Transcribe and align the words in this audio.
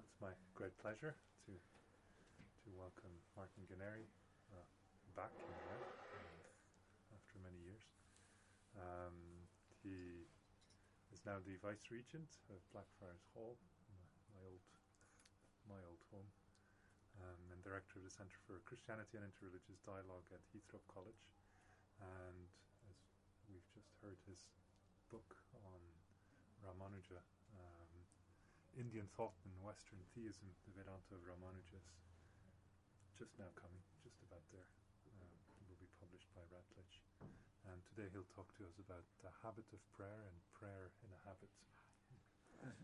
Well, 0.00 0.08
it's 0.08 0.24
my 0.24 0.32
great 0.56 0.72
pleasure 0.80 1.12
to 1.44 1.52
to 1.52 2.68
welcome 2.72 3.12
Martin 3.36 3.68
Ganeri 3.68 4.08
uh, 4.48 4.64
back 5.12 5.28
uh, 5.28 5.76
after 7.12 7.36
many 7.44 7.60
years. 7.60 7.84
Um, 8.80 9.44
he 9.84 10.24
is 11.12 11.20
now 11.28 11.36
the 11.44 11.60
vice 11.60 11.92
regent 11.92 12.32
of 12.48 12.64
Blackfriars 12.72 13.28
Hall, 13.36 13.60
my, 13.92 14.00
my 14.32 14.40
old 14.48 14.64
my 15.68 15.80
old 15.84 16.00
home, 16.08 16.32
um, 17.20 17.40
and 17.52 17.60
director 17.60 18.00
of 18.00 18.08
the 18.08 18.14
Centre 18.16 18.40
for 18.48 18.56
Christianity 18.64 19.20
and 19.20 19.28
Interreligious 19.28 19.84
Dialogue 19.84 20.24
at 20.32 20.40
Heythrop 20.48 20.88
College. 20.88 21.28
And 22.00 22.48
as 22.88 22.96
we've 23.52 23.68
just 23.76 23.92
heard, 24.00 24.16
his 24.24 24.48
book 25.12 25.44
on 25.60 25.84
Ramanuja. 26.64 27.20
Indian 28.78 29.06
thought 29.16 29.34
and 29.46 29.54
Western 29.62 29.98
theism, 30.14 30.46
the 30.66 30.72
Vedanta 30.78 31.14
of 31.16 31.22
Ramanuja, 31.26 31.80
is 33.02 33.10
just 33.18 33.34
now 33.38 33.50
coming, 33.58 33.82
just 34.02 34.18
about 34.26 34.42
there. 34.54 34.66
Um, 35.18 35.30
will 35.66 35.78
be 35.80 35.90
published 35.98 36.30
by 36.34 36.42
Routledge. 36.50 37.02
And 37.70 37.78
today 37.92 38.08
he'll 38.14 38.26
talk 38.34 38.50
to 38.58 38.64
us 38.66 38.78
about 38.82 39.04
the 39.22 39.30
habit 39.42 39.66
of 39.74 39.80
prayer 39.94 40.22
and 40.26 40.36
prayer 40.54 40.90
in 41.02 41.10
a 41.10 41.20
habit. 41.26 41.50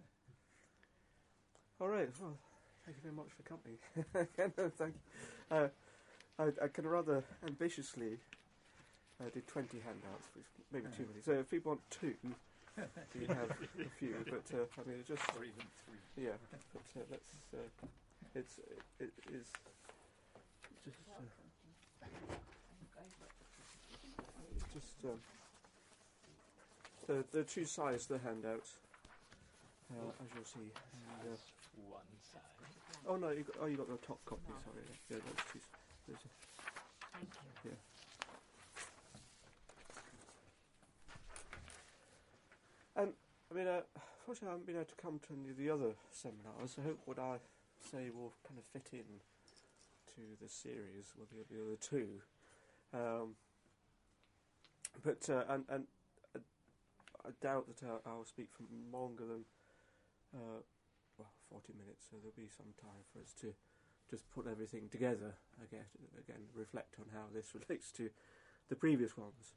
All 1.80 1.88
right. 1.88 2.10
Well, 2.20 2.36
thank 2.84 2.96
you 2.98 3.02
very 3.02 3.14
much 3.16 3.30
for 3.34 3.42
coming. 3.46 3.78
thank 4.78 4.94
you. 4.94 5.00
Uh, 5.50 5.68
I, 6.38 6.52
I 6.64 6.68
can 6.68 6.86
rather 6.86 7.24
ambitiously 7.46 8.18
uh, 9.20 9.24
do 9.32 9.40
20 9.46 9.78
handouts, 9.80 10.28
which 10.34 10.46
maybe 10.72 10.86
too 10.96 11.06
many. 11.08 11.20
So 11.24 11.32
if 11.32 11.50
people 11.50 11.72
want 11.72 11.82
two, 11.90 12.14
you 13.20 13.26
have 13.28 13.50
a 13.50 13.88
few. 13.98 14.16
But 14.30 14.44
uh, 14.52 14.64
I 14.78 14.88
mean, 14.88 15.04
just 15.06 15.22
or 15.36 15.44
even 15.44 15.66
three. 15.84 16.24
Yeah, 16.24 16.36
but 16.72 16.82
uh, 17.00 17.04
let's. 17.10 17.32
Uh, 17.54 17.86
it's 18.34 18.58
it, 18.58 18.82
it 19.04 19.12
is 19.32 19.46
just. 20.84 20.96
Uh, 21.08 21.22
it's 24.54 24.64
just. 24.74 25.04
Um, 25.04 25.20
the 27.06 27.24
the 27.32 27.44
two 27.44 27.64
sides 27.64 28.10
of 28.10 28.20
the 28.20 28.28
handout, 28.28 28.66
uh, 29.94 30.10
as 30.22 30.28
you'll 30.34 30.44
see. 30.44 30.68
And, 31.22 31.32
uh, 31.32 31.36
One 31.88 32.02
side. 32.20 32.42
oh 33.08 33.16
no! 33.16 33.30
You 33.30 33.44
got, 33.44 33.56
oh, 33.62 33.66
you 33.66 33.76
got 33.76 33.88
the 33.88 34.06
top 34.06 34.18
copy. 34.26 34.42
Sorry. 34.64 34.84
Yeah, 35.08 35.16
those 35.24 35.44
two. 35.52 35.60
Those 36.08 36.18
Thank 37.14 37.30
you. 37.64 37.70
yeah. 37.70 37.76
Um, 42.96 43.12
I 43.50 43.54
mean, 43.54 43.66
uh, 43.66 43.80
unfortunately, 44.20 44.48
I 44.48 44.50
haven't 44.52 44.66
been 44.66 44.76
able 44.76 44.86
to 44.86 44.94
come 44.96 45.20
to 45.28 45.34
any 45.34 45.50
of 45.50 45.58
the 45.58 45.68
other 45.68 45.92
seminars. 46.10 46.76
I 46.80 46.82
hope 46.88 47.00
what 47.04 47.18
I 47.18 47.36
say 47.92 48.08
will 48.08 48.32
kind 48.48 48.58
of 48.58 48.64
fit 48.64 48.88
in 48.92 49.20
to 50.14 50.20
the 50.40 50.48
series 50.48 51.12
with 51.18 51.28
the, 51.28 51.44
the 51.54 51.60
other 51.60 51.76
two. 51.76 52.22
Um, 52.94 53.36
but 55.04 55.28
uh, 55.28 55.44
and 55.52 55.64
and 55.68 55.84
uh, 56.34 56.40
I 57.26 57.30
doubt 57.42 57.66
that 57.68 57.86
I'll, 57.86 58.00
I'll 58.06 58.24
speak 58.24 58.48
for 58.56 58.64
longer 58.90 59.26
than 59.26 59.44
uh, 60.34 60.64
well 61.18 61.32
forty 61.50 61.74
minutes. 61.76 62.06
So 62.10 62.16
there'll 62.16 62.32
be 62.32 62.48
some 62.48 62.72
time 62.80 63.04
for 63.12 63.20
us 63.20 63.34
to 63.42 63.52
just 64.08 64.24
put 64.30 64.46
everything 64.46 64.88
together. 64.90 65.34
Again, 65.62 65.84
again, 66.16 66.48
reflect 66.54 66.96
on 66.98 67.12
how 67.12 67.28
this 67.34 67.52
relates 67.68 67.92
to 67.92 68.08
the 68.70 68.76
previous 68.76 69.18
ones. 69.18 69.52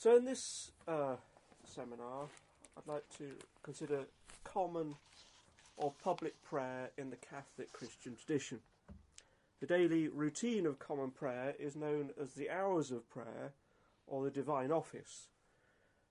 So, 0.00 0.16
in 0.16 0.24
this 0.24 0.72
uh, 0.88 1.16
seminar, 1.66 2.24
I'd 2.74 2.90
like 2.90 3.04
to 3.18 3.32
consider 3.62 4.06
common 4.44 4.94
or 5.76 5.92
public 6.02 6.42
prayer 6.42 6.90
in 6.96 7.10
the 7.10 7.16
Catholic 7.16 7.70
Christian 7.74 8.16
tradition. 8.16 8.60
The 9.60 9.66
daily 9.66 10.08
routine 10.08 10.64
of 10.64 10.78
common 10.78 11.10
prayer 11.10 11.54
is 11.58 11.76
known 11.76 12.12
as 12.18 12.32
the 12.32 12.48
hours 12.48 12.90
of 12.90 13.10
prayer 13.10 13.52
or 14.06 14.24
the 14.24 14.30
divine 14.30 14.72
office. 14.72 15.28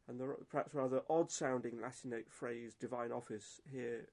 And 0.08 0.20
the 0.20 0.36
perhaps 0.52 0.76
rather 0.76 1.02
odd 1.10 1.32
sounding 1.32 1.80
Latinate 1.82 2.30
phrase 2.30 2.76
divine 2.80 3.12
office 3.12 3.60
here 3.72 4.06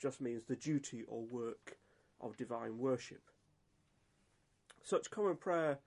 just 0.00 0.20
means 0.20 0.44
the 0.44 0.54
duty 0.54 1.02
or 1.08 1.22
work 1.22 1.78
of 2.20 2.36
divine 2.36 2.78
worship. 2.78 3.22
Such 4.84 5.10
common 5.10 5.34
prayer 5.34 5.80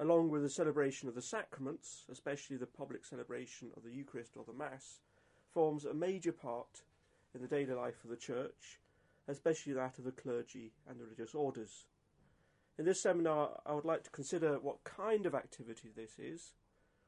along 0.00 0.30
with 0.30 0.42
the 0.42 0.50
celebration 0.50 1.08
of 1.08 1.14
the 1.14 1.22
sacraments, 1.22 2.04
especially 2.10 2.56
the 2.56 2.66
public 2.66 3.04
celebration 3.04 3.70
of 3.76 3.84
the 3.84 3.92
Eucharist 3.92 4.36
or 4.36 4.44
the 4.44 4.52
Mass, 4.52 5.00
forms 5.52 5.84
a 5.84 5.92
major 5.92 6.32
part 6.32 6.82
in 7.34 7.42
the 7.42 7.46
daily 7.46 7.74
life 7.74 8.02
of 8.02 8.10
the 8.10 8.16
Church, 8.16 8.80
especially 9.28 9.74
that 9.74 9.98
of 9.98 10.04
the 10.04 10.10
clergy 10.10 10.72
and 10.88 10.98
the 10.98 11.04
religious 11.04 11.34
orders. 11.34 11.86
In 12.78 12.86
this 12.86 13.02
seminar, 13.02 13.60
I 13.66 13.74
would 13.74 13.84
like 13.84 14.02
to 14.04 14.10
consider 14.10 14.58
what 14.58 14.82
kind 14.84 15.26
of 15.26 15.34
activity 15.34 15.90
this 15.94 16.18
is, 16.18 16.54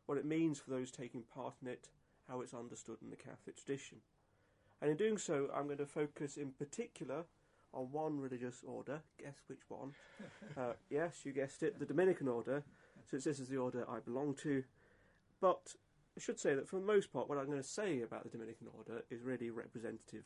what 0.04 0.18
it 0.18 0.26
means 0.26 0.58
for 0.58 0.70
those 0.70 0.90
taking 0.90 1.22
part 1.34 1.54
in 1.62 1.68
it, 1.68 1.88
how 2.28 2.42
it's 2.42 2.52
understood 2.52 2.98
in 3.02 3.08
the 3.08 3.16
Catholic 3.16 3.56
tradition. 3.56 3.98
And 4.82 4.90
in 4.90 4.98
doing 4.98 5.16
so, 5.16 5.48
I'm 5.54 5.64
going 5.64 5.78
to 5.78 5.86
focus 5.86 6.36
in 6.36 6.50
particular 6.50 7.24
on 7.72 7.90
one 7.90 8.20
religious 8.20 8.62
order. 8.66 9.00
Guess 9.18 9.36
which 9.46 9.62
one? 9.68 9.92
uh, 10.58 10.72
yes, 10.90 11.20
you 11.24 11.32
guessed 11.32 11.62
it, 11.62 11.78
the 11.78 11.86
Dominican 11.86 12.28
order, 12.28 12.62
since 13.08 13.24
this 13.24 13.40
is 13.40 13.48
the 13.48 13.56
order 13.56 13.84
I 13.88 14.00
belong 14.00 14.34
to. 14.42 14.64
But 15.40 15.74
I 16.16 16.20
should 16.20 16.38
say 16.38 16.54
that 16.54 16.68
for 16.68 16.76
the 16.76 16.86
most 16.86 17.12
part, 17.12 17.28
what 17.28 17.38
I'm 17.38 17.46
going 17.46 17.62
to 17.62 17.68
say 17.68 18.02
about 18.02 18.24
the 18.24 18.30
Dominican 18.30 18.68
order 18.76 19.02
is 19.10 19.22
really 19.22 19.50
representative 19.50 20.24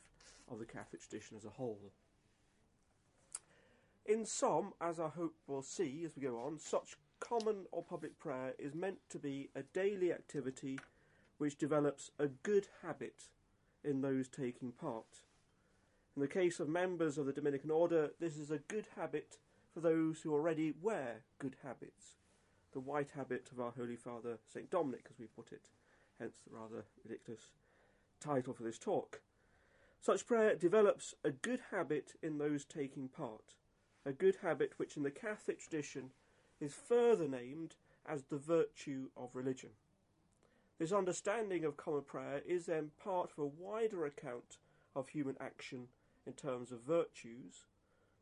of 0.50 0.58
the 0.58 0.64
Catholic 0.64 1.00
tradition 1.00 1.36
as 1.36 1.44
a 1.44 1.50
whole. 1.50 1.92
In 4.04 4.24
some, 4.24 4.72
as 4.80 5.00
I 5.00 5.08
hope 5.08 5.34
we'll 5.46 5.62
see 5.62 6.02
as 6.04 6.14
we 6.16 6.22
go 6.22 6.38
on, 6.38 6.58
such 6.58 6.96
common 7.18 7.66
or 7.72 7.82
public 7.82 8.18
prayer 8.18 8.54
is 8.58 8.74
meant 8.74 8.98
to 9.10 9.18
be 9.18 9.48
a 9.54 9.62
daily 9.62 10.12
activity 10.12 10.78
which 11.38 11.58
develops 11.58 12.10
a 12.18 12.28
good 12.28 12.68
habit 12.82 13.24
in 13.84 14.00
those 14.00 14.28
taking 14.28 14.72
part. 14.72 15.22
In 16.14 16.22
the 16.22 16.28
case 16.28 16.60
of 16.60 16.68
members 16.68 17.18
of 17.18 17.26
the 17.26 17.32
Dominican 17.32 17.70
order, 17.70 18.10
this 18.20 18.38
is 18.38 18.50
a 18.50 18.58
good 18.58 18.86
habit 18.96 19.38
for 19.74 19.80
those 19.80 20.22
who 20.22 20.32
already 20.32 20.72
wear 20.80 21.22
good 21.38 21.56
habits. 21.62 22.16
The 22.76 22.80
white 22.80 23.12
habit 23.12 23.48
of 23.52 23.58
our 23.58 23.70
Holy 23.70 23.96
Father, 23.96 24.36
St. 24.52 24.68
Dominic, 24.68 25.06
as 25.10 25.18
we 25.18 25.24
put 25.28 25.50
it, 25.50 25.70
hence 26.18 26.42
the 26.46 26.54
rather 26.54 26.84
ridiculous 27.02 27.40
title 28.20 28.52
for 28.52 28.64
this 28.64 28.78
talk. 28.78 29.22
Such 30.02 30.26
prayer 30.26 30.54
develops 30.54 31.14
a 31.24 31.30
good 31.30 31.60
habit 31.70 32.12
in 32.22 32.36
those 32.36 32.66
taking 32.66 33.08
part, 33.08 33.54
a 34.04 34.12
good 34.12 34.36
habit 34.42 34.74
which 34.76 34.94
in 34.98 35.04
the 35.04 35.10
Catholic 35.10 35.58
tradition 35.58 36.10
is 36.60 36.74
further 36.74 37.26
named 37.26 37.76
as 38.06 38.24
the 38.24 38.36
virtue 38.36 39.08
of 39.16 39.30
religion. 39.32 39.70
This 40.78 40.92
understanding 40.92 41.64
of 41.64 41.78
common 41.78 42.02
prayer 42.02 42.42
is 42.44 42.66
then 42.66 42.90
part 43.02 43.30
of 43.30 43.38
a 43.38 43.46
wider 43.46 44.04
account 44.04 44.58
of 44.94 45.08
human 45.08 45.36
action 45.40 45.88
in 46.26 46.34
terms 46.34 46.72
of 46.72 46.82
virtues, 46.82 47.64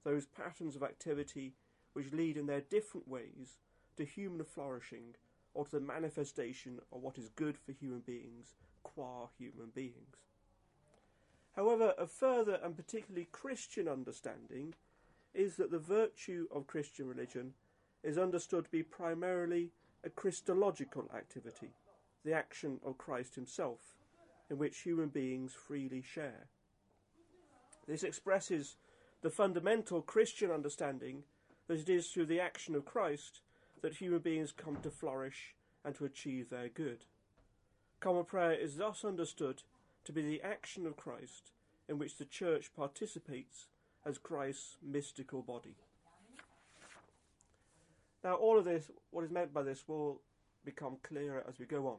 those 0.04 0.26
patterns 0.26 0.76
of 0.76 0.84
activity 0.84 1.54
which 1.92 2.12
lead 2.12 2.36
in 2.36 2.46
their 2.46 2.60
different 2.60 3.08
ways 3.08 3.56
to 3.96 4.04
human 4.04 4.44
flourishing 4.44 5.14
or 5.54 5.64
to 5.64 5.70
the 5.72 5.80
manifestation 5.80 6.80
of 6.92 7.02
what 7.02 7.18
is 7.18 7.28
good 7.30 7.56
for 7.56 7.72
human 7.72 8.00
beings 8.00 8.54
qua 8.82 9.28
human 9.38 9.70
beings. 9.74 10.16
However, 11.56 11.94
a 11.96 12.06
further 12.06 12.58
and 12.62 12.76
particularly 12.76 13.28
Christian 13.30 13.88
understanding 13.88 14.74
is 15.32 15.56
that 15.56 15.70
the 15.70 15.78
virtue 15.78 16.46
of 16.52 16.66
Christian 16.66 17.08
religion 17.08 17.54
is 18.02 18.18
understood 18.18 18.64
to 18.64 18.70
be 18.70 18.82
primarily 18.82 19.70
a 20.04 20.10
Christological 20.10 21.08
activity, 21.14 21.70
the 22.24 22.32
action 22.32 22.80
of 22.84 22.98
Christ 22.98 23.34
himself, 23.34 23.96
in 24.50 24.58
which 24.58 24.80
human 24.80 25.08
beings 25.08 25.52
freely 25.52 26.02
share. 26.02 26.46
This 27.86 28.02
expresses 28.02 28.76
the 29.22 29.30
fundamental 29.30 30.02
Christian 30.02 30.50
understanding 30.50 31.22
that 31.66 31.78
it 31.78 31.88
is 31.88 32.08
through 32.08 32.26
the 32.26 32.40
action 32.40 32.74
of 32.74 32.84
Christ 32.84 33.40
that 33.84 33.96
human 33.96 34.18
beings 34.18 34.50
come 34.50 34.76
to 34.76 34.90
flourish 34.90 35.54
and 35.84 35.94
to 35.94 36.06
achieve 36.06 36.48
their 36.48 36.70
good. 36.70 37.04
Common 38.00 38.24
prayer 38.24 38.54
is 38.54 38.76
thus 38.76 39.04
understood 39.04 39.62
to 40.06 40.12
be 40.12 40.22
the 40.22 40.40
action 40.40 40.86
of 40.86 40.96
Christ 40.96 41.52
in 41.86 41.98
which 41.98 42.16
the 42.16 42.24
Church 42.24 42.70
participates 42.74 43.66
as 44.06 44.16
Christ's 44.16 44.78
mystical 44.82 45.42
body. 45.42 45.76
Now, 48.24 48.36
all 48.36 48.58
of 48.58 48.64
this, 48.64 48.90
what 49.10 49.22
is 49.22 49.30
meant 49.30 49.52
by 49.52 49.62
this, 49.62 49.84
will 49.86 50.22
become 50.64 50.96
clearer 51.02 51.44
as 51.46 51.58
we 51.58 51.66
go 51.66 51.86
on. 51.86 51.98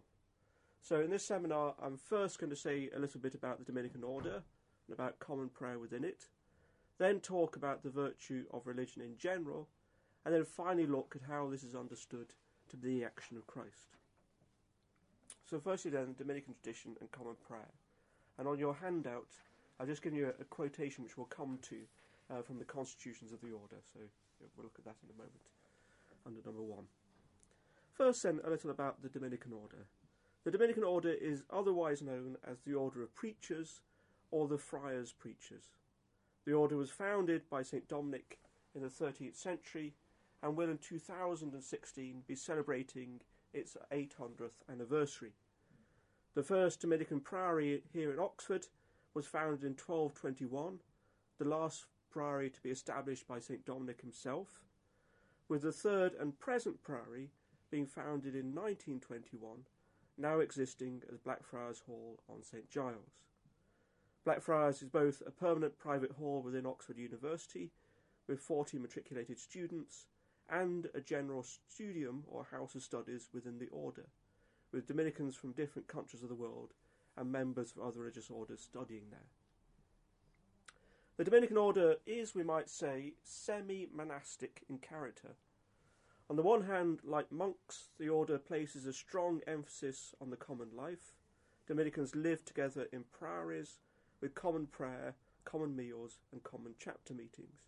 So, 0.81 1.01
in 1.01 1.11
this 1.11 1.23
seminar, 1.23 1.75
I'm 1.79 1.97
first 1.97 2.39
going 2.39 2.49
to 2.49 2.55
say 2.55 2.89
a 2.95 2.99
little 2.99 3.19
bit 3.19 3.35
about 3.35 3.59
the 3.59 3.63
Dominican 3.63 4.03
order 4.03 4.41
and 4.87 4.91
about 4.91 5.19
common 5.19 5.49
prayer 5.49 5.77
within 5.77 6.03
it, 6.03 6.29
then 6.97 7.19
talk 7.19 7.55
about 7.55 7.83
the 7.83 7.91
virtue 7.91 8.45
of 8.51 8.65
religion 8.65 9.03
in 9.03 9.17
general, 9.19 9.67
and 10.25 10.33
then 10.33 10.43
finally 10.43 10.87
look 10.87 11.15
at 11.15 11.29
how 11.29 11.47
this 11.49 11.63
is 11.63 11.75
understood 11.75 12.33
to 12.69 12.77
be 12.77 12.99
the 12.99 13.05
action 13.05 13.37
of 13.37 13.45
Christ. 13.45 13.95
So, 15.49 15.59
firstly, 15.59 15.91
then, 15.91 16.15
Dominican 16.17 16.55
tradition 16.55 16.95
and 16.99 17.11
common 17.11 17.35
prayer. 17.47 17.71
And 18.39 18.47
on 18.47 18.57
your 18.57 18.73
handout, 18.73 19.29
I've 19.79 19.87
just 19.87 20.01
given 20.01 20.17
you 20.17 20.25
a, 20.25 20.41
a 20.41 20.45
quotation 20.45 21.03
which 21.03 21.17
we'll 21.17 21.27
come 21.27 21.59
to 21.69 21.77
uh, 22.31 22.41
from 22.41 22.57
the 22.57 22.65
constitutions 22.65 23.31
of 23.31 23.41
the 23.41 23.51
order, 23.51 23.77
so 23.93 23.99
we'll 24.57 24.63
look 24.63 24.75
at 24.79 24.85
that 24.85 24.95
in 25.03 25.13
a 25.13 25.17
moment 25.17 25.45
under 26.25 26.41
number 26.43 26.63
one. 26.63 26.85
First, 27.93 28.23
then, 28.23 28.39
a 28.43 28.49
little 28.49 28.71
about 28.71 29.03
the 29.03 29.09
Dominican 29.09 29.53
order. 29.53 29.85
The 30.43 30.51
Dominican 30.51 30.83
order 30.83 31.11
is 31.11 31.43
otherwise 31.51 32.01
known 32.01 32.37
as 32.49 32.61
the 32.61 32.73
Order 32.73 33.03
of 33.03 33.15
Preachers 33.15 33.81
or 34.31 34.47
the 34.47 34.57
Friars 34.57 35.13
Preachers. 35.13 35.63
The 36.45 36.53
order 36.53 36.77
was 36.77 36.89
founded 36.89 37.49
by 37.49 37.61
St. 37.61 37.87
Dominic 37.87 38.39
in 38.75 38.81
the 38.81 38.89
13th 38.89 39.35
century 39.35 39.93
and 40.45 40.55
will 40.55 40.69
in 40.69 40.77
2016 40.77 42.21
be 42.27 42.35
celebrating 42.35 43.19
its 43.51 43.75
800th 43.91 44.61
anniversary. 44.71 45.31
The 46.35 46.43
first 46.43 46.79
Dominican 46.79 47.19
priory 47.19 47.81
here 47.91 48.13
in 48.13 48.19
Oxford 48.19 48.67
was 49.15 49.25
founded 49.25 49.63
in 49.63 49.71
1221, 49.71 50.81
the 51.39 51.45
last 51.45 51.85
priory 52.11 52.51
to 52.51 52.61
be 52.61 52.69
established 52.69 53.27
by 53.27 53.39
St. 53.39 53.65
Dominic 53.65 54.01
himself, 54.01 54.61
with 55.49 55.63
the 55.63 55.71
third 55.71 56.13
and 56.19 56.37
present 56.37 56.83
priory 56.83 57.31
being 57.71 57.87
founded 57.87 58.35
in 58.35 58.53
1921, 58.53 59.61
now 60.19 60.39
existing 60.39 61.01
as 61.11 61.17
Blackfriars 61.17 61.81
Hall 61.87 62.19
on 62.29 62.43
St. 62.43 62.69
Giles. 62.69 63.23
Blackfriars 64.23 64.83
is 64.83 64.89
both 64.89 65.23
a 65.25 65.31
permanent 65.31 65.79
private 65.79 66.11
hall 66.11 66.43
within 66.43 66.67
Oxford 66.67 66.99
University 66.99 67.71
with 68.27 68.39
40 68.39 68.77
matriculated 68.77 69.39
students 69.39 70.05
and 70.49 70.89
a 70.93 71.01
general 71.01 71.43
studium 71.43 72.23
or 72.27 72.47
house 72.51 72.75
of 72.75 72.83
studies 72.83 73.29
within 73.33 73.59
the 73.59 73.69
order, 73.69 74.07
with 74.71 74.87
Dominicans 74.87 75.35
from 75.35 75.53
different 75.53 75.87
countries 75.87 76.23
of 76.23 76.29
the 76.29 76.35
world 76.35 76.73
and 77.17 77.31
members 77.31 77.71
of 77.71 77.81
other 77.81 77.99
religious 77.99 78.29
orders 78.29 78.61
studying 78.61 79.09
there. 79.09 79.27
The 81.17 81.23
Dominican 81.23 81.57
order 81.57 81.95
is, 82.05 82.35
we 82.35 82.43
might 82.43 82.69
say, 82.69 83.13
semi 83.23 83.87
monastic 83.93 84.63
in 84.67 84.79
character. 84.79 85.35
On 86.29 86.35
the 86.35 86.41
one 86.41 86.63
hand, 86.63 86.99
like 87.03 87.31
monks, 87.31 87.89
the 87.97 88.09
order 88.09 88.37
places 88.37 88.85
a 88.85 88.93
strong 88.93 89.41
emphasis 89.47 90.13
on 90.19 90.29
the 90.29 90.35
common 90.35 90.69
life. 90.75 91.13
Dominicans 91.67 92.15
live 92.15 92.43
together 92.43 92.87
in 92.91 93.05
priories 93.17 93.79
with 94.19 94.35
common 94.35 94.67
prayer, 94.67 95.15
common 95.45 95.75
meals, 95.75 96.19
and 96.31 96.43
common 96.43 96.73
chapter 96.79 97.13
meetings. 97.13 97.61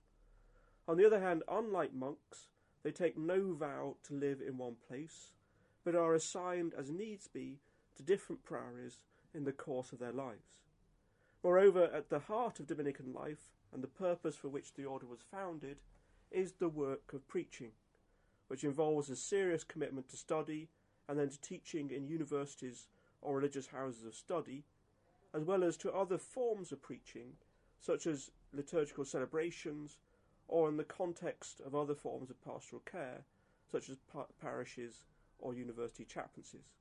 On 0.87 0.97
the 0.97 1.05
other 1.05 1.19
hand, 1.19 1.43
unlike 1.47 1.93
monks, 1.93 2.47
they 2.83 2.91
take 2.91 3.17
no 3.17 3.53
vow 3.53 3.95
to 4.03 4.13
live 4.13 4.41
in 4.41 4.57
one 4.57 4.75
place, 4.87 5.33
but 5.83 5.95
are 5.95 6.13
assigned 6.13 6.73
as 6.77 6.89
needs 6.89 7.27
be 7.27 7.59
to 7.95 8.03
different 8.03 8.43
priories 8.43 9.03
in 9.33 9.43
the 9.43 9.51
course 9.51 9.91
of 9.91 9.99
their 9.99 10.11
lives. 10.11 10.61
Moreover, 11.43 11.89
at 11.93 12.09
the 12.09 12.19
heart 12.19 12.59
of 12.59 12.67
Dominican 12.67 13.13
life 13.13 13.51
and 13.73 13.83
the 13.83 13.87
purpose 13.87 14.35
for 14.35 14.49
which 14.49 14.73
the 14.73 14.85
order 14.85 15.05
was 15.05 15.19
founded 15.31 15.77
is 16.31 16.53
the 16.53 16.69
work 16.69 17.13
of 17.13 17.27
preaching, 17.27 17.71
which 18.47 18.63
involves 18.63 19.09
a 19.09 19.15
serious 19.15 19.63
commitment 19.63 20.09
to 20.09 20.17
study 20.17 20.69
and 21.07 21.17
then 21.17 21.29
to 21.29 21.39
teaching 21.41 21.89
in 21.91 22.07
universities 22.07 22.87
or 23.21 23.35
religious 23.35 23.67
houses 23.67 24.05
of 24.05 24.15
study, 24.15 24.63
as 25.33 25.43
well 25.43 25.63
as 25.63 25.77
to 25.77 25.91
other 25.91 26.17
forms 26.17 26.71
of 26.71 26.81
preaching, 26.81 27.33
such 27.79 28.07
as 28.07 28.31
liturgical 28.53 29.05
celebrations 29.05 29.97
or 30.47 30.69
in 30.69 30.77
the 30.77 30.83
context 30.83 31.61
of 31.65 31.75
other 31.75 31.95
forms 31.95 32.29
of 32.29 32.43
pastoral 32.43 32.81
care, 32.89 33.23
such 33.71 33.89
as 33.89 33.97
par- 34.11 34.27
parishes 34.41 35.03
or 35.39 35.53
university 35.53 36.05
chaplaincies. 36.05 36.73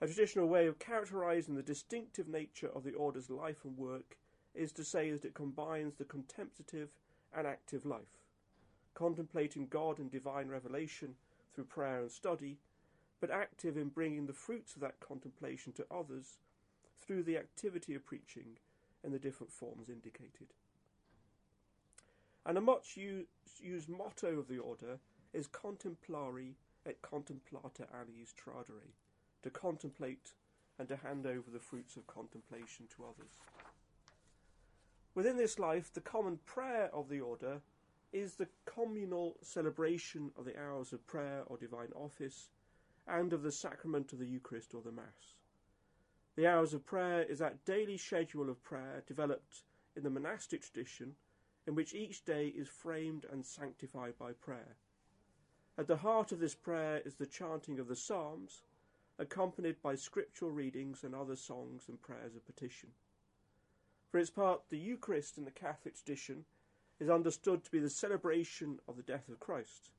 A 0.00 0.06
traditional 0.06 0.46
way 0.46 0.66
of 0.66 0.78
characterizing 0.78 1.54
the 1.54 1.62
distinctive 1.62 2.26
nature 2.26 2.70
of 2.74 2.84
the 2.84 2.94
order's 2.94 3.28
life 3.28 3.64
and 3.64 3.76
work 3.76 4.16
is 4.54 4.72
to 4.72 4.84
say 4.84 5.10
that 5.10 5.24
it 5.24 5.34
combines 5.34 5.94
the 5.94 6.04
contemplative 6.04 6.88
and 7.36 7.46
active 7.46 7.84
life, 7.84 8.24
contemplating 8.94 9.66
God 9.66 9.98
and 9.98 10.10
divine 10.10 10.48
revelation 10.48 11.16
through 11.54 11.64
prayer 11.64 12.00
and 12.00 12.10
study, 12.10 12.58
but 13.20 13.30
active 13.30 13.76
in 13.76 13.88
bringing 13.88 14.26
the 14.26 14.32
fruits 14.32 14.74
of 14.74 14.80
that 14.80 15.00
contemplation 15.00 15.72
to 15.74 15.86
others 15.90 16.38
through 17.00 17.22
the 17.22 17.36
activity 17.36 17.94
of 17.94 18.06
preaching 18.06 18.56
in 19.04 19.12
the 19.12 19.18
different 19.18 19.52
forms 19.52 19.88
indicated. 19.88 20.54
And 22.46 22.56
a 22.56 22.60
much 22.60 22.96
used 22.96 23.88
motto 23.88 24.38
of 24.38 24.48
the 24.48 24.58
order 24.58 24.98
is 25.32 25.46
contemplari 25.48 26.54
et 26.86 27.00
contemplata 27.02 27.86
aliis 27.94 28.34
tradere, 28.34 28.88
to 29.42 29.50
contemplate 29.50 30.32
and 30.78 30.88
to 30.88 30.96
hand 30.96 31.26
over 31.26 31.50
the 31.50 31.60
fruits 31.60 31.96
of 31.96 32.06
contemplation 32.06 32.86
to 32.96 33.04
others. 33.04 33.38
Within 35.14 35.36
this 35.36 35.58
life, 35.58 35.92
the 35.92 36.00
common 36.00 36.38
prayer 36.46 36.88
of 36.94 37.08
the 37.08 37.20
order 37.20 37.60
is 38.12 38.34
the 38.34 38.48
communal 38.64 39.36
celebration 39.42 40.30
of 40.36 40.44
the 40.44 40.58
hours 40.58 40.92
of 40.92 41.06
prayer 41.06 41.42
or 41.46 41.58
divine 41.58 41.92
office 41.94 42.48
and 43.06 43.32
of 43.32 43.42
the 43.42 43.52
sacrament 43.52 44.12
of 44.12 44.18
the 44.18 44.26
Eucharist 44.26 44.74
or 44.74 44.82
the 44.82 44.90
Mass. 44.90 45.34
The 46.36 46.46
hours 46.46 46.72
of 46.72 46.86
prayer 46.86 47.22
is 47.22 47.40
that 47.40 47.64
daily 47.64 47.98
schedule 47.98 48.48
of 48.48 48.62
prayer 48.62 49.02
developed 49.06 49.64
in 49.96 50.02
the 50.02 50.10
monastic 50.10 50.62
tradition 50.62 51.14
in 51.70 51.76
which 51.76 51.94
each 51.94 52.24
day 52.24 52.48
is 52.48 52.66
framed 52.66 53.24
and 53.30 53.46
sanctified 53.46 54.18
by 54.18 54.32
prayer. 54.32 54.74
At 55.78 55.86
the 55.86 55.98
heart 55.98 56.32
of 56.32 56.40
this 56.40 56.56
prayer 56.56 57.00
is 57.04 57.14
the 57.14 57.26
chanting 57.26 57.78
of 57.78 57.86
the 57.86 57.94
Psalms, 57.94 58.62
accompanied 59.20 59.80
by 59.80 59.94
scriptural 59.94 60.50
readings 60.50 61.04
and 61.04 61.14
other 61.14 61.36
songs 61.36 61.84
and 61.86 62.02
prayers 62.02 62.34
of 62.34 62.44
petition. 62.44 62.88
For 64.10 64.18
its 64.18 64.30
part, 64.30 64.62
the 64.68 64.78
Eucharist 64.78 65.38
in 65.38 65.44
the 65.44 65.52
Catholic 65.52 65.94
tradition 65.94 66.44
is 66.98 67.08
understood 67.08 67.62
to 67.62 67.70
be 67.70 67.78
the 67.78 67.88
celebration 67.88 68.80
of 68.88 68.96
the 68.96 69.04
death 69.04 69.28
of 69.28 69.38
Christ. 69.38 69.90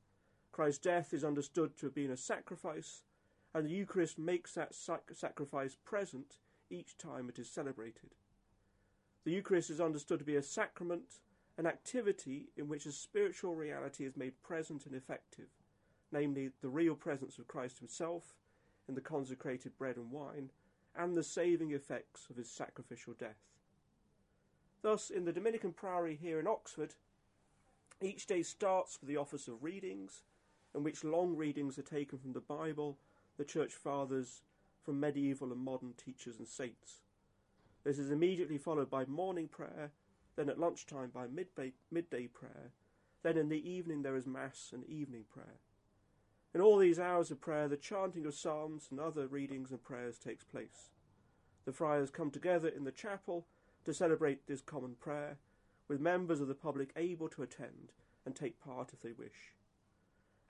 Christ's 0.52 0.84
death 0.84 1.14
is 1.14 1.24
understood 1.24 1.78
to 1.78 1.86
have 1.86 1.94
been 1.94 2.10
a 2.10 2.18
sacrifice, 2.18 3.00
and 3.54 3.64
the 3.64 3.72
Eucharist 3.72 4.18
makes 4.18 4.52
that 4.52 4.74
sac- 4.74 5.08
sacrifice 5.14 5.74
present 5.86 6.36
each 6.68 6.98
time 6.98 7.30
it 7.30 7.38
is 7.38 7.48
celebrated. 7.48 8.10
The 9.24 9.32
Eucharist 9.32 9.70
is 9.70 9.80
understood 9.80 10.18
to 10.18 10.26
be 10.26 10.36
a 10.36 10.42
sacrament 10.42 11.20
an 11.62 11.68
activity 11.68 12.48
in 12.56 12.66
which 12.66 12.86
a 12.86 12.92
spiritual 12.92 13.54
reality 13.54 14.04
is 14.04 14.16
made 14.16 14.42
present 14.42 14.84
and 14.84 14.96
effective, 14.96 15.46
namely 16.10 16.50
the 16.60 16.68
real 16.68 16.96
presence 16.96 17.38
of 17.38 17.46
Christ 17.46 17.78
Himself 17.78 18.34
in 18.88 18.96
the 18.96 19.00
consecrated 19.00 19.78
bread 19.78 19.94
and 19.94 20.10
wine, 20.10 20.50
and 20.96 21.14
the 21.14 21.22
saving 21.22 21.70
effects 21.70 22.26
of 22.28 22.36
His 22.36 22.50
sacrificial 22.50 23.12
death. 23.12 23.38
Thus, 24.82 25.08
in 25.08 25.24
the 25.24 25.32
Dominican 25.32 25.72
Priory 25.72 26.18
here 26.20 26.40
in 26.40 26.48
Oxford, 26.48 26.94
each 28.00 28.26
day 28.26 28.42
starts 28.42 28.98
with 29.00 29.08
the 29.08 29.16
office 29.16 29.46
of 29.46 29.62
readings, 29.62 30.24
in 30.74 30.82
which 30.82 31.04
long 31.04 31.36
readings 31.36 31.78
are 31.78 31.82
taken 31.82 32.18
from 32.18 32.32
the 32.32 32.40
Bible, 32.40 32.98
the 33.38 33.44
Church 33.44 33.72
Fathers, 33.72 34.42
from 34.82 34.98
medieval 34.98 35.52
and 35.52 35.60
modern 35.60 35.92
teachers 35.92 36.40
and 36.40 36.48
saints. 36.48 37.02
This 37.84 38.00
is 38.00 38.10
immediately 38.10 38.58
followed 38.58 38.90
by 38.90 39.04
morning 39.04 39.46
prayer 39.46 39.92
then 40.36 40.48
at 40.48 40.58
lunchtime 40.58 41.10
by 41.12 41.26
midday, 41.26 41.72
midday 41.90 42.26
prayer, 42.26 42.72
then 43.22 43.36
in 43.36 43.48
the 43.48 43.68
evening 43.68 44.02
there 44.02 44.16
is 44.16 44.26
Mass 44.26 44.70
and 44.72 44.84
evening 44.88 45.24
prayer. 45.32 45.60
In 46.54 46.60
all 46.60 46.78
these 46.78 46.98
hours 46.98 47.30
of 47.30 47.40
prayer, 47.40 47.68
the 47.68 47.76
chanting 47.76 48.26
of 48.26 48.34
psalms 48.34 48.88
and 48.90 49.00
other 49.00 49.26
readings 49.26 49.70
and 49.70 49.82
prayers 49.82 50.18
takes 50.18 50.44
place. 50.44 50.90
The 51.64 51.72
friars 51.72 52.10
come 52.10 52.30
together 52.30 52.68
in 52.68 52.84
the 52.84 52.92
chapel 52.92 53.46
to 53.84 53.94
celebrate 53.94 54.46
this 54.46 54.60
common 54.60 54.94
prayer, 55.00 55.38
with 55.88 56.00
members 56.00 56.40
of 56.40 56.48
the 56.48 56.54
public 56.54 56.90
able 56.96 57.28
to 57.30 57.42
attend 57.42 57.92
and 58.24 58.34
take 58.34 58.60
part 58.60 58.92
if 58.92 59.00
they 59.00 59.12
wish. 59.12 59.54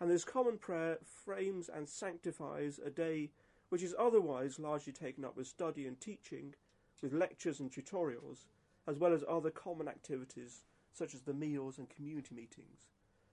And 0.00 0.10
this 0.10 0.24
common 0.24 0.58
prayer 0.58 0.98
frames 1.04 1.68
and 1.68 1.88
sanctifies 1.88 2.80
a 2.84 2.90
day 2.90 3.30
which 3.68 3.82
is 3.82 3.94
otherwise 3.98 4.58
largely 4.58 4.92
taken 4.92 5.24
up 5.24 5.36
with 5.36 5.46
study 5.46 5.86
and 5.86 5.98
teaching, 5.98 6.54
with 7.00 7.14
lectures 7.14 7.60
and 7.60 7.70
tutorials, 7.70 8.44
as 8.86 8.98
well 8.98 9.12
as 9.12 9.24
other 9.28 9.50
common 9.50 9.88
activities 9.88 10.62
such 10.92 11.14
as 11.14 11.22
the 11.22 11.32
meals 11.32 11.78
and 11.78 11.88
community 11.88 12.34
meetings, 12.34 12.88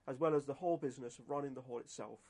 as 0.06 0.18
well 0.18 0.34
as 0.34 0.46
the 0.46 0.54
whole 0.54 0.76
business 0.76 1.18
of 1.18 1.28
running 1.28 1.54
the 1.54 1.60
hall 1.60 1.78
itself 1.78 2.20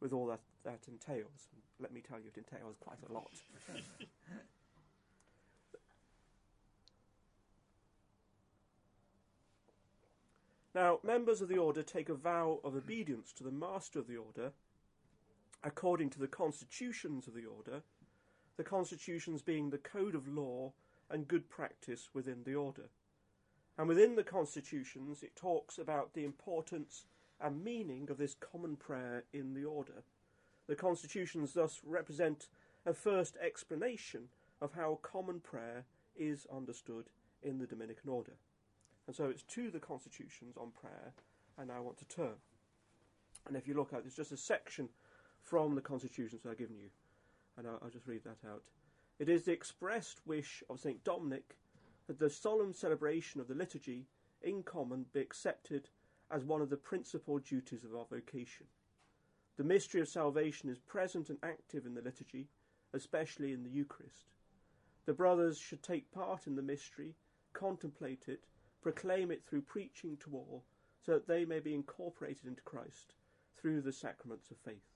with 0.00 0.12
all 0.12 0.26
that 0.26 0.40
that 0.64 0.80
entails. 0.88 1.48
Let 1.80 1.92
me 1.92 2.00
tell 2.00 2.18
you, 2.18 2.26
it 2.28 2.38
entails 2.38 2.76
quite 2.78 2.98
a 3.08 3.12
lot. 3.12 3.30
now, 10.74 11.00
members 11.02 11.40
of 11.40 11.48
the 11.48 11.58
order 11.58 11.82
take 11.82 12.08
a 12.08 12.14
vow 12.14 12.60
of 12.62 12.76
obedience 12.76 13.32
to 13.34 13.44
the 13.44 13.50
master 13.50 13.98
of 13.98 14.06
the 14.06 14.16
order 14.16 14.52
according 15.64 16.10
to 16.10 16.18
the 16.18 16.28
constitutions 16.28 17.26
of 17.26 17.34
the 17.34 17.46
order, 17.46 17.82
the 18.56 18.64
constitutions 18.64 19.42
being 19.42 19.70
the 19.70 19.78
code 19.78 20.14
of 20.14 20.28
law 20.28 20.72
and 21.10 21.28
good 21.28 21.48
practice 21.48 22.10
within 22.12 22.42
the 22.44 22.54
order. 22.54 22.88
And 23.76 23.88
within 23.88 24.14
the 24.14 24.22
constitutions, 24.22 25.22
it 25.22 25.36
talks 25.36 25.78
about 25.78 26.14
the 26.14 26.24
importance 26.24 27.04
and 27.40 27.64
meaning 27.64 28.08
of 28.10 28.18
this 28.18 28.34
common 28.34 28.76
prayer 28.76 29.24
in 29.32 29.54
the 29.54 29.64
order. 29.64 30.04
The 30.68 30.76
constitutions 30.76 31.52
thus 31.52 31.80
represent 31.84 32.48
a 32.86 32.94
first 32.94 33.36
explanation 33.36 34.28
of 34.60 34.72
how 34.72 35.00
common 35.02 35.40
prayer 35.40 35.84
is 36.16 36.46
understood 36.54 37.06
in 37.42 37.58
the 37.58 37.66
Dominican 37.66 38.08
order. 38.08 38.32
And 39.06 39.14
so 39.14 39.24
it's 39.24 39.42
to 39.42 39.70
the 39.70 39.80
constitutions 39.80 40.56
on 40.56 40.70
prayer 40.70 41.12
I 41.58 41.64
now 41.64 41.82
want 41.82 41.98
to 41.98 42.04
turn. 42.06 42.36
And 43.46 43.56
if 43.56 43.68
you 43.68 43.74
look 43.74 43.92
at 43.92 44.02
there's 44.02 44.16
just 44.16 44.32
a 44.32 44.36
section 44.36 44.88
from 45.42 45.74
the 45.74 45.80
constitutions 45.80 46.42
I've 46.48 46.58
given 46.58 46.78
you, 46.78 46.88
and 47.58 47.66
I'll, 47.66 47.78
I'll 47.82 47.90
just 47.90 48.06
read 48.06 48.24
that 48.24 48.48
out. 48.48 48.64
It 49.18 49.28
is 49.28 49.44
the 49.44 49.52
expressed 49.52 50.26
wish 50.26 50.62
of 50.68 50.80
St. 50.80 51.04
Dominic 51.04 51.56
that 52.06 52.18
the 52.18 52.28
solemn 52.28 52.72
celebration 52.72 53.40
of 53.40 53.48
the 53.48 53.54
liturgy 53.54 54.06
in 54.42 54.62
common 54.62 55.06
be 55.12 55.20
accepted 55.20 55.88
as 56.30 56.44
one 56.44 56.60
of 56.60 56.70
the 56.70 56.76
principal 56.76 57.38
duties 57.38 57.84
of 57.84 57.94
our 57.94 58.06
vocation. 58.10 58.66
The 59.56 59.64
mystery 59.64 60.00
of 60.00 60.08
salvation 60.08 60.68
is 60.68 60.78
present 60.80 61.30
and 61.30 61.38
active 61.42 61.86
in 61.86 61.94
the 61.94 62.02
liturgy, 62.02 62.48
especially 62.92 63.52
in 63.52 63.62
the 63.62 63.70
Eucharist. 63.70 64.32
The 65.06 65.12
brothers 65.12 65.58
should 65.58 65.82
take 65.82 66.10
part 66.10 66.46
in 66.46 66.56
the 66.56 66.62
mystery, 66.62 67.14
contemplate 67.52 68.24
it, 68.26 68.44
proclaim 68.82 69.30
it 69.30 69.44
through 69.46 69.62
preaching 69.62 70.16
to 70.18 70.34
all, 70.34 70.64
so 71.00 71.12
that 71.12 71.28
they 71.28 71.44
may 71.44 71.60
be 71.60 71.74
incorporated 71.74 72.46
into 72.46 72.62
Christ 72.62 73.14
through 73.54 73.82
the 73.82 73.92
sacraments 73.92 74.50
of 74.50 74.56
faith. 74.58 74.93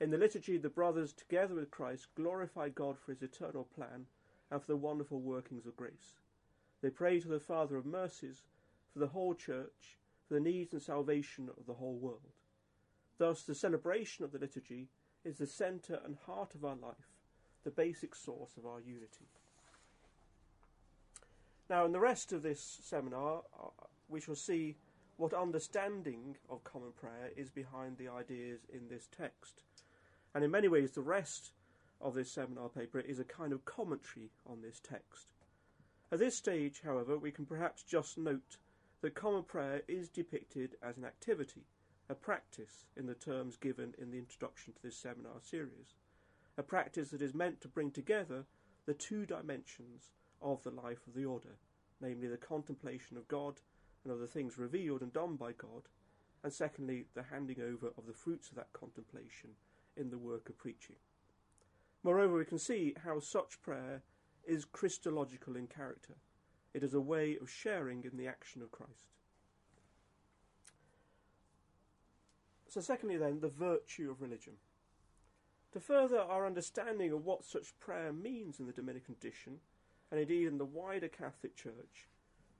In 0.00 0.10
the 0.10 0.18
liturgy, 0.18 0.56
the 0.56 0.70
brothers, 0.70 1.12
together 1.12 1.54
with 1.54 1.70
Christ, 1.70 2.06
glorify 2.14 2.70
God 2.70 2.98
for 2.98 3.12
his 3.12 3.22
eternal 3.22 3.68
plan 3.74 4.06
and 4.50 4.60
for 4.60 4.66
the 4.66 4.76
wonderful 4.76 5.20
workings 5.20 5.66
of 5.66 5.76
grace. 5.76 6.18
They 6.80 6.88
pray 6.88 7.20
to 7.20 7.28
the 7.28 7.38
Father 7.38 7.76
of 7.76 7.84
mercies 7.84 8.44
for 8.92 8.98
the 8.98 9.08
whole 9.08 9.34
church, 9.34 9.98
for 10.26 10.34
the 10.34 10.40
needs 10.40 10.72
and 10.72 10.80
salvation 10.80 11.50
of 11.58 11.66
the 11.66 11.74
whole 11.74 11.96
world. 11.96 12.32
Thus, 13.18 13.42
the 13.42 13.54
celebration 13.54 14.24
of 14.24 14.32
the 14.32 14.38
liturgy 14.38 14.88
is 15.22 15.36
the 15.36 15.46
centre 15.46 16.00
and 16.04 16.16
heart 16.24 16.54
of 16.54 16.64
our 16.64 16.76
life, 16.76 16.94
the 17.62 17.70
basic 17.70 18.14
source 18.14 18.56
of 18.56 18.64
our 18.64 18.80
unity. 18.80 19.28
Now, 21.68 21.84
in 21.84 21.92
the 21.92 22.00
rest 22.00 22.32
of 22.32 22.42
this 22.42 22.80
seminar, 22.82 23.42
uh, 23.62 23.68
we 24.08 24.20
shall 24.20 24.34
see 24.34 24.76
what 25.18 25.34
understanding 25.34 26.38
of 26.48 26.64
common 26.64 26.92
prayer 26.92 27.30
is 27.36 27.50
behind 27.50 27.98
the 27.98 28.08
ideas 28.08 28.60
in 28.72 28.88
this 28.88 29.06
text. 29.14 29.62
And 30.34 30.44
in 30.44 30.50
many 30.50 30.68
ways, 30.68 30.92
the 30.92 31.00
rest 31.00 31.52
of 32.00 32.14
this 32.14 32.32
seminar 32.32 32.68
paper 32.68 33.00
is 33.00 33.18
a 33.18 33.24
kind 33.24 33.52
of 33.52 33.64
commentary 33.64 34.30
on 34.46 34.62
this 34.62 34.80
text. 34.80 35.28
At 36.12 36.18
this 36.18 36.36
stage, 36.36 36.80
however, 36.84 37.18
we 37.18 37.30
can 37.30 37.46
perhaps 37.46 37.82
just 37.82 38.16
note 38.18 38.58
that 39.00 39.14
common 39.14 39.44
prayer 39.44 39.82
is 39.88 40.08
depicted 40.08 40.76
as 40.82 40.96
an 40.96 41.04
activity, 41.04 41.64
a 42.08 42.14
practice 42.14 42.86
in 42.96 43.06
the 43.06 43.14
terms 43.14 43.56
given 43.56 43.94
in 43.98 44.10
the 44.10 44.18
introduction 44.18 44.72
to 44.72 44.82
this 44.82 44.96
seminar 44.96 45.40
series, 45.40 45.94
a 46.58 46.62
practice 46.62 47.10
that 47.10 47.22
is 47.22 47.34
meant 47.34 47.60
to 47.60 47.68
bring 47.68 47.90
together 47.90 48.44
the 48.86 48.94
two 48.94 49.24
dimensions 49.24 50.10
of 50.42 50.62
the 50.62 50.70
life 50.70 51.06
of 51.06 51.14
the 51.14 51.24
order, 51.24 51.56
namely 52.00 52.28
the 52.28 52.36
contemplation 52.36 53.16
of 53.16 53.28
God 53.28 53.60
and 54.04 54.12
of 54.12 54.20
the 54.20 54.26
things 54.26 54.58
revealed 54.58 55.02
and 55.02 55.12
done 55.12 55.36
by 55.36 55.52
God, 55.52 55.88
and 56.42 56.52
secondly, 56.52 57.06
the 57.14 57.22
handing 57.22 57.60
over 57.60 57.88
of 57.98 58.06
the 58.06 58.14
fruits 58.14 58.48
of 58.48 58.56
that 58.56 58.72
contemplation 58.72 59.50
in 59.96 60.10
the 60.10 60.18
work 60.18 60.48
of 60.48 60.58
preaching. 60.58 60.96
Moreover, 62.02 62.36
we 62.36 62.44
can 62.44 62.58
see 62.58 62.94
how 63.04 63.20
such 63.20 63.60
prayer 63.62 64.02
is 64.46 64.64
Christological 64.64 65.56
in 65.56 65.66
character. 65.66 66.14
It 66.72 66.82
is 66.82 66.94
a 66.94 67.00
way 67.00 67.36
of 67.40 67.50
sharing 67.50 68.04
in 68.04 68.16
the 68.16 68.28
action 68.28 68.62
of 68.62 68.70
Christ. 68.70 69.10
So, 72.68 72.80
secondly, 72.80 73.16
then, 73.16 73.40
the 73.40 73.48
virtue 73.48 74.10
of 74.10 74.22
religion. 74.22 74.54
To 75.72 75.80
further 75.80 76.20
our 76.20 76.46
understanding 76.46 77.12
of 77.12 77.24
what 77.24 77.44
such 77.44 77.78
prayer 77.80 78.12
means 78.12 78.60
in 78.60 78.66
the 78.66 78.72
Dominican 78.72 79.16
tradition, 79.16 79.58
and 80.10 80.20
indeed 80.20 80.46
in 80.46 80.58
the 80.58 80.64
wider 80.64 81.08
Catholic 81.08 81.56
Church, 81.56 82.08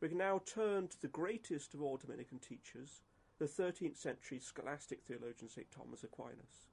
we 0.01 0.09
can 0.09 0.19
now 0.19 0.41
turn 0.47 0.89
to 0.89 1.01
the 1.01 1.09
greatest 1.09 1.75
of 1.75 1.83
all 1.83 1.97
Dominican 1.97 2.39
teachers, 2.39 3.03
the 3.39 3.47
13th 3.47 3.97
century 3.97 4.39
scholastic 4.39 5.01
theologian 5.07 5.49
St. 5.49 5.71
Thomas 5.71 6.05
Aquinas. 6.05 6.67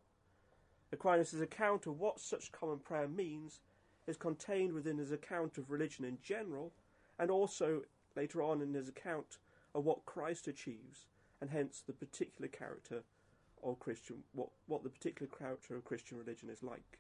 Aquinas' 0.91 1.41
account 1.41 1.86
of 1.86 2.00
what 2.00 2.20
such 2.20 2.51
common 2.51 2.79
prayer 2.79 3.08
means 3.08 3.60
is 4.08 4.17
contained 4.17 4.74
within 4.74 4.98
his 4.98 5.12
account 5.12 5.58
of 5.58 5.70
religion 5.70 6.06
in 6.06 6.17
general, 6.24 6.74
and 7.20 7.29
also 7.29 7.82
later 8.15 8.41
on 8.41 8.62
in 8.62 8.74
his 8.74 8.88
account 8.88 9.38
of 9.75 9.84
what 9.84 10.06
Christ 10.06 10.48
achieves, 10.48 11.08
and 11.41 11.50
hence 11.50 11.84
the 11.86 11.94
particular 11.94 12.48
character 12.48 13.03
of 13.63 13.79
Christian, 13.79 14.24
what, 14.34 14.50
what 14.67 14.84
the 14.84 14.89
particular 14.89 15.29
character 15.38 15.75
of 15.75 15.84
Christian 15.84 16.17
religion 16.17 16.50
is 16.50 16.63
like. 16.63 17.00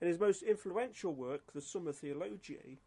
In 0.00 0.08
his 0.08 0.18
most 0.18 0.42
influential 0.42 1.14
work, 1.14 1.52
the 1.52 1.60
Summa 1.60 1.92
Theologiae, 1.92 2.78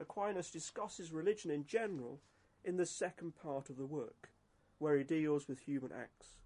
Aquinas 0.00 0.50
discusses 0.50 1.12
religion 1.12 1.50
in 1.50 1.66
general 1.66 2.20
in 2.64 2.76
the 2.76 2.86
second 2.86 3.34
part 3.36 3.70
of 3.70 3.76
the 3.76 3.86
work, 3.86 4.30
where 4.78 4.96
he 4.96 5.04
deals 5.04 5.48
with 5.48 5.60
human 5.60 5.92
acts. 5.92 6.36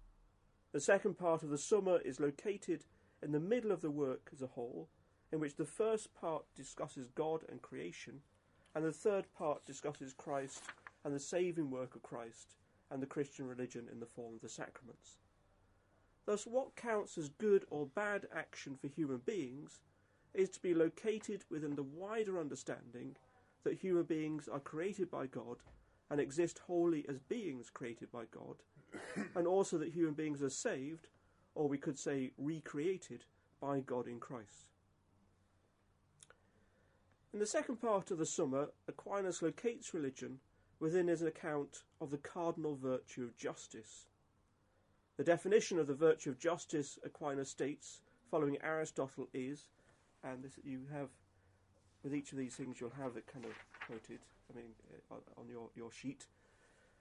The 0.71 0.79
second 0.79 1.17
part 1.17 1.41
of 1.41 1.49
the 1.49 1.57
Summa 1.57 1.99
is 2.05 2.19
located 2.19 2.85
in 3.23 3.31
the 3.31 3.39
middle 3.39 3.71
of 3.71 3.81
the 3.81 3.89
work 3.89 4.29
as 4.31 4.41
a 4.41 4.47
whole, 4.47 4.87
in 5.31 5.39
which 5.39 5.55
the 5.55 5.65
first 5.65 6.13
part 6.13 6.45
discusses 6.55 7.09
God 7.09 7.43
and 7.49 7.61
creation, 7.61 8.21
and 8.75 8.85
the 8.85 8.91
third 8.91 9.25
part 9.35 9.65
discusses 9.65 10.13
Christ 10.13 10.61
and 11.03 11.15
the 11.15 11.19
saving 11.19 11.71
work 11.71 11.95
of 11.95 12.03
Christ 12.03 12.55
and 12.91 13.01
the 13.01 13.07
Christian 13.07 13.47
religion 13.47 13.87
in 13.91 13.99
the 13.99 14.05
form 14.05 14.35
of 14.35 14.41
the 14.41 14.49
sacraments. 14.49 15.17
Thus, 16.25 16.45
what 16.45 16.75
counts 16.75 17.17
as 17.17 17.29
good 17.29 17.65
or 17.71 17.87
bad 17.87 18.27
action 18.35 18.75
for 18.75 18.87
human 18.87 19.21
beings 19.25 19.79
is 20.35 20.49
to 20.49 20.61
be 20.61 20.75
located 20.75 21.43
within 21.49 21.75
the 21.75 21.83
wider 21.83 22.39
understanding 22.39 23.15
that 23.63 23.79
human 23.79 24.03
beings 24.03 24.47
are 24.47 24.59
created 24.59 25.09
by 25.09 25.25
God 25.25 25.57
and 26.11 26.19
exist 26.19 26.59
wholly 26.59 27.05
as 27.09 27.17
beings 27.17 27.71
created 27.71 28.11
by 28.11 28.25
God, 28.31 28.57
and 29.35 29.47
also 29.47 29.77
that 29.77 29.93
human 29.93 30.13
beings 30.13 30.41
are 30.41 30.49
saved, 30.49 31.07
or 31.55 31.67
we 31.67 31.77
could 31.77 31.97
say 31.97 32.31
recreated, 32.37 33.25
by 33.61 33.79
God 33.81 34.07
in 34.07 34.19
Christ. 34.19 34.67
In 37.33 37.39
the 37.39 37.45
second 37.45 37.77
part 37.77 38.09
of 38.09 38.17
the 38.17 38.25
Summa, 38.25 38.69
Aquinas 38.87 39.41
locates 39.41 39.93
religion 39.93 40.39
within 40.79 41.07
his 41.07 41.21
account 41.21 41.83
of 42.01 42.09
the 42.09 42.17
cardinal 42.17 42.75
virtue 42.75 43.23
of 43.23 43.37
justice. 43.37 44.07
The 45.17 45.23
definition 45.23 45.77
of 45.77 45.87
the 45.87 45.93
virtue 45.93 46.29
of 46.29 46.39
justice, 46.39 46.97
Aquinas 47.03 47.49
states, 47.49 47.99
following 48.31 48.57
Aristotle, 48.63 49.27
is, 49.33 49.67
and 50.23 50.43
this 50.43 50.53
you 50.63 50.81
have 50.93 51.09
with 52.03 52.15
each 52.15 52.31
of 52.31 52.37
these 52.37 52.55
things, 52.55 52.79
you'll 52.79 52.91
have 52.91 53.17
it 53.17 53.27
kind 53.27 53.45
of 53.45 53.51
quoted. 53.85 54.19
I 54.49 54.55
mean, 54.55 54.71
uh, 55.11 55.15
on 55.37 55.47
your 55.49 55.69
your 55.75 55.91
sheet. 55.91 56.25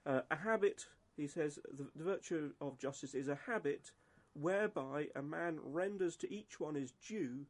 Uh, 0.04 0.20
a 0.30 0.36
habit, 0.36 0.86
he 1.18 1.26
says, 1.26 1.58
the, 1.76 1.88
the 1.94 2.04
virtue 2.04 2.52
of 2.60 2.78
justice 2.78 3.14
is 3.14 3.28
a 3.28 3.38
habit 3.46 3.90
whereby 4.34 5.08
a 5.16 5.22
man 5.22 5.58
renders 5.62 6.16
to 6.16 6.32
each 6.32 6.60
one 6.60 6.76
his 6.76 6.92
due 7.06 7.46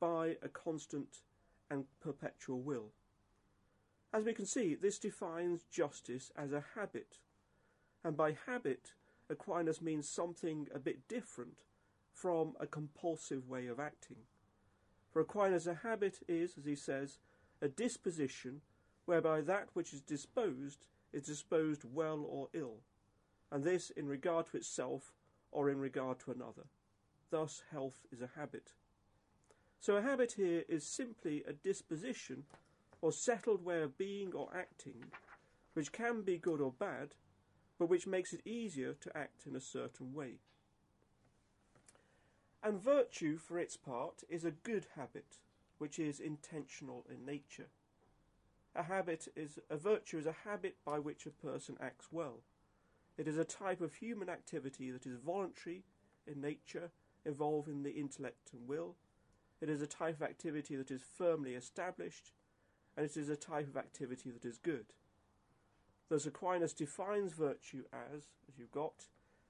by 0.00 0.36
a 0.42 0.48
constant 0.48 1.20
and 1.70 1.84
perpetual 2.00 2.60
will. 2.60 2.90
As 4.12 4.24
we 4.24 4.32
can 4.32 4.46
see, 4.46 4.74
this 4.74 4.98
defines 4.98 5.64
justice 5.70 6.30
as 6.36 6.52
a 6.52 6.64
habit, 6.74 7.18
and 8.02 8.16
by 8.16 8.36
habit, 8.46 8.92
Aquinas 9.30 9.80
means 9.80 10.08
something 10.08 10.68
a 10.74 10.78
bit 10.78 11.06
different 11.08 11.64
from 12.12 12.52
a 12.60 12.66
compulsive 12.66 13.48
way 13.48 13.66
of 13.66 13.80
acting. 13.80 14.18
For 15.10 15.20
Aquinas, 15.20 15.66
a 15.66 15.74
habit 15.74 16.18
is, 16.28 16.56
as 16.58 16.64
he 16.64 16.74
says, 16.74 17.18
a 17.60 17.68
disposition 17.68 18.60
whereby 19.04 19.40
that 19.42 19.68
which 19.72 19.92
is 19.92 20.00
disposed 20.00 20.84
is 21.12 21.22
disposed 21.22 21.84
well 21.84 22.24
or 22.28 22.48
ill, 22.54 22.80
and 23.52 23.62
this 23.62 23.90
in 23.90 24.08
regard 24.08 24.46
to 24.46 24.56
itself 24.56 25.12
or 25.52 25.68
in 25.68 25.78
regard 25.78 26.18
to 26.20 26.32
another. 26.32 26.64
Thus, 27.30 27.62
health 27.70 28.06
is 28.10 28.22
a 28.22 28.30
habit. 28.34 28.72
So, 29.78 29.96
a 29.96 30.02
habit 30.02 30.32
here 30.32 30.64
is 30.68 30.86
simply 30.86 31.44
a 31.46 31.52
disposition 31.52 32.44
or 33.02 33.12
settled 33.12 33.64
way 33.64 33.82
of 33.82 33.98
being 33.98 34.32
or 34.32 34.48
acting, 34.56 35.04
which 35.74 35.92
can 35.92 36.22
be 36.22 36.38
good 36.38 36.60
or 36.60 36.72
bad, 36.72 37.14
but 37.78 37.90
which 37.90 38.06
makes 38.06 38.32
it 38.32 38.46
easier 38.46 38.94
to 38.94 39.16
act 39.16 39.46
in 39.46 39.54
a 39.54 39.60
certain 39.60 40.14
way. 40.14 40.38
And 42.62 42.80
virtue, 42.80 43.36
for 43.38 43.58
its 43.58 43.76
part, 43.76 44.22
is 44.28 44.44
a 44.44 44.52
good 44.52 44.86
habit, 44.94 45.38
which 45.78 45.98
is 45.98 46.20
intentional 46.20 47.04
in 47.10 47.26
nature. 47.26 47.66
A 48.74 48.84
habit 48.84 49.28
is 49.36 49.58
a 49.68 49.76
virtue 49.76 50.18
is 50.18 50.26
a 50.26 50.36
habit 50.48 50.76
by 50.84 50.98
which 50.98 51.26
a 51.26 51.30
person 51.30 51.76
acts 51.80 52.06
well. 52.10 52.38
It 53.18 53.28
is 53.28 53.36
a 53.36 53.44
type 53.44 53.80
of 53.80 53.94
human 53.94 54.28
activity 54.28 54.90
that 54.90 55.06
is 55.06 55.18
voluntary 55.18 55.84
in 56.26 56.40
nature, 56.40 56.90
involving 57.24 57.82
the 57.82 57.92
intellect 57.92 58.50
and 58.52 58.66
will. 58.66 58.96
It 59.60 59.68
is 59.68 59.82
a 59.82 59.86
type 59.86 60.16
of 60.16 60.22
activity 60.22 60.76
that 60.76 60.90
is 60.90 61.02
firmly 61.16 61.54
established, 61.54 62.32
and 62.96 63.04
it 63.04 63.16
is 63.16 63.28
a 63.28 63.36
type 63.36 63.68
of 63.68 63.76
activity 63.76 64.30
that 64.30 64.44
is 64.44 64.58
good. 64.58 64.86
Thus 66.08 66.26
Aquinas 66.26 66.72
defines 66.72 67.32
virtue 67.32 67.84
as, 67.92 68.28
as 68.48 68.58
you've 68.58 68.72
got, 68.72 69.06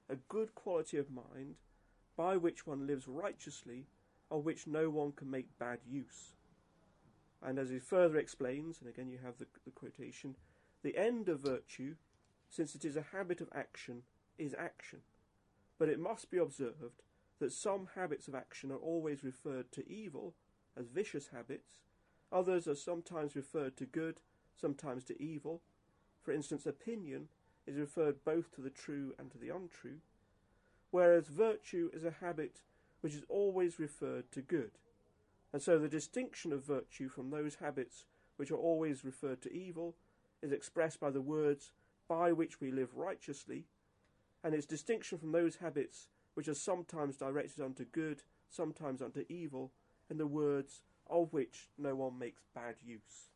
a 0.08 0.16
good 0.28 0.54
quality 0.54 0.98
of 0.98 1.10
mind 1.10 1.56
by 2.16 2.36
which 2.36 2.66
one 2.66 2.86
lives 2.86 3.08
righteously, 3.08 3.86
of 4.30 4.44
which 4.44 4.66
no 4.66 4.90
one 4.90 5.12
can 5.12 5.30
make 5.30 5.58
bad 5.58 5.78
use. 5.88 6.34
And 7.42 7.58
as 7.58 7.70
he 7.70 7.78
further 7.78 8.18
explains, 8.18 8.78
and 8.80 8.88
again 8.88 9.08
you 9.08 9.18
have 9.24 9.38
the, 9.38 9.46
the 9.64 9.70
quotation, 9.70 10.36
the 10.82 10.96
end 10.96 11.28
of 11.28 11.40
virtue, 11.40 11.94
since 12.52 12.74
it 12.74 12.84
is 12.84 12.96
a 12.96 13.06
habit 13.12 13.40
of 13.40 13.48
action, 13.54 14.02
is 14.36 14.54
action. 14.58 15.00
But 15.78 15.88
it 15.88 15.98
must 15.98 16.30
be 16.30 16.36
observed 16.36 17.02
that 17.40 17.52
some 17.52 17.88
habits 17.94 18.28
of 18.28 18.34
action 18.34 18.70
are 18.70 18.76
always 18.76 19.24
referred 19.24 19.72
to 19.72 19.90
evil 19.90 20.34
as 20.78 20.88
vicious 20.88 21.28
habits, 21.28 21.80
others 22.30 22.68
are 22.68 22.74
sometimes 22.74 23.34
referred 23.34 23.76
to 23.78 23.86
good, 23.86 24.20
sometimes 24.54 25.04
to 25.04 25.22
evil. 25.22 25.62
For 26.22 26.32
instance, 26.32 26.66
opinion 26.66 27.28
is 27.66 27.78
referred 27.78 28.24
both 28.24 28.54
to 28.54 28.60
the 28.60 28.70
true 28.70 29.14
and 29.18 29.30
to 29.30 29.38
the 29.38 29.48
untrue, 29.48 30.00
whereas 30.90 31.28
virtue 31.28 31.90
is 31.92 32.04
a 32.04 32.16
habit 32.20 32.60
which 33.00 33.14
is 33.14 33.24
always 33.28 33.78
referred 33.78 34.30
to 34.32 34.42
good. 34.42 34.72
And 35.52 35.60
so 35.60 35.78
the 35.78 35.88
distinction 35.88 36.52
of 36.52 36.64
virtue 36.64 37.08
from 37.08 37.30
those 37.30 37.56
habits 37.56 38.04
which 38.36 38.50
are 38.50 38.56
always 38.56 39.04
referred 39.04 39.42
to 39.42 39.52
evil 39.52 39.94
is 40.42 40.52
expressed 40.52 41.00
by 41.00 41.10
the 41.10 41.20
words 41.20 41.72
by 42.12 42.30
which 42.30 42.60
we 42.60 42.70
live 42.70 42.94
righteously, 42.94 43.64
and 44.44 44.54
its 44.54 44.66
distinction 44.66 45.16
from 45.16 45.32
those 45.32 45.56
habits 45.56 46.08
which 46.34 46.46
are 46.46 46.52
sometimes 46.52 47.16
directed 47.16 47.64
unto 47.64 47.86
good, 47.86 48.22
sometimes 48.50 49.00
unto 49.00 49.24
evil, 49.30 49.72
in 50.10 50.18
the 50.18 50.26
words 50.26 50.82
of 51.08 51.32
which 51.32 51.70
no 51.78 51.94
one 51.94 52.18
makes 52.18 52.42
bad 52.54 52.74
use. 52.84 53.30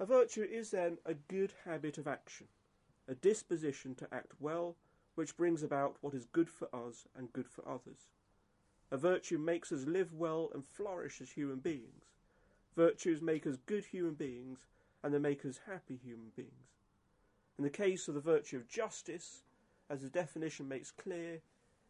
A 0.00 0.06
virtue 0.06 0.42
is 0.50 0.70
then 0.70 0.96
a 1.04 1.12
good 1.12 1.52
habit 1.66 1.98
of 1.98 2.08
action, 2.08 2.46
a 3.06 3.14
disposition 3.14 3.94
to 3.96 4.08
act 4.10 4.32
well, 4.40 4.76
which 5.16 5.36
brings 5.36 5.62
about 5.62 5.98
what 6.00 6.14
is 6.14 6.24
good 6.24 6.48
for 6.48 6.74
us 6.74 7.06
and 7.14 7.30
good 7.34 7.46
for 7.46 7.68
others. 7.68 8.08
A 8.90 8.96
virtue 8.96 9.36
makes 9.36 9.70
us 9.70 9.84
live 9.84 10.14
well 10.14 10.48
and 10.54 10.64
flourish 10.64 11.20
as 11.20 11.32
human 11.32 11.58
beings. 11.58 12.06
Virtues 12.74 13.20
make 13.20 13.46
us 13.46 13.58
good 13.66 13.84
human 13.84 14.14
beings 14.14 14.60
and 15.02 15.12
they 15.12 15.18
make 15.18 15.44
us 15.44 15.60
happy 15.66 15.98
human 16.02 16.32
beings. 16.36 16.50
In 17.58 17.64
the 17.64 17.70
case 17.70 18.08
of 18.08 18.14
the 18.14 18.20
virtue 18.20 18.56
of 18.56 18.68
justice, 18.68 19.42
as 19.90 20.02
the 20.02 20.08
definition 20.08 20.68
makes 20.68 20.90
clear, 20.90 21.40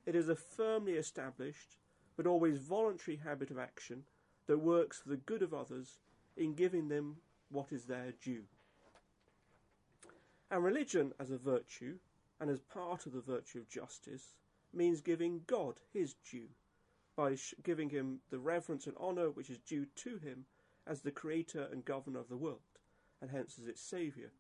it 0.06 0.16
is 0.16 0.28
a 0.28 0.36
firmly 0.36 0.94
established 0.94 1.76
but 2.16 2.26
always 2.26 2.58
voluntary 2.58 3.16
habit 3.16 3.50
of 3.50 3.58
action 3.58 4.04
that 4.46 4.58
works 4.58 4.98
for 4.98 5.08
the 5.08 5.16
good 5.16 5.42
of 5.42 5.54
others 5.54 5.98
in 6.36 6.54
giving 6.54 6.88
them 6.88 7.16
what 7.50 7.72
is 7.72 7.84
their 7.84 8.12
due. 8.22 8.44
And 10.50 10.64
religion 10.64 11.12
as 11.18 11.30
a 11.30 11.38
virtue, 11.38 11.96
and 12.40 12.50
as 12.50 12.60
part 12.60 13.06
of 13.06 13.12
the 13.12 13.20
virtue 13.20 13.58
of 13.58 13.68
justice, 13.68 14.34
means 14.74 15.00
giving 15.00 15.42
God 15.46 15.76
his 15.92 16.14
due, 16.28 16.48
by 17.16 17.36
giving 17.62 17.90
him 17.90 18.20
the 18.30 18.38
reverence 18.38 18.86
and 18.86 18.96
honour 18.96 19.30
which 19.30 19.50
is 19.50 19.58
due 19.58 19.86
to 19.96 20.18
him 20.18 20.44
as 20.86 21.00
the 21.00 21.10
creator 21.10 21.68
and 21.70 21.84
governor 21.84 22.18
of 22.18 22.28
the 22.28 22.36
world, 22.36 22.60
and 23.22 23.30
hence 23.30 23.58
as 23.58 23.66
its 23.66 23.80
saviour, 23.80 24.32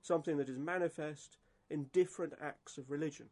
something 0.00 0.38
that 0.38 0.48
is 0.48 0.58
manifest 0.58 1.36
in 1.70 1.84
different 1.92 2.32
acts 2.42 2.78
of 2.78 2.90
religion, 2.90 3.26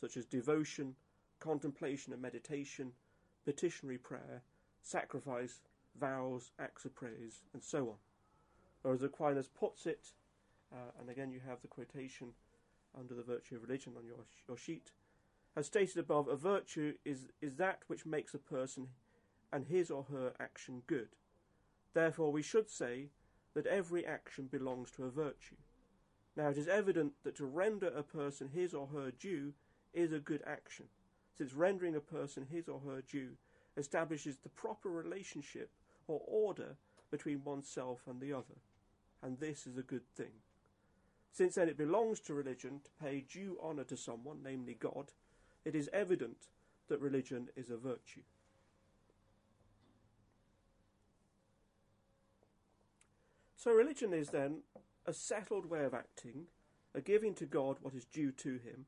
such 0.00 0.16
as 0.16 0.24
devotion, 0.26 0.94
contemplation 1.40 2.12
and 2.12 2.22
meditation, 2.22 2.92
petitionary 3.44 3.98
prayer, 3.98 4.42
sacrifice, 4.82 5.60
vows, 5.98 6.52
acts 6.60 6.84
of 6.84 6.94
praise, 6.94 7.42
and 7.52 7.62
so 7.62 7.88
on. 7.88 7.96
Or 8.84 8.94
as 8.94 9.02
Aquinas 9.02 9.48
puts 9.48 9.86
it, 9.86 10.12
uh, 10.72 10.92
and 11.00 11.08
again 11.08 11.32
you 11.32 11.40
have 11.48 11.60
the 11.62 11.68
quotation 11.68 12.28
under 12.98 13.14
the 13.14 13.22
virtue 13.22 13.56
of 13.56 13.62
religion 13.62 13.94
on 13.96 14.04
your, 14.04 14.24
your 14.46 14.56
sheet, 14.56 14.92
as 15.54 15.66
stated 15.66 15.98
above, 15.98 16.28
a 16.28 16.36
virtue 16.36 16.94
is, 17.04 17.28
is 17.40 17.56
that 17.56 17.80
which 17.86 18.06
makes 18.06 18.32
a 18.32 18.38
person 18.38 18.88
and 19.52 19.66
his 19.66 19.90
or 19.90 20.04
her 20.04 20.32
action 20.40 20.82
good. 20.86 21.08
Therefore, 21.92 22.32
we 22.32 22.42
should 22.42 22.70
say 22.70 23.10
that 23.54 23.66
every 23.66 24.06
action 24.06 24.48
belongs 24.50 24.90
to 24.92 25.04
a 25.04 25.10
virtue. 25.10 25.56
Now, 26.36 26.48
it 26.48 26.56
is 26.56 26.68
evident 26.68 27.12
that 27.24 27.36
to 27.36 27.44
render 27.44 27.88
a 27.88 28.02
person 28.02 28.48
his 28.48 28.72
or 28.72 28.88
her 28.88 29.10
due 29.10 29.52
is 29.92 30.12
a 30.12 30.18
good 30.18 30.42
action, 30.46 30.86
since 31.36 31.52
rendering 31.52 31.94
a 31.94 32.00
person 32.00 32.46
his 32.50 32.68
or 32.68 32.80
her 32.80 33.02
due 33.02 33.36
establishes 33.76 34.36
the 34.36 34.48
proper 34.48 34.88
relationship 34.88 35.70
or 36.06 36.20
order 36.26 36.76
between 37.10 37.44
oneself 37.44 38.00
and 38.08 38.20
the 38.20 38.32
other, 38.32 38.60
and 39.22 39.38
this 39.38 39.66
is 39.66 39.76
a 39.76 39.82
good 39.82 40.06
thing. 40.16 40.32
Since 41.30 41.54
then 41.54 41.68
it 41.68 41.78
belongs 41.78 42.20
to 42.20 42.34
religion 42.34 42.80
to 42.84 43.04
pay 43.04 43.20
due 43.20 43.58
honour 43.62 43.84
to 43.84 43.96
someone, 43.96 44.38
namely 44.42 44.74
God, 44.74 45.12
it 45.64 45.74
is 45.74 45.88
evident 45.92 46.48
that 46.88 47.00
religion 47.00 47.48
is 47.56 47.70
a 47.70 47.76
virtue. 47.76 48.22
So 53.62 53.70
religion 53.70 54.12
is 54.12 54.30
then 54.30 54.62
a 55.06 55.12
settled 55.12 55.66
way 55.66 55.84
of 55.84 55.94
acting, 55.94 56.46
a 56.96 57.00
giving 57.00 57.32
to 57.34 57.46
God 57.46 57.76
what 57.80 57.94
is 57.94 58.04
due 58.04 58.32
to 58.32 58.54
him, 58.54 58.86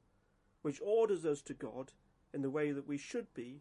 which 0.62 0.80
orders 0.84 1.24
us 1.24 1.42
to 1.42 1.54
God 1.54 1.92
in 2.32 2.42
the 2.42 2.50
way 2.50 2.72
that 2.72 2.88
we 2.88 2.98
should 2.98 3.32
be 3.34 3.60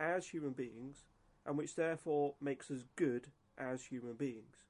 as 0.00 0.28
human 0.28 0.52
beings, 0.52 1.04
and 1.44 1.58
which 1.58 1.74
therefore 1.74 2.36
makes 2.40 2.70
us 2.70 2.84
good 2.96 3.26
as 3.58 3.84
human 3.84 4.14
beings. 4.14 4.64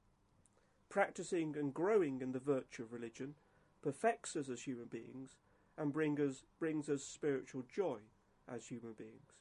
Practicing 0.89 1.55
and 1.55 1.73
growing 1.73 2.19
in 2.19 2.33
the 2.33 2.39
virtue 2.39 2.83
of 2.83 2.91
religion 2.91 3.35
perfects 3.81 4.35
us 4.35 4.49
as 4.49 4.63
human 4.63 4.87
beings 4.87 5.37
and 5.77 5.93
bring 5.93 6.19
us, 6.19 6.43
brings 6.59 6.89
us 6.89 7.01
spiritual 7.01 7.63
joy 7.73 7.99
as 8.53 8.65
human 8.67 8.91
beings. 8.91 9.37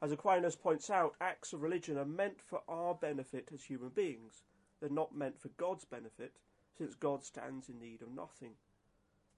As 0.00 0.10
Aquinas 0.10 0.56
points 0.56 0.88
out, 0.88 1.16
acts 1.20 1.52
of 1.52 1.60
religion 1.60 1.98
are 1.98 2.06
meant 2.06 2.40
for 2.40 2.62
our 2.66 2.94
benefit 2.94 3.50
as 3.52 3.62
human 3.62 3.90
beings. 3.90 4.42
They're 4.84 4.92
not 4.92 5.16
meant 5.16 5.40
for 5.40 5.48
God's 5.56 5.86
benefit, 5.86 6.34
since 6.76 6.94
God 6.94 7.24
stands 7.24 7.70
in 7.70 7.78
need 7.78 8.02
of 8.02 8.14
nothing. 8.14 8.50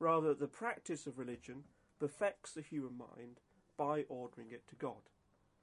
Rather, 0.00 0.34
the 0.34 0.48
practice 0.48 1.06
of 1.06 1.20
religion 1.20 1.62
perfects 2.00 2.50
the 2.50 2.62
human 2.62 2.98
mind 2.98 3.38
by 3.76 4.02
ordering 4.08 4.50
it 4.50 4.66
to 4.66 4.74
God. 4.74 5.06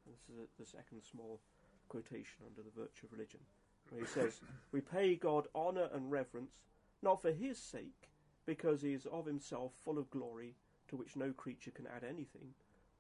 And 0.06 0.15
this 0.15 0.22
is 0.30 0.41
a, 0.41 0.48
the 0.58 0.65
second 0.65 1.02
small 1.04 1.41
quotation 1.89 2.46
under 2.48 2.62
the 2.62 2.72
virtue 2.74 3.08
of 3.08 3.12
religion, 3.12 3.41
where 3.89 4.00
he 4.00 4.08
says, 4.08 4.39
We 4.72 4.80
pay 4.80 5.15
God 5.15 5.48
honour 5.54 5.89
and 5.93 6.10
reverence, 6.10 6.62
not 7.02 7.22
for 7.22 7.34
his 7.34 7.58
sake, 7.58 8.08
because 8.46 8.84
he 8.84 8.93
is 8.93 9.06
of 9.08 9.26
himself 9.26 9.74
full 9.84 9.98
of 9.98 10.10
glory, 10.12 10.56
to 10.88 10.96
which 10.96 11.17
no 11.17 11.34
creature 11.34 11.72
can 11.72 11.88
add 11.88 12.06
anything, 12.06 12.54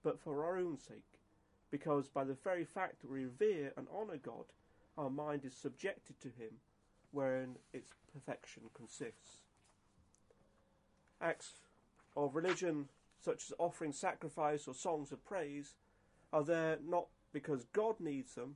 but 0.03 0.19
for 0.19 0.43
our 0.43 0.57
own 0.57 0.77
sake, 0.77 1.21
because 1.71 2.09
by 2.09 2.25
the 2.25 2.37
very 2.43 2.65
fact 2.65 2.99
that 2.99 3.09
we 3.09 3.23
revere 3.23 3.71
and 3.77 3.87
honour 3.87 4.17
God, 4.17 4.51
our 4.97 5.09
mind 5.09 5.45
is 5.45 5.55
subjected 5.55 6.19
to 6.19 6.27
him, 6.27 6.59
wherein 7.13 7.55
its 7.71 7.91
perfection 8.11 8.63
consists. 8.73 9.37
Acts 11.21 11.53
of 12.17 12.35
religion, 12.35 12.89
such 13.19 13.43
as 13.45 13.53
offering 13.57 13.93
sacrifice 13.93 14.67
or 14.67 14.73
songs 14.73 15.11
of 15.11 15.23
praise, 15.23 15.75
are 16.33 16.43
there 16.43 16.77
not 16.85 17.07
because 17.31 17.65
God 17.71 17.99
needs 17.99 18.35
them, 18.35 18.55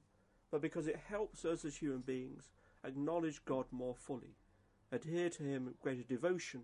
but 0.52 0.62
because 0.62 0.88
it 0.88 1.00
helps 1.08 1.46
us 1.46 1.64
as 1.64 1.78
human 1.78 2.02
beings 2.02 2.50
acknowledge 2.84 3.46
God 3.46 3.66
more 3.72 3.96
fully, 3.96 4.36
adhere 4.92 5.30
to 5.30 5.44
Him 5.44 5.66
with 5.66 5.82
greater 5.82 6.04
devotion, 6.04 6.64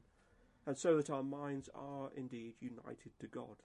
and 0.66 0.78
so 0.78 0.98
that 0.98 1.10
our 1.10 1.24
minds 1.24 1.70
are 1.76 2.10
indeed 2.16 2.54
united 2.60 3.12
to 3.20 3.28
God. 3.28 3.58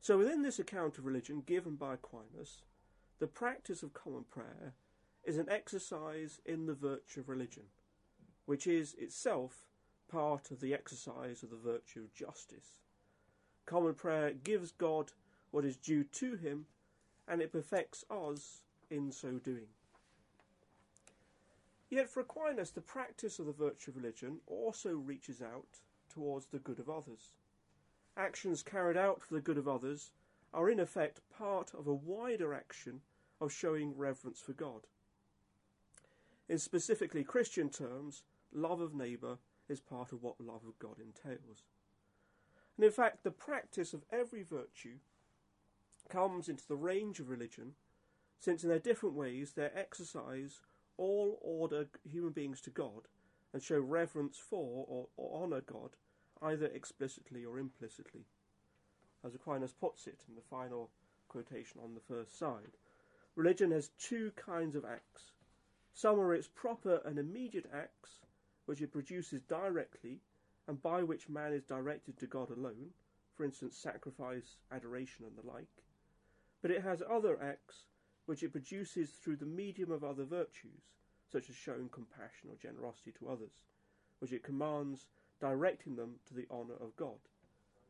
So, 0.00 0.18
within 0.18 0.42
this 0.42 0.58
account 0.58 0.98
of 0.98 1.06
religion 1.06 1.42
given 1.46 1.76
by 1.76 1.94
Aquinas, 1.94 2.62
the 3.20 3.26
practice 3.26 3.82
of 3.82 3.94
common 3.94 4.24
prayer 4.30 4.74
is 5.24 5.38
an 5.38 5.48
exercise 5.48 6.40
in 6.44 6.66
the 6.66 6.74
virtue 6.74 7.20
of 7.20 7.28
religion, 7.28 7.64
which 8.46 8.66
is 8.66 8.94
itself 8.98 9.66
part 10.08 10.50
of 10.50 10.60
the 10.60 10.74
exercise 10.74 11.42
of 11.42 11.50
the 11.50 11.56
virtue 11.56 12.00
of 12.00 12.14
justice. 12.14 12.82
Common 13.66 13.94
prayer 13.94 14.32
gives 14.32 14.72
God 14.72 15.12
what 15.50 15.64
is 15.64 15.76
due 15.76 16.04
to 16.04 16.36
him, 16.36 16.66
and 17.26 17.40
it 17.40 17.52
perfects 17.52 18.04
us 18.10 18.62
in 18.90 19.10
so 19.10 19.38
doing. 19.38 19.68
Yet 21.88 22.08
for 22.10 22.20
Aquinas, 22.20 22.72
the 22.72 22.80
practice 22.80 23.38
of 23.38 23.46
the 23.46 23.52
virtue 23.52 23.90
of 23.90 23.96
religion 23.96 24.40
also 24.46 24.94
reaches 24.94 25.40
out 25.40 25.80
towards 26.08 26.46
the 26.46 26.58
good 26.58 26.78
of 26.78 26.90
others. 26.90 27.34
Actions 28.16 28.62
carried 28.62 28.96
out 28.96 29.22
for 29.22 29.34
the 29.34 29.40
good 29.40 29.58
of 29.58 29.68
others 29.68 30.10
are 30.52 30.70
in 30.70 30.80
effect 30.80 31.20
part 31.36 31.72
of 31.74 31.86
a 31.86 31.94
wider 31.94 32.54
action 32.54 33.00
of 33.40 33.52
showing 33.52 33.96
reverence 33.96 34.40
for 34.40 34.52
God. 34.52 34.86
In 36.48 36.58
specifically 36.58 37.24
Christian 37.24 37.70
terms, 37.70 38.22
love 38.52 38.80
of 38.80 38.94
neighbour 38.94 39.38
is 39.68 39.80
part 39.80 40.12
of 40.12 40.22
what 40.22 40.40
love 40.40 40.62
of 40.66 40.78
God 40.78 40.96
entails. 40.98 41.64
And 42.76 42.84
in 42.84 42.90
fact, 42.90 43.22
the 43.22 43.30
practice 43.30 43.94
of 43.94 44.04
every 44.12 44.42
virtue 44.42 44.98
comes 46.08 46.48
into 46.48 46.66
the 46.66 46.76
range 46.76 47.20
of 47.20 47.30
religion, 47.30 47.74
since 48.38 48.62
in 48.62 48.68
their 48.68 48.78
different 48.78 49.14
ways 49.14 49.52
they 49.52 49.70
exercise 49.74 50.60
all 50.96 51.38
order 51.40 51.86
human 52.10 52.32
beings 52.32 52.60
to 52.62 52.70
God 52.70 53.08
and 53.52 53.62
show 53.62 53.80
reverence 53.80 54.38
for 54.38 54.84
or, 54.88 55.08
or 55.16 55.42
honour 55.42 55.62
God, 55.62 55.90
either 56.42 56.66
explicitly 56.66 57.44
or 57.44 57.58
implicitly. 57.58 58.26
As 59.24 59.34
Aquinas 59.34 59.72
puts 59.72 60.06
it 60.06 60.20
in 60.28 60.34
the 60.34 60.42
final 60.42 60.90
quotation 61.28 61.80
on 61.82 61.94
the 61.94 62.00
first 62.00 62.38
side, 62.38 62.76
religion 63.34 63.70
has 63.70 63.88
two 63.98 64.32
kinds 64.36 64.76
of 64.76 64.84
acts. 64.84 65.30
Some 65.96 66.18
are 66.18 66.34
its 66.34 66.48
proper 66.48 67.00
and 67.04 67.20
immediate 67.20 67.70
acts, 67.72 68.20
which 68.66 68.82
it 68.82 68.90
produces 68.90 69.42
directly 69.42 70.20
and 70.66 70.82
by 70.82 71.04
which 71.04 71.28
man 71.28 71.52
is 71.52 71.62
directed 71.62 72.18
to 72.18 72.26
God 72.26 72.50
alone, 72.50 72.90
for 73.36 73.44
instance, 73.44 73.76
sacrifice, 73.76 74.56
adoration, 74.72 75.24
and 75.24 75.36
the 75.36 75.46
like. 75.46 75.84
But 76.62 76.72
it 76.72 76.82
has 76.82 77.02
other 77.08 77.40
acts 77.40 77.84
which 78.26 78.42
it 78.42 78.50
produces 78.50 79.10
through 79.10 79.36
the 79.36 79.46
medium 79.46 79.92
of 79.92 80.02
other 80.02 80.24
virtues, 80.24 80.82
such 81.30 81.48
as 81.48 81.54
showing 81.54 81.88
compassion 81.90 82.50
or 82.50 82.56
generosity 82.56 83.12
to 83.18 83.28
others, 83.28 83.62
which 84.18 84.32
it 84.32 84.42
commands 84.42 85.06
directing 85.40 85.94
them 85.94 86.16
to 86.26 86.34
the 86.34 86.46
honour 86.50 86.76
of 86.80 86.96
God. 86.96 87.18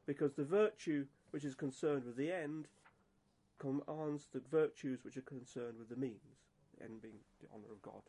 Because 0.05 0.35
the 0.35 0.45
virtue 0.45 1.07
which 1.31 1.45
is 1.45 1.55
concerned 1.55 2.05
with 2.05 2.17
the 2.17 2.33
end 2.33 2.69
commands 3.59 4.27
the 4.33 4.41
virtues 4.51 5.05
which 5.05 5.17
are 5.17 5.23
concerned 5.23 5.79
with 5.79 5.89
the 5.89 5.97
means, 5.97 6.44
end 6.83 7.03
being 7.03 7.21
the 7.41 7.49
honour 7.53 7.73
of 7.73 7.83
God. 7.83 8.03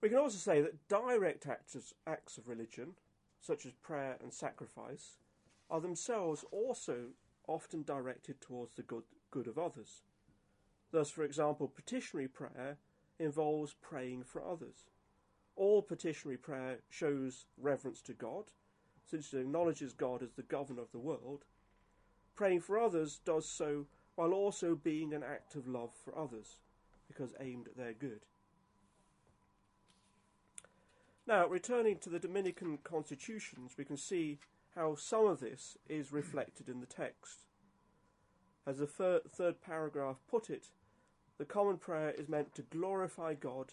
We 0.00 0.08
can 0.08 0.18
also 0.18 0.38
say 0.38 0.60
that 0.60 0.88
direct 0.88 1.46
acts, 1.46 1.94
acts 2.06 2.38
of 2.38 2.48
religion, 2.48 2.94
such 3.40 3.66
as 3.66 3.72
prayer 3.72 4.16
and 4.22 4.32
sacrifice, 4.32 5.18
are 5.70 5.80
themselves 5.80 6.44
also 6.50 7.08
often 7.46 7.82
directed 7.82 8.40
towards 8.40 8.74
the 8.74 8.82
good, 8.82 9.04
good 9.30 9.48
of 9.48 9.58
others. 9.58 10.02
Thus, 10.92 11.10
for 11.10 11.24
example, 11.24 11.68
petitionary 11.68 12.28
prayer 12.28 12.78
involves 13.18 13.74
praying 13.82 14.24
for 14.24 14.42
others. 14.44 14.86
All 15.56 15.82
petitionary 15.82 16.38
prayer 16.38 16.78
shows 16.88 17.46
reverence 17.60 18.00
to 18.02 18.12
God, 18.12 18.44
since 19.04 19.32
it 19.32 19.40
acknowledges 19.40 19.92
God 19.92 20.22
as 20.22 20.32
the 20.32 20.42
governor 20.42 20.82
of 20.82 20.92
the 20.92 20.98
world. 20.98 21.44
Praying 22.36 22.60
for 22.60 22.78
others 22.78 23.20
does 23.24 23.48
so 23.48 23.86
while 24.18 24.32
also 24.32 24.74
being 24.74 25.14
an 25.14 25.22
act 25.22 25.54
of 25.54 25.68
love 25.68 25.90
for 26.04 26.18
others, 26.18 26.56
because 27.06 27.36
aimed 27.38 27.68
at 27.68 27.76
their 27.76 27.92
good. 27.92 28.26
Now, 31.24 31.46
returning 31.46 31.98
to 31.98 32.10
the 32.10 32.18
Dominican 32.18 32.78
constitutions, 32.82 33.74
we 33.78 33.84
can 33.84 33.96
see 33.96 34.40
how 34.74 34.96
some 34.96 35.26
of 35.28 35.38
this 35.38 35.76
is 35.88 36.10
reflected 36.10 36.68
in 36.68 36.80
the 36.80 36.86
text. 36.86 37.44
As 38.66 38.78
the 38.78 38.88
third, 38.88 39.30
third 39.30 39.62
paragraph 39.62 40.16
put 40.28 40.50
it, 40.50 40.70
the 41.38 41.44
common 41.44 41.76
prayer 41.76 42.10
is 42.10 42.28
meant 42.28 42.56
to 42.56 42.62
glorify 42.62 43.34
God 43.34 43.66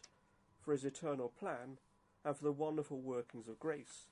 for 0.61 0.73
his 0.73 0.85
eternal 0.85 1.29
plan 1.39 1.79
and 2.23 2.37
for 2.37 2.43
the 2.43 2.51
wonderful 2.51 2.99
workings 2.99 3.47
of 3.47 3.57
grace. 3.57 4.09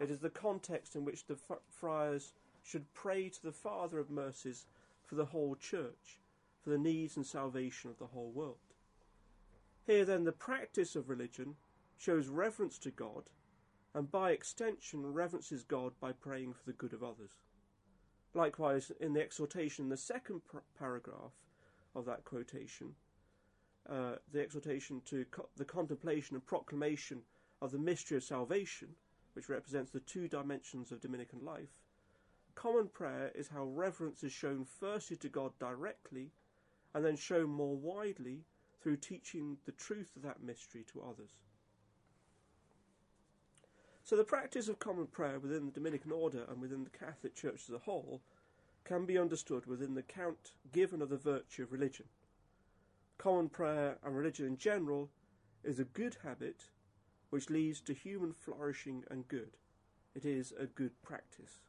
It 0.00 0.10
is 0.10 0.20
the 0.20 0.30
context 0.30 0.96
in 0.96 1.04
which 1.04 1.26
the 1.26 1.36
friars 1.68 2.32
should 2.62 2.94
pray 2.94 3.28
to 3.28 3.42
the 3.42 3.52
Father 3.52 3.98
of 3.98 4.08
mercies 4.08 4.64
for 5.04 5.14
the 5.14 5.26
whole 5.26 5.54
church, 5.54 6.20
for 6.62 6.70
the 6.70 6.78
needs 6.78 7.16
and 7.16 7.26
salvation 7.26 7.90
of 7.90 7.98
the 7.98 8.06
whole 8.06 8.30
world. 8.30 8.56
Here, 9.86 10.04
then, 10.04 10.24
the 10.24 10.32
practice 10.32 10.96
of 10.96 11.10
religion 11.10 11.56
shows 11.98 12.28
reverence 12.28 12.78
to 12.78 12.90
God, 12.90 13.24
and 13.94 14.10
by 14.10 14.30
extension 14.30 15.02
reverences 15.02 15.62
God 15.62 15.92
by 16.00 16.12
praying 16.12 16.54
for 16.54 16.64
the 16.64 16.72
good 16.72 16.92
of 16.92 17.02
others. 17.02 17.30
Likewise, 18.32 18.90
in 19.00 19.12
the 19.12 19.22
exhortation, 19.22 19.88
the 19.88 19.96
second 19.96 20.40
paragraph 20.78 21.32
of 21.94 22.04
that 22.06 22.24
quotation, 22.24 22.94
uh, 23.88 24.16
the 24.32 24.40
exhortation 24.40 25.02
to 25.04 25.24
co- 25.30 25.48
the 25.56 25.64
contemplation 25.64 26.34
and 26.34 26.44
proclamation 26.44 27.20
of 27.62 27.70
the 27.70 27.78
mystery 27.78 28.16
of 28.16 28.24
salvation, 28.24 28.88
which 29.34 29.48
represents 29.48 29.90
the 29.90 30.00
two 30.00 30.26
dimensions 30.26 30.90
of 30.90 31.00
Dominican 31.00 31.44
life, 31.44 31.68
common 32.54 32.88
prayer 32.88 33.30
is 33.34 33.48
how 33.48 33.64
reverence 33.64 34.22
is 34.22 34.32
shown 34.32 34.64
firstly 34.64 35.16
to 35.18 35.28
God 35.28 35.52
directly 35.58 36.32
and 36.94 37.04
then 37.04 37.16
shown 37.16 37.50
more 37.50 37.76
widely 37.76 38.44
through 38.80 38.96
teaching 38.96 39.56
the 39.64 39.72
truth 39.72 40.12
of 40.16 40.22
that 40.22 40.42
mystery 40.42 40.84
to 40.92 41.02
others. 41.02 41.30
So 44.04 44.16
the 44.16 44.24
practice 44.24 44.68
of 44.68 44.78
common 44.78 45.06
prayer 45.06 45.38
within 45.38 45.64
the 45.64 45.72
Dominican 45.72 46.12
order 46.12 46.44
and 46.48 46.60
within 46.60 46.84
the 46.84 46.90
Catholic 46.90 47.34
Church 47.34 47.62
as 47.68 47.74
a 47.74 47.78
whole 47.78 48.20
can 48.84 49.06
be 49.06 49.18
understood 49.18 49.64
within 49.64 49.94
the 49.94 50.02
count 50.02 50.52
given 50.72 51.00
of 51.00 51.08
the 51.08 51.16
virtue 51.16 51.62
of 51.62 51.72
religion. 51.72 52.06
Common 53.16 53.48
prayer 53.48 53.96
and 54.04 54.14
religion 54.14 54.46
in 54.46 54.58
general 54.58 55.08
is 55.62 55.78
a 55.78 55.84
good 55.84 56.18
habit 56.22 56.66
which 57.30 57.48
leads 57.48 57.80
to 57.80 57.94
human 57.94 58.34
flourishing 58.34 59.04
and 59.10 59.26
good. 59.26 59.56
It 60.14 60.26
is 60.26 60.52
a 60.58 60.66
good 60.66 60.92
practice. 61.02 61.60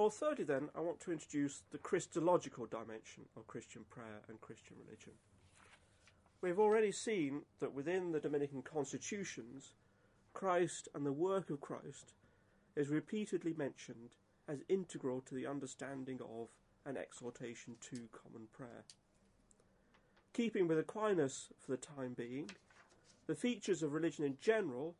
Well, 0.00 0.08
thirdly, 0.08 0.44
then, 0.44 0.70
I 0.74 0.80
want 0.80 0.98
to 1.00 1.12
introduce 1.12 1.60
the 1.72 1.76
Christological 1.76 2.64
dimension 2.64 3.24
of 3.36 3.46
Christian 3.46 3.84
prayer 3.90 4.22
and 4.30 4.40
Christian 4.40 4.76
religion. 4.82 5.12
We've 6.40 6.58
already 6.58 6.90
seen 6.90 7.42
that 7.60 7.74
within 7.74 8.10
the 8.10 8.18
Dominican 8.18 8.62
constitutions, 8.62 9.74
Christ 10.32 10.88
and 10.94 11.04
the 11.04 11.12
work 11.12 11.50
of 11.50 11.60
Christ 11.60 12.14
is 12.76 12.88
repeatedly 12.88 13.52
mentioned 13.52 14.14
as 14.48 14.64
integral 14.70 15.20
to 15.20 15.34
the 15.34 15.46
understanding 15.46 16.18
of 16.22 16.48
and 16.86 16.96
exhortation 16.96 17.76
to 17.90 18.08
common 18.10 18.48
prayer. 18.54 18.84
Keeping 20.32 20.66
with 20.66 20.78
Aquinas 20.78 21.48
for 21.58 21.72
the 21.72 21.76
time 21.76 22.14
being, 22.14 22.50
the 23.26 23.34
features 23.34 23.82
of 23.82 23.92
religion 23.92 24.24
in 24.24 24.38
general 24.40 24.94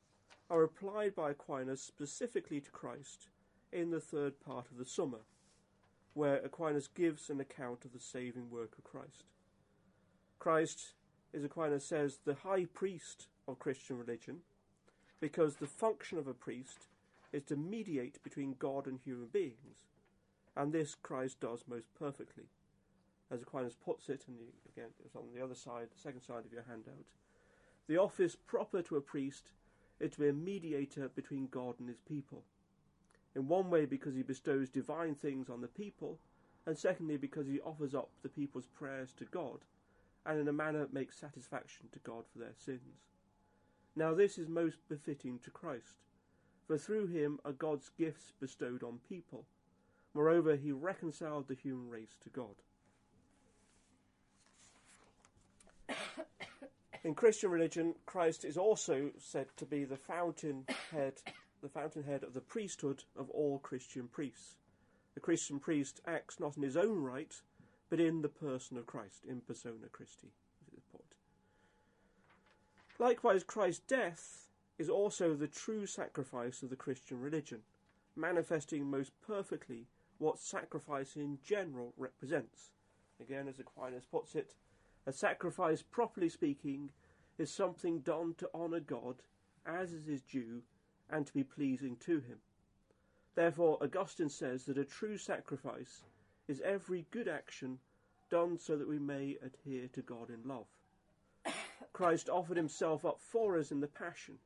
are 0.50 0.62
applied 0.62 1.14
by 1.14 1.30
Aquinas 1.30 1.80
specifically 1.80 2.60
to 2.60 2.70
Christ 2.70 3.28
in 3.72 3.90
the 3.90 4.00
third 4.00 4.40
part 4.40 4.66
of 4.70 4.78
the 4.78 4.84
Summa, 4.84 5.18
where 6.14 6.36
Aquinas 6.36 6.88
gives 6.88 7.30
an 7.30 7.40
account 7.40 7.84
of 7.84 7.92
the 7.92 8.00
saving 8.00 8.50
work 8.50 8.76
of 8.78 8.84
Christ. 8.84 9.24
Christ, 10.38 10.92
as 11.34 11.44
Aquinas 11.44 11.84
says, 11.84 12.18
the 12.24 12.34
high 12.34 12.64
priest 12.64 13.28
of 13.46 13.58
Christian 13.58 13.98
religion, 13.98 14.38
because 15.20 15.56
the 15.56 15.66
function 15.66 16.18
of 16.18 16.26
a 16.26 16.34
priest 16.34 16.86
is 17.32 17.42
to 17.44 17.56
mediate 17.56 18.22
between 18.22 18.56
God 18.58 18.86
and 18.86 18.98
human 18.98 19.28
beings, 19.28 19.86
and 20.56 20.72
this 20.72 20.94
Christ 20.94 21.40
does 21.40 21.64
most 21.68 21.86
perfectly. 21.98 22.44
As 23.30 23.42
Aquinas 23.42 23.76
puts 23.76 24.08
it, 24.08 24.24
and 24.26 24.36
again 24.76 24.90
it's 25.04 25.14
on 25.14 25.28
the 25.34 25.42
other 25.44 25.54
side, 25.54 25.88
the 25.94 26.00
second 26.00 26.22
side 26.22 26.44
of 26.44 26.52
your 26.52 26.64
handout, 26.68 27.06
the 27.86 27.98
office 27.98 28.34
proper 28.34 28.82
to 28.82 28.96
a 28.96 29.00
priest 29.00 29.50
is 30.00 30.12
to 30.12 30.20
be 30.20 30.28
a 30.28 30.32
mediator 30.32 31.08
between 31.08 31.46
God 31.46 31.74
and 31.78 31.88
his 31.88 32.00
people 32.00 32.42
in 33.34 33.48
one 33.48 33.70
way 33.70 33.84
because 33.84 34.14
he 34.14 34.22
bestows 34.22 34.68
divine 34.68 35.14
things 35.14 35.48
on 35.48 35.60
the 35.60 35.68
people, 35.68 36.18
and 36.66 36.76
secondly 36.76 37.16
because 37.16 37.46
he 37.46 37.60
offers 37.60 37.94
up 37.94 38.10
the 38.22 38.28
people's 38.28 38.66
prayers 38.66 39.12
to 39.18 39.24
God, 39.24 39.60
and 40.26 40.38
in 40.38 40.48
a 40.48 40.52
manner 40.52 40.88
makes 40.92 41.18
satisfaction 41.18 41.86
to 41.92 41.98
God 42.00 42.24
for 42.32 42.38
their 42.38 42.54
sins. 42.56 43.08
Now 43.96 44.14
this 44.14 44.38
is 44.38 44.48
most 44.48 44.78
befitting 44.88 45.38
to 45.40 45.50
Christ, 45.50 45.96
for 46.66 46.78
through 46.78 47.06
him 47.08 47.38
are 47.44 47.52
God's 47.52 47.90
gifts 47.98 48.32
bestowed 48.40 48.82
on 48.82 49.00
people. 49.08 49.44
Moreover, 50.14 50.56
he 50.56 50.72
reconciled 50.72 51.46
the 51.48 51.54
human 51.54 51.88
race 51.88 52.16
to 52.22 52.30
God. 52.30 52.56
In 57.04 57.14
Christian 57.14 57.50
religion, 57.50 57.94
Christ 58.06 58.44
is 58.44 58.56
also 58.56 59.10
said 59.18 59.46
to 59.56 59.64
be 59.64 59.84
the 59.84 59.96
fountainhead 59.96 61.14
the 61.60 61.68
fountainhead 61.68 62.22
of 62.22 62.34
the 62.34 62.40
priesthood 62.40 63.04
of 63.16 63.30
all 63.30 63.58
Christian 63.58 64.08
priests. 64.08 64.56
The 65.14 65.20
Christian 65.20 65.58
priest 65.58 66.00
acts 66.06 66.40
not 66.40 66.56
in 66.56 66.62
his 66.62 66.76
own 66.76 67.02
right, 67.02 67.34
but 67.88 68.00
in 68.00 68.22
the 68.22 68.28
person 68.28 68.76
of 68.76 68.86
Christ, 68.86 69.24
in 69.28 69.40
persona 69.40 69.88
Christi. 69.90 70.32
Likewise, 73.00 73.42
Christ's 73.44 73.80
death 73.86 74.46
is 74.78 74.90
also 74.90 75.34
the 75.34 75.48
true 75.48 75.86
sacrifice 75.86 76.62
of 76.62 76.68
the 76.68 76.76
Christian 76.76 77.18
religion, 77.18 77.60
manifesting 78.14 78.90
most 78.90 79.12
perfectly 79.26 79.86
what 80.18 80.38
sacrifice 80.38 81.16
in 81.16 81.38
general 81.42 81.94
represents. 81.96 82.72
Again, 83.18 83.48
as 83.48 83.58
Aquinas 83.58 84.04
puts 84.04 84.34
it, 84.34 84.54
a 85.06 85.12
sacrifice, 85.12 85.82
properly 85.82 86.28
speaking, 86.28 86.90
is 87.38 87.50
something 87.50 88.00
done 88.00 88.34
to 88.36 88.50
honour 88.54 88.80
God, 88.80 89.22
as 89.64 89.94
is 89.94 90.06
his 90.06 90.20
due, 90.20 90.62
and 91.10 91.26
to 91.26 91.32
be 91.32 91.44
pleasing 91.44 91.96
to 91.96 92.20
him. 92.20 92.38
Therefore, 93.34 93.78
Augustine 93.80 94.28
says 94.28 94.64
that 94.64 94.78
a 94.78 94.84
true 94.84 95.16
sacrifice 95.16 96.04
is 96.48 96.60
every 96.62 97.06
good 97.10 97.28
action 97.28 97.78
done 98.30 98.58
so 98.58 98.76
that 98.76 98.88
we 98.88 98.98
may 98.98 99.36
adhere 99.42 99.88
to 99.88 100.02
God 100.02 100.30
in 100.30 100.48
love. 100.48 100.66
Christ 101.92 102.28
offered 102.28 102.56
himself 102.56 103.04
up 103.04 103.20
for 103.20 103.58
us 103.58 103.70
in 103.70 103.80
the 103.80 103.86
Passion, 103.86 104.38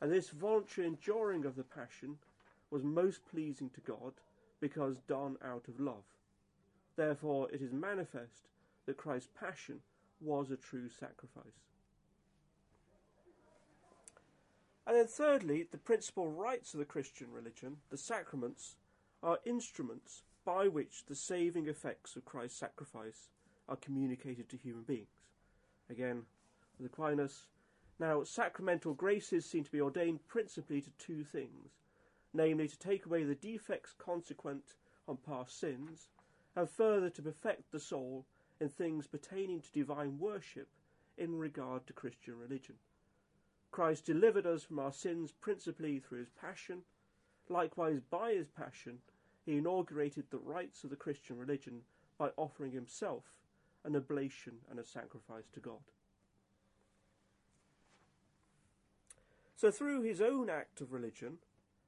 and 0.00 0.10
this 0.10 0.30
voluntary 0.30 0.86
enduring 0.86 1.44
of 1.44 1.56
the 1.56 1.64
Passion 1.64 2.16
was 2.70 2.82
most 2.82 3.24
pleasing 3.30 3.70
to 3.70 3.80
God 3.80 4.12
because 4.60 4.96
done 5.08 5.36
out 5.44 5.66
of 5.68 5.80
love. 5.80 6.04
Therefore, 6.96 7.48
it 7.50 7.62
is 7.62 7.72
manifest 7.72 8.48
that 8.86 8.96
Christ's 8.96 9.30
Passion 9.38 9.80
was 10.20 10.50
a 10.50 10.56
true 10.56 10.88
sacrifice. 10.88 11.69
And 14.90 14.98
then, 14.98 15.06
thirdly, 15.06 15.68
the 15.70 15.78
principal 15.78 16.32
rites 16.32 16.74
of 16.74 16.80
the 16.80 16.84
Christian 16.84 17.30
religion, 17.30 17.76
the 17.90 17.96
sacraments, 17.96 18.74
are 19.22 19.38
instruments 19.44 20.24
by 20.44 20.66
which 20.66 21.04
the 21.06 21.14
saving 21.14 21.68
effects 21.68 22.16
of 22.16 22.24
Christ's 22.24 22.58
sacrifice 22.58 23.28
are 23.68 23.76
communicated 23.76 24.48
to 24.48 24.56
human 24.56 24.82
beings. 24.82 25.06
Again, 25.88 26.24
with 26.76 26.90
Aquinas, 26.90 27.46
now 28.00 28.24
sacramental 28.24 28.92
graces 28.92 29.46
seem 29.46 29.62
to 29.62 29.70
be 29.70 29.80
ordained 29.80 30.26
principally 30.26 30.80
to 30.80 30.90
two 30.98 31.22
things 31.22 31.70
namely, 32.34 32.66
to 32.66 32.78
take 32.80 33.06
away 33.06 33.22
the 33.22 33.36
defects 33.36 33.94
consequent 33.96 34.74
on 35.06 35.18
past 35.18 35.60
sins, 35.60 36.08
and 36.56 36.68
further 36.68 37.10
to 37.10 37.22
perfect 37.22 37.70
the 37.70 37.78
soul 37.78 38.26
in 38.60 38.68
things 38.68 39.06
pertaining 39.06 39.60
to 39.60 39.70
divine 39.70 40.18
worship 40.18 40.66
in 41.16 41.38
regard 41.38 41.86
to 41.86 41.92
Christian 41.92 42.36
religion. 42.36 42.74
Christ 43.70 44.04
delivered 44.04 44.46
us 44.46 44.64
from 44.64 44.78
our 44.78 44.92
sins 44.92 45.32
principally 45.32 45.98
through 45.98 46.18
his 46.18 46.30
passion. 46.30 46.82
Likewise, 47.48 48.00
by 48.10 48.32
his 48.32 48.48
passion, 48.48 48.98
he 49.44 49.58
inaugurated 49.58 50.24
the 50.30 50.38
rites 50.38 50.84
of 50.84 50.90
the 50.90 50.96
Christian 50.96 51.38
religion 51.38 51.82
by 52.18 52.30
offering 52.36 52.72
himself 52.72 53.24
an 53.84 53.96
oblation 53.96 54.54
and 54.70 54.78
a 54.78 54.84
sacrifice 54.84 55.48
to 55.52 55.60
God. 55.60 55.80
So, 59.56 59.70
through 59.70 60.02
his 60.02 60.20
own 60.20 60.48
act 60.48 60.80
of 60.80 60.92
religion, 60.92 61.38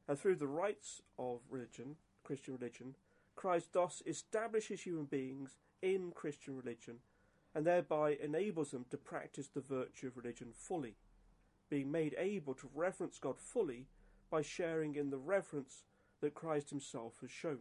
and 0.09 0.19
through 0.19 0.37
the 0.37 0.47
rites 0.47 1.01
of 1.19 1.41
religion, 1.49 1.97
Christian 2.25 2.55
religion, 2.55 2.97
Christ 3.35 3.73
thus 3.73 4.03
establishes 4.07 4.83
human 4.83 5.05
beings 5.05 5.57
in 5.81 6.13
Christian 6.15 6.57
religion 6.57 6.99
and 7.55 7.67
thereby 7.67 8.17
enables 8.23 8.71
them 8.71 8.87
to 8.91 8.97
practice 8.97 9.49
the 9.49 9.61
virtue 9.61 10.09
of 10.09 10.17
religion 10.17 10.49
fully, 10.53 10.97
being 11.73 11.91
made 11.91 12.15
able 12.19 12.53
to 12.53 12.69
reverence 12.75 13.19
God 13.19 13.41
fully 13.41 13.87
by 14.31 14.43
sharing 14.43 14.95
in 14.95 15.09
the 15.09 15.17
reverence 15.17 15.85
that 16.21 16.35
Christ 16.35 16.69
himself 16.69 17.15
has 17.23 17.31
shown. 17.31 17.61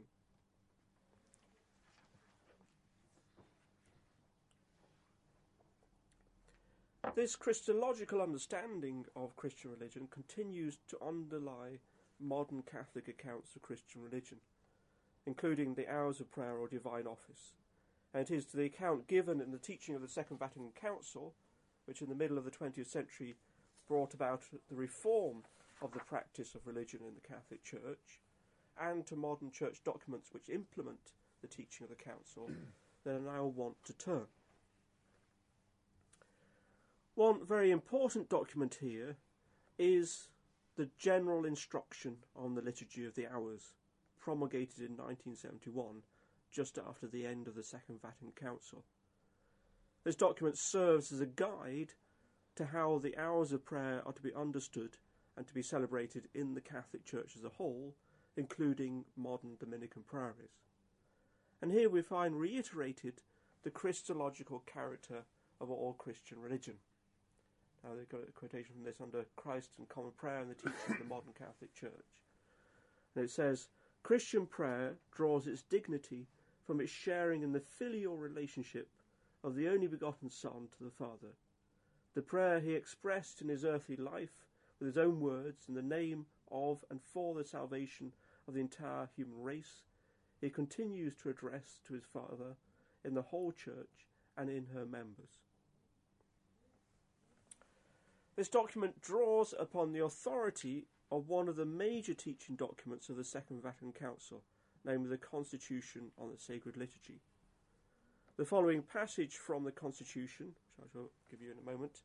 This 7.15 7.38
Christological 7.38 8.21
understanding 8.21 9.06
of 9.15 9.38
Christian 9.38 9.71
religion 9.71 10.10
continues 10.12 10.80
to 10.89 10.97
underlie 11.02 11.80
modern 12.19 12.63
Catholic 12.63 13.08
accounts 13.08 13.56
of 13.56 13.62
Christian 13.62 14.02
religion, 14.02 14.39
including 15.26 15.76
the 15.76 15.89
hours 15.89 16.19
of 16.19 16.30
prayer 16.30 16.58
or 16.58 16.67
divine 16.67 17.08
office. 17.08 17.54
And 18.13 18.30
it 18.30 18.34
is 18.34 18.43
to 18.47 18.58
the 18.58 18.65
account 18.65 19.08
given 19.08 19.39
in 19.39 19.52
the 19.52 19.58
teaching 19.58 19.95
of 19.95 20.02
the 20.02 20.10
Second 20.10 20.38
Vatican 20.38 20.71
Council, 20.76 21.34
which 21.86 22.02
in 22.02 22.10
the 22.10 22.15
middle 22.15 22.38
of 22.38 22.43
the 22.43 22.52
20th 22.52 22.88
century 22.88 23.36
brought 23.91 24.13
about 24.13 24.41
the 24.69 24.75
reform 24.75 25.43
of 25.82 25.91
the 25.91 25.99
practice 25.99 26.56
of 26.56 26.65
religion 26.65 27.01
in 27.06 27.13
the 27.13 27.27
Catholic 27.27 27.62
Church, 27.62 28.21
and 28.80 29.06
to 29.06 29.17
modern 29.17 29.51
church 29.51 29.82
documents 29.84 30.30
which 30.32 30.47
implement 30.47 31.12
the 31.41 31.47
teaching 31.49 31.84
of 31.84 31.89
the 31.89 32.01
Council, 32.01 32.49
that 33.04 33.15
I 33.15 33.19
now 33.19 33.47
want 33.47 33.75
to 33.84 33.93
turn. 33.97 34.27
One 37.15 37.45
very 37.45 37.69
important 37.69 38.30
document 38.30 38.77
here 38.80 39.17
is 39.77 40.30
the 40.77 40.88
General 40.97 41.43
Instruction 41.43 42.15
on 42.34 42.56
the 42.56 42.62
Liturgy 42.62 43.06
of 43.06 43.15
the 43.15 43.27
Hours, 43.27 43.73
promulgated 44.21 44.80
in 44.80 44.95
1971, 44.95 45.97
just 46.49 46.77
after 46.77 47.08
the 47.08 47.25
end 47.25 47.45
of 47.45 47.56
the 47.56 47.63
Second 47.63 48.01
Vatican 48.01 48.32
Council. 48.41 48.86
This 50.06 50.15
document 50.15 50.58
serves 50.58 51.12
as 51.12 51.19
a 51.19 51.25
guide 51.25 51.91
to 52.55 52.65
how 52.65 52.99
the 52.99 53.17
hours 53.17 53.51
of 53.51 53.65
prayer 53.65 54.01
are 54.05 54.13
to 54.13 54.21
be 54.21 54.33
understood 54.33 54.97
and 55.37 55.47
to 55.47 55.53
be 55.53 55.61
celebrated 55.61 56.27
in 56.33 56.53
the 56.53 56.61
Catholic 56.61 57.05
Church 57.05 57.33
as 57.37 57.43
a 57.43 57.49
whole, 57.49 57.95
including 58.37 59.05
modern 59.15 59.55
Dominican 59.59 60.03
priories. 60.03 60.59
And 61.61 61.71
here 61.71 61.89
we 61.89 62.01
find 62.01 62.39
reiterated 62.39 63.21
the 63.63 63.69
Christological 63.69 64.63
character 64.65 65.23
of 65.59 65.69
all 65.69 65.93
Christian 65.93 66.39
religion. 66.41 66.75
Now 67.83 67.91
they've 67.95 68.09
got 68.09 68.27
a 68.27 68.31
quotation 68.31 68.73
from 68.73 68.83
this 68.83 69.01
under 69.01 69.25
Christ 69.35 69.71
and 69.77 69.87
common 69.87 70.11
prayer 70.17 70.39
and 70.41 70.49
the 70.49 70.55
teaching 70.55 70.73
of 70.89 70.97
the 70.99 71.05
modern 71.05 71.33
Catholic 71.37 71.73
Church. 71.73 72.21
And 73.15 73.23
it 73.23 73.31
says, 73.31 73.67
Christian 74.03 74.45
prayer 74.45 74.95
draws 75.11 75.47
its 75.47 75.61
dignity 75.63 76.27
from 76.65 76.81
its 76.81 76.91
sharing 76.91 77.43
in 77.43 77.51
the 77.51 77.59
filial 77.59 78.17
relationship 78.17 78.87
of 79.43 79.55
the 79.55 79.67
only 79.67 79.87
begotten 79.87 80.29
Son 80.29 80.67
to 80.77 80.83
the 80.83 80.91
Father. 80.91 81.33
The 82.13 82.21
prayer 82.21 82.60
he 82.60 82.74
expressed 82.74 83.41
in 83.41 83.47
his 83.47 83.63
earthly 83.63 83.95
life 83.95 84.45
with 84.80 84.88
his 84.88 84.97
own 84.97 85.19
words 85.19 85.65
in 85.67 85.76
the 85.76 85.82
name 85.82 86.26
of 86.52 86.84
and 86.89 87.02
for 87.02 87.34
the 87.34 87.45
salvation 87.45 88.12
of 88.47 88.54
the 88.54 88.60
entire 88.60 89.10
human 89.15 89.41
race, 89.41 89.84
he 90.41 90.50
continues 90.50 91.15
to 91.17 91.30
address 91.30 91.80
to 91.88 91.93
his 91.93 92.04
Father 92.04 92.58
in 93.06 93.13
the 93.13 93.21
whole 93.21 93.52
Church 93.52 94.08
and 94.38 94.50
in 94.50 94.67
her 94.74 94.86
members. 94.86 95.39
This 98.36 98.50
document 98.50 99.02
draws 99.02 99.54
upon 99.58 99.91
the 99.91 100.04
authority 100.04 100.88
of 101.12 101.30
one 101.30 101.47
of 101.47 101.58
the 101.58 101.65
major 101.65 102.13
teaching 102.13 102.56
documents 102.56 103.10
of 103.10 103.17
the 103.17 103.24
Second 103.24 103.62
Vatican 103.62 103.91
Council, 103.91 104.41
namely 104.84 105.10
the 105.10 105.17
Constitution 105.17 106.12
on 106.17 106.32
the 106.32 106.39
Sacred 106.39 106.76
Liturgy. 106.76 107.19
The 108.38 108.46
following 108.46 108.82
passage 108.82 109.36
from 109.36 109.65
the 109.65 109.72
Constitution, 109.72 110.56
which 110.78 110.88
I 110.88 110.91
shall 110.94 111.10
give 111.30 111.41
you 111.41 111.52
in 111.52 111.58
a 111.58 111.70
moment, 111.70 112.02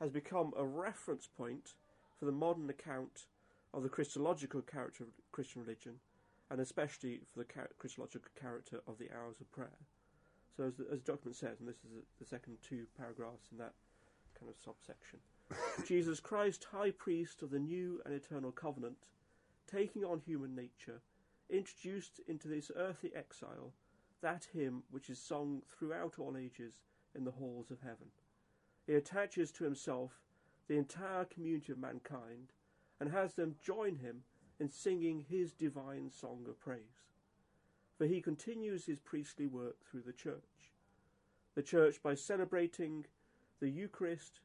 has 0.00 0.10
become 0.10 0.52
a 0.56 0.64
reference 0.64 1.26
point 1.26 1.74
for 2.18 2.26
the 2.26 2.32
modern 2.32 2.68
account 2.68 3.26
of 3.72 3.82
the 3.82 3.88
Christological 3.88 4.60
character 4.60 5.04
of 5.04 5.10
Christian 5.32 5.62
religion, 5.62 5.94
and 6.50 6.60
especially 6.60 7.22
for 7.32 7.38
the 7.38 7.46
Christological 7.78 8.30
character 8.38 8.82
of 8.86 8.98
the 8.98 9.08
hours 9.16 9.40
of 9.40 9.50
prayer. 9.50 9.78
So, 10.56 10.64
as 10.64 10.74
the, 10.74 10.84
as 10.92 11.00
the 11.00 11.12
document 11.12 11.36
says, 11.36 11.58
and 11.58 11.68
this 11.68 11.78
is 11.78 12.04
the 12.20 12.26
second 12.26 12.58
two 12.62 12.84
paragraphs 12.98 13.48
in 13.50 13.58
that 13.58 13.72
kind 14.38 14.50
of 14.50 14.60
subsection. 14.62 15.20
Jesus 15.86 16.20
Christ, 16.20 16.66
high 16.70 16.90
priest 16.90 17.42
of 17.42 17.50
the 17.50 17.58
new 17.58 18.02
and 18.04 18.14
eternal 18.14 18.52
covenant, 18.52 18.98
taking 19.66 20.04
on 20.04 20.20
human 20.20 20.54
nature, 20.54 21.00
introduced 21.48 22.20
into 22.28 22.46
this 22.46 22.70
earthly 22.76 23.10
exile 23.16 23.72
that 24.22 24.48
hymn 24.52 24.82
which 24.90 25.10
is 25.10 25.18
sung 25.18 25.62
throughout 25.68 26.18
all 26.18 26.36
ages 26.36 26.80
in 27.14 27.24
the 27.24 27.32
halls 27.32 27.70
of 27.70 27.80
heaven. 27.80 28.08
He 28.86 28.94
attaches 28.94 29.52
to 29.52 29.64
himself 29.64 30.12
the 30.68 30.76
entire 30.78 31.24
community 31.24 31.72
of 31.72 31.78
mankind 31.78 32.52
and 32.98 33.10
has 33.10 33.34
them 33.34 33.56
join 33.62 33.96
him 33.96 34.22
in 34.58 34.68
singing 34.68 35.24
his 35.28 35.52
divine 35.52 36.10
song 36.10 36.46
of 36.48 36.58
praise. 36.60 37.10
For 37.98 38.06
he 38.06 38.20
continues 38.20 38.86
his 38.86 39.00
priestly 39.00 39.46
work 39.46 39.76
through 39.84 40.02
the 40.06 40.12
church. 40.12 40.72
The 41.54 41.62
church, 41.62 42.02
by 42.02 42.14
celebrating 42.14 43.06
the 43.60 43.68
Eucharist 43.68 44.40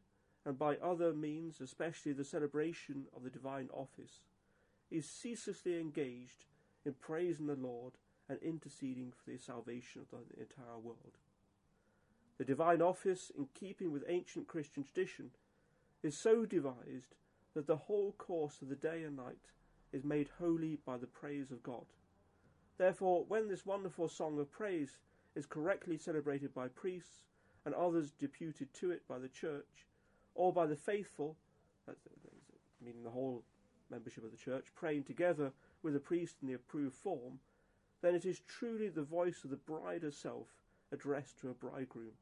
and 0.46 0.58
by 0.58 0.78
other 0.78 1.14
means, 1.14 1.62
especially 1.62 2.14
the 2.14 2.24
celebration 2.24 3.06
of 3.16 3.24
the 3.24 3.30
divine 3.30 3.70
office, 3.74 4.26
is 4.90 5.10
ceaselessly 5.10 5.80
engaged 5.80 6.46
in 6.86 6.94
praising 6.94 7.48
the 7.48 7.56
Lord 7.56 7.94
and 8.30 8.40
interceding 8.42 9.12
for 9.12 9.32
the 9.32 9.38
salvation 9.38 10.02
of 10.02 10.20
the 10.30 10.42
entire 10.42 10.78
world. 10.78 11.18
The 12.38 12.46
divine 12.46 12.82
office, 12.82 13.32
in 13.38 13.48
keeping 13.54 13.92
with 13.92 14.04
ancient 14.08 14.48
Christian 14.48 14.84
tradition, 14.84 15.32
is 16.04 16.18
so 16.18 16.46
devised 16.46 17.16
that 17.56 17.68
the 17.68 17.76
whole 17.76 18.14
course 18.18 18.62
of 18.62 18.70
the 18.70 18.76
day 18.76 19.04
and 19.04 19.16
night 19.16 19.52
is 19.92 20.04
made 20.04 20.30
holy 20.38 20.78
by 20.86 20.98
the 20.98 21.08
praise 21.08 21.52
of 21.52 21.64
God. 21.64 21.86
Therefore, 22.78 23.26
when 23.28 23.48
this 23.48 23.66
wonderful 23.66 24.08
song 24.08 24.40
of 24.40 24.52
praise 24.52 25.00
is 25.36 25.46
correctly 25.46 25.98
celebrated 25.98 26.54
by 26.54 26.68
priests 26.68 27.24
and 27.66 27.74
others 27.74 28.12
deputed 28.12 28.74
to 28.76 28.92
it 28.92 29.02
by 29.08 29.18
the 29.18 29.28
Church, 29.28 29.88
or 30.36 30.54
by 30.54 30.68
the 30.68 30.76
faithful, 30.76 31.36
meaning 32.80 33.04
the 33.04 33.10
whole 33.10 33.44
membership 33.90 34.24
of 34.24 34.32
the 34.32 34.38
church, 34.38 34.68
praying 34.76 35.04
together 35.04 35.52
with 35.82 35.94
the 35.94 36.00
priest 36.00 36.36
in 36.42 36.48
the 36.48 36.54
approved 36.54 36.96
form, 36.96 37.40
then 38.02 38.16
it 38.16 38.26
is 38.26 38.42
truly 38.48 38.90
the 38.90 39.02
voice 39.02 39.44
of 39.44 39.50
the 39.50 39.56
bride 39.56 40.04
herself 40.04 40.48
addressed 40.92 41.40
to 41.40 41.50
a 41.50 41.54
bridegroom. 41.54 42.14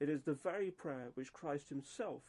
It 0.00 0.08
is 0.08 0.22
the 0.22 0.34
very 0.34 0.70
prayer 0.70 1.10
which 1.14 1.32
Christ 1.32 1.68
himself, 1.68 2.22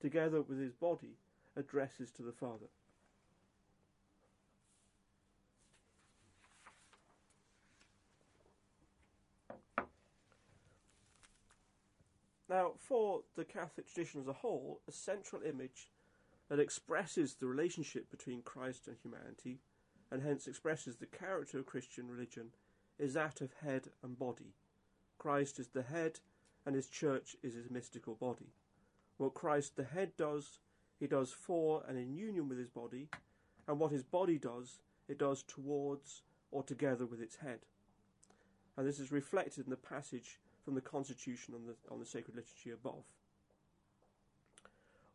together 0.00 0.40
with 0.40 0.58
his 0.58 0.72
body, 0.72 1.16
addresses 1.56 2.10
to 2.12 2.22
the 2.22 2.32
Father. 2.32 2.68
Now, 12.48 12.72
for 12.78 13.20
the 13.36 13.44
Catholic 13.44 13.86
tradition 13.86 14.20
as 14.20 14.26
a 14.26 14.32
whole, 14.32 14.80
a 14.88 14.92
central 14.92 15.42
image 15.42 15.88
that 16.48 16.58
expresses 16.58 17.34
the 17.34 17.46
relationship 17.46 18.10
between 18.10 18.42
Christ 18.42 18.88
and 18.88 18.96
humanity, 19.00 19.60
and 20.10 20.22
hence 20.22 20.46
expresses 20.46 20.96
the 20.96 21.06
character 21.06 21.58
of 21.58 21.66
Christian 21.66 22.08
religion, 22.08 22.50
is 22.98 23.14
that 23.14 23.40
of 23.40 23.52
head 23.62 23.88
and 24.02 24.18
body. 24.18 24.54
Christ 25.18 25.58
is 25.58 25.68
the 25.68 25.82
head, 25.82 26.20
and 26.66 26.74
his 26.74 26.88
church 26.88 27.36
is 27.42 27.54
his 27.54 27.70
mystical 27.70 28.14
body. 28.14 28.52
What 29.16 29.34
Christ 29.34 29.76
the 29.76 29.84
head 29.84 30.12
does 30.16 30.58
he 31.00 31.06
does 31.06 31.32
for 31.32 31.82
and 31.88 31.98
in 31.98 32.14
union 32.14 32.48
with 32.48 32.58
his 32.58 32.68
body, 32.68 33.08
and 33.66 33.78
what 33.78 33.90
his 33.90 34.02
body 34.02 34.38
does, 34.38 34.78
it 35.08 35.18
does 35.18 35.42
towards 35.42 36.22
or 36.52 36.62
together 36.62 37.06
with 37.06 37.22
its 37.22 37.36
head. 37.36 37.60
And 38.76 38.86
this 38.86 39.00
is 39.00 39.10
reflected 39.10 39.64
in 39.64 39.70
the 39.70 39.76
passage 39.76 40.38
from 40.62 40.74
the 40.74 40.80
Constitution 40.82 41.54
on 41.54 41.66
the, 41.66 41.74
on 41.90 41.98
the 41.98 42.06
sacred 42.06 42.36
liturgy 42.36 42.70
above. 42.70 43.04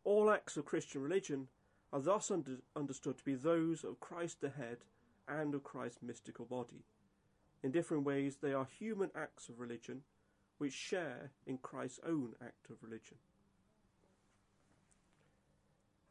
All 0.02 0.30
acts 0.30 0.56
of 0.56 0.64
Christian 0.64 1.02
religion 1.02 1.48
are 1.92 2.00
thus 2.00 2.30
under, 2.30 2.58
understood 2.74 3.18
to 3.18 3.24
be 3.24 3.34
those 3.34 3.84
of 3.84 4.00
Christ 4.00 4.40
the 4.40 4.50
head 4.50 4.78
and 5.28 5.54
of 5.54 5.64
Christ's 5.64 6.02
mystical 6.02 6.44
body. 6.44 6.84
In 7.62 7.70
different 7.70 8.04
ways, 8.04 8.36
they 8.36 8.52
are 8.52 8.66
human 8.78 9.10
acts 9.14 9.48
of 9.48 9.58
religion 9.60 10.02
which 10.58 10.72
share 10.72 11.30
in 11.46 11.58
Christ's 11.58 12.00
own 12.06 12.34
act 12.42 12.70
of 12.70 12.82
religion. 12.82 13.16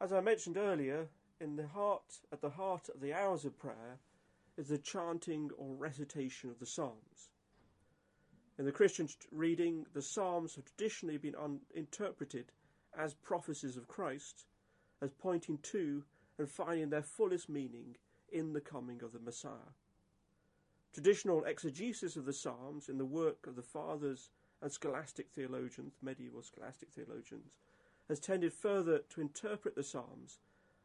As 0.00 0.12
I 0.12 0.20
mentioned 0.20 0.56
earlier, 0.56 1.08
in 1.40 1.56
the 1.56 1.66
heart, 1.66 2.20
at 2.32 2.40
the 2.40 2.50
heart 2.50 2.88
of 2.94 3.00
the 3.00 3.14
hours 3.14 3.44
of 3.44 3.58
prayer 3.58 3.98
is 4.56 4.68
the 4.68 4.78
chanting 4.78 5.50
or 5.56 5.74
recitation 5.74 6.50
of 6.50 6.58
the 6.58 6.66
Psalms. 6.66 7.30
In 8.58 8.64
the 8.64 8.72
Christian 8.72 9.08
reading, 9.30 9.86
the 9.92 10.02
Psalms 10.02 10.54
have 10.54 10.64
traditionally 10.64 11.18
been 11.18 11.34
un- 11.34 11.60
interpreted 11.74 12.52
as 12.96 13.14
prophecies 13.14 13.76
of 13.76 13.88
Christ, 13.88 14.46
as 15.02 15.12
pointing 15.12 15.58
to 15.58 16.04
and 16.38 16.48
finding 16.48 16.90
their 16.90 17.02
fullest 17.02 17.48
meaning 17.48 17.96
in 18.30 18.52
the 18.52 18.60
coming 18.60 19.02
of 19.02 19.12
the 19.12 19.18
Messiah. 19.18 19.72
Traditional 20.92 21.44
exegesis 21.44 22.16
of 22.16 22.24
the 22.24 22.32
Psalms 22.32 22.88
in 22.88 22.98
the 22.98 23.04
work 23.04 23.46
of 23.46 23.56
the 23.56 23.62
fathers 23.62 24.30
and 24.62 24.72
scholastic 24.72 25.28
theologians, 25.30 25.94
medieval 26.02 26.42
scholastic 26.42 26.90
theologians, 26.90 27.52
has 28.08 28.20
tended 28.20 28.52
further 28.52 29.00
to 29.10 29.20
interpret 29.20 29.74
the 29.74 29.82
Psalms 29.82 30.38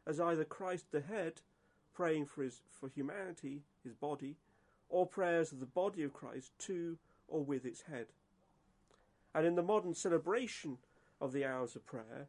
as 0.06 0.20
either 0.20 0.44
Christ 0.44 0.86
the 0.90 1.00
head 1.00 1.40
praying 1.94 2.26
for 2.26 2.42
his 2.42 2.60
for 2.68 2.88
humanity, 2.88 3.62
his 3.84 3.94
body, 3.94 4.36
or 4.88 5.06
prayers 5.06 5.52
of 5.52 5.60
the 5.60 5.66
body 5.66 6.02
of 6.02 6.12
Christ 6.12 6.52
to 6.60 6.98
or 7.28 7.44
with 7.44 7.64
its 7.64 7.82
head. 7.82 8.06
And 9.34 9.46
in 9.46 9.54
the 9.54 9.62
modern 9.62 9.94
celebration 9.94 10.78
of 11.20 11.32
the 11.32 11.44
hours 11.44 11.76
of 11.76 11.86
prayer, 11.86 12.28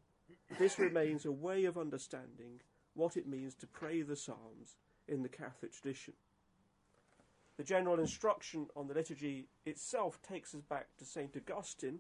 this 0.59 0.79
remains 0.79 1.25
a 1.25 1.31
way 1.31 1.65
of 1.65 1.77
understanding 1.77 2.61
what 2.93 3.17
it 3.17 3.27
means 3.27 3.55
to 3.55 3.67
pray 3.67 4.01
the 4.01 4.15
Psalms 4.15 4.77
in 5.07 5.23
the 5.23 5.29
Catholic 5.29 5.73
tradition. 5.73 6.13
The 7.57 7.63
general 7.63 7.99
instruction 7.99 8.67
on 8.75 8.87
the 8.87 8.93
liturgy 8.93 9.47
itself 9.65 10.19
takes 10.21 10.55
us 10.55 10.61
back 10.61 10.87
to 10.97 11.05
St. 11.05 11.35
Augustine, 11.35 11.99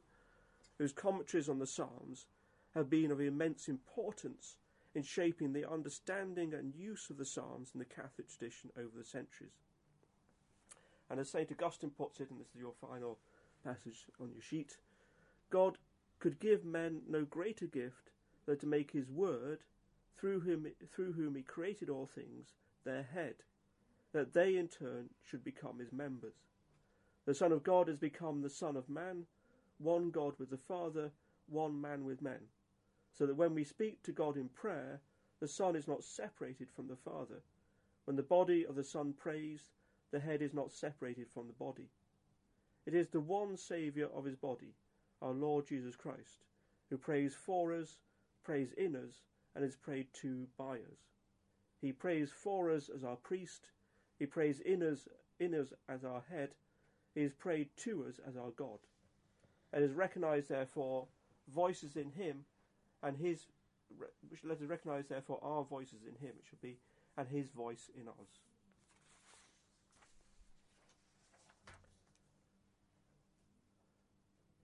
whose 0.77 0.91
commentaries 0.91 1.49
on 1.49 1.59
the 1.59 1.67
Psalms 1.67 2.25
have 2.73 2.89
been 2.89 3.11
of 3.11 3.21
immense 3.21 3.67
importance 3.67 4.55
in 4.95 5.03
shaping 5.03 5.53
the 5.53 5.69
understanding 5.69 6.53
and 6.53 6.73
use 6.75 7.09
of 7.09 7.17
the 7.17 7.25
Psalms 7.25 7.71
in 7.73 7.79
the 7.79 7.85
Catholic 7.85 8.29
tradition 8.29 8.71
over 8.77 8.97
the 8.97 9.03
centuries. 9.03 9.53
And 11.09 11.19
as 11.19 11.29
St. 11.29 11.51
Augustine 11.51 11.91
puts 11.91 12.19
it, 12.19 12.31
and 12.31 12.39
this 12.39 12.47
is 12.55 12.61
your 12.61 12.73
final 12.81 13.19
passage 13.63 14.05
on 14.19 14.31
your 14.31 14.41
sheet, 14.41 14.77
God 15.51 15.77
could 16.19 16.39
give 16.39 16.65
men 16.65 17.01
no 17.07 17.25
greater 17.25 17.67
gift 17.67 18.09
than 18.45 18.57
to 18.59 18.67
make 18.67 18.91
his 18.91 19.09
word, 19.09 19.59
through 20.17 20.41
whom, 20.41 20.67
through 20.93 21.13
whom 21.13 21.35
he 21.35 21.41
created 21.41 21.89
all 21.89 22.05
things, 22.05 22.53
their 22.85 23.03
head, 23.03 23.35
that 24.13 24.33
they 24.33 24.55
in 24.57 24.67
turn 24.67 25.09
should 25.23 25.43
become 25.43 25.79
his 25.79 25.91
members. 25.91 26.35
The 27.25 27.33
Son 27.33 27.51
of 27.51 27.63
God 27.63 27.87
has 27.87 27.97
become 27.97 28.41
the 28.41 28.49
Son 28.49 28.75
of 28.75 28.89
man, 28.89 29.25
one 29.77 30.11
God 30.11 30.33
with 30.37 30.49
the 30.49 30.57
Father, 30.57 31.11
one 31.47 31.79
man 31.79 32.05
with 32.05 32.21
men 32.21 32.39
so 33.13 33.27
that 33.27 33.35
when 33.35 33.53
we 33.53 33.63
speak 33.63 34.01
to 34.03 34.11
God 34.11 34.37
in 34.37 34.49
prayer, 34.49 34.99
the 35.39 35.47
Son 35.47 35.75
is 35.75 35.87
not 35.87 36.03
separated 36.03 36.69
from 36.71 36.87
the 36.87 36.95
Father. 36.95 37.41
When 38.05 38.15
the 38.15 38.23
body 38.23 38.65
of 38.65 38.75
the 38.75 38.83
Son 38.83 39.13
prays, 39.13 39.69
the 40.11 40.19
head 40.19 40.41
is 40.41 40.53
not 40.53 40.71
separated 40.71 41.29
from 41.29 41.47
the 41.47 41.53
body. 41.53 41.89
It 42.85 42.93
is 42.93 43.07
the 43.07 43.19
one 43.19 43.55
Saviour 43.55 44.09
of 44.13 44.25
his 44.25 44.35
body, 44.35 44.73
our 45.21 45.31
Lord 45.31 45.67
Jesus 45.67 45.95
Christ, 45.95 46.43
who 46.89 46.97
prays 46.97 47.33
for 47.33 47.73
us, 47.73 47.97
prays 48.43 48.73
in 48.77 48.95
us, 48.95 49.21
and 49.55 49.63
is 49.63 49.75
prayed 49.75 50.07
to 50.21 50.47
by 50.57 50.75
us. 50.75 51.11
He 51.81 51.91
prays 51.91 52.31
for 52.31 52.71
us 52.71 52.89
as 52.93 53.03
our 53.03 53.15
priest, 53.15 53.69
he 54.19 54.25
prays 54.25 54.59
in 54.59 54.83
us, 54.83 55.07
in 55.39 55.53
us 55.53 55.73
as 55.89 56.03
our 56.03 56.23
head, 56.29 56.49
he 57.13 57.21
is 57.21 57.33
prayed 57.33 57.69
to 57.77 58.05
us 58.07 58.19
as 58.27 58.35
our 58.37 58.51
God. 58.51 58.79
And 59.71 59.83
is 59.83 59.93
recognized, 59.93 60.49
therefore, 60.49 61.07
voices 61.53 61.95
in 61.95 62.11
him 62.11 62.45
and 63.01 63.17
his 63.17 63.45
let 64.43 64.57
us 64.57 64.67
recognise 64.67 65.05
therefore 65.07 65.39
our 65.43 65.63
voices 65.63 65.99
in 66.07 66.15
him 66.25 66.33
it 66.39 66.45
should 66.49 66.61
be 66.61 66.77
and 67.17 67.27
his 67.27 67.49
voice 67.49 67.91
in 67.99 68.07
us 68.07 68.39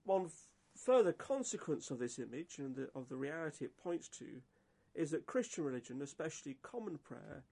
one 0.04 0.28
further 0.90 1.12
consequence 1.12 1.92
of 1.92 2.00
this 2.00 2.18
image 2.18 2.58
and 2.58 2.74
the, 2.74 2.88
of 2.96 3.08
the 3.08 3.14
reality 3.14 3.64
it 3.64 3.76
points 3.80 4.08
to 4.08 4.42
is 4.92 5.12
that 5.12 5.24
Christian 5.24 5.62
religion, 5.62 6.02
especially 6.02 6.56
common 6.62 6.98
prayer, 6.98 7.44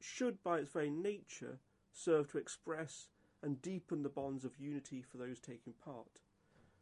should 0.00 0.40
by 0.44 0.58
its 0.58 0.70
very 0.70 0.88
nature 0.88 1.58
serve 1.92 2.30
to 2.30 2.38
express 2.38 3.08
and 3.42 3.60
deepen 3.62 4.04
the 4.04 4.08
bonds 4.08 4.44
of 4.44 4.60
unity 4.60 5.02
for 5.02 5.18
those 5.18 5.40
taking 5.40 5.72
part, 5.84 6.20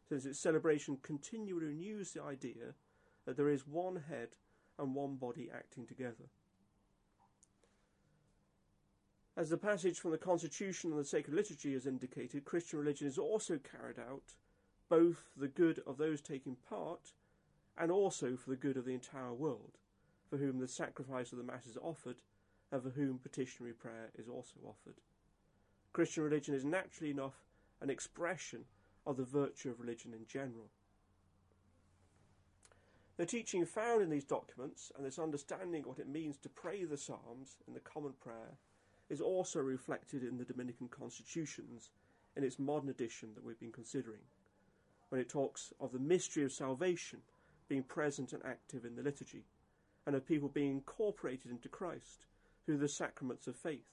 since 0.07 0.23
its 0.23 0.39
celebration 0.39 0.99
continually 1.01 1.65
renews 1.65 2.11
the 2.11 2.21
idea 2.21 2.75
that 3.25 3.35
there 3.35 3.49
is 3.49 3.65
one 3.65 4.03
head 4.07 4.29
and 4.77 4.93
one 4.93 5.15
body 5.15 5.49
acting 5.51 5.87
together. 5.87 6.29
As 9.35 9.49
the 9.49 9.57
passage 9.57 9.99
from 9.99 10.11
the 10.11 10.19
Constitution 10.19 10.91
and 10.91 10.99
the 10.99 11.05
Sacred 11.05 11.33
Liturgy 11.33 11.73
has 11.73 11.87
indicated, 11.87 12.45
Christian 12.45 12.77
religion 12.77 13.07
is 13.07 13.17
also 13.17 13.57
carried 13.57 13.97
out 13.97 14.35
both 14.89 15.29
the 15.35 15.47
good 15.47 15.81
of 15.85 15.97
those 15.97 16.21
taking 16.21 16.55
part 16.69 17.13
and 17.77 17.91
also 17.91 18.35
for 18.35 18.49
the 18.49 18.55
good 18.55 18.77
of 18.77 18.85
the 18.85 18.93
entire 18.93 19.33
world, 19.33 19.77
for 20.29 20.37
whom 20.37 20.59
the 20.59 20.67
sacrifice 20.67 21.31
of 21.31 21.37
the 21.37 21.43
Mass 21.43 21.65
is 21.65 21.77
offered 21.81 22.17
and 22.71 22.81
for 22.81 22.89
whom 22.89 23.19
petitionary 23.19 23.73
prayer 23.73 24.09
is 24.17 24.27
also 24.27 24.55
offered. 24.63 24.95
Christian 25.93 26.23
religion 26.23 26.53
is 26.53 26.65
naturally 26.65 27.11
enough 27.11 27.45
an 27.81 27.89
expression 27.89 28.65
of 29.05 29.17
the 29.17 29.23
virtue 29.23 29.69
of 29.69 29.79
religion 29.79 30.13
in 30.13 30.25
general. 30.27 30.69
The 33.17 33.25
teaching 33.25 33.65
found 33.65 34.03
in 34.03 34.09
these 34.09 34.23
documents 34.23 34.91
and 34.95 35.05
this 35.05 35.17
understanding 35.17 35.81
of 35.81 35.87
what 35.87 35.99
it 35.99 36.07
means 36.07 36.37
to 36.37 36.49
pray 36.49 36.83
the 36.83 36.97
Psalms 36.97 37.55
in 37.67 37.73
the 37.73 37.79
common 37.79 38.13
prayer 38.19 38.57
is 39.09 39.21
also 39.21 39.59
reflected 39.59 40.23
in 40.23 40.37
the 40.37 40.45
Dominican 40.45 40.87
constitutions 40.87 41.89
in 42.35 42.43
its 42.43 42.59
modern 42.59 42.89
edition 42.89 43.29
that 43.33 43.43
we've 43.43 43.59
been 43.59 43.71
considering, 43.71 44.21
when 45.09 45.21
it 45.21 45.29
talks 45.29 45.73
of 45.79 45.91
the 45.91 45.99
mystery 45.99 46.43
of 46.43 46.51
salvation 46.51 47.19
being 47.67 47.83
present 47.83 48.33
and 48.33 48.43
active 48.45 48.85
in 48.85 48.95
the 48.95 49.03
liturgy, 49.03 49.45
and 50.05 50.15
of 50.15 50.25
people 50.25 50.49
being 50.49 50.71
incorporated 50.71 51.51
into 51.51 51.67
Christ 51.67 52.25
through 52.65 52.77
the 52.77 52.87
sacraments 52.87 53.47
of 53.47 53.55
faith, 53.55 53.89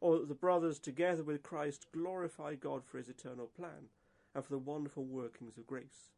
or 0.00 0.18
that 0.18 0.28
the 0.28 0.34
brothers 0.34 0.78
together 0.78 1.22
with 1.22 1.42
Christ 1.42 1.86
glorify 1.92 2.54
God 2.54 2.84
for 2.84 2.98
his 2.98 3.08
eternal 3.08 3.46
plan 3.46 3.88
and 4.34 4.44
for 4.44 4.50
the 4.50 4.58
wonderful 4.58 5.04
workings 5.04 5.56
of 5.56 5.66
grace 5.66 6.10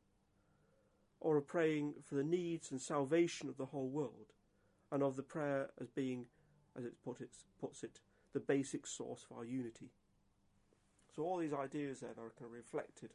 or 1.22 1.36
of 1.36 1.46
praying 1.46 1.94
for 2.04 2.16
the 2.16 2.24
needs 2.24 2.72
and 2.72 2.80
salvation 2.80 3.48
of 3.48 3.56
the 3.56 3.66
whole 3.66 3.88
world, 3.88 4.32
and 4.90 5.02
of 5.02 5.14
the 5.14 5.22
prayer 5.22 5.70
as 5.80 5.88
being, 5.88 6.26
as 6.76 6.84
it, 6.84 6.92
put 7.04 7.18
puts 7.60 7.84
it, 7.84 8.00
the 8.32 8.40
basic 8.40 8.86
source 8.86 9.24
of 9.30 9.36
our 9.36 9.44
unity. 9.44 9.88
So 11.14 11.22
all 11.22 11.38
these 11.38 11.52
ideas 11.52 12.00
then 12.00 12.10
are 12.18 12.32
kind 12.36 12.46
of 12.46 12.52
reflected 12.52 13.10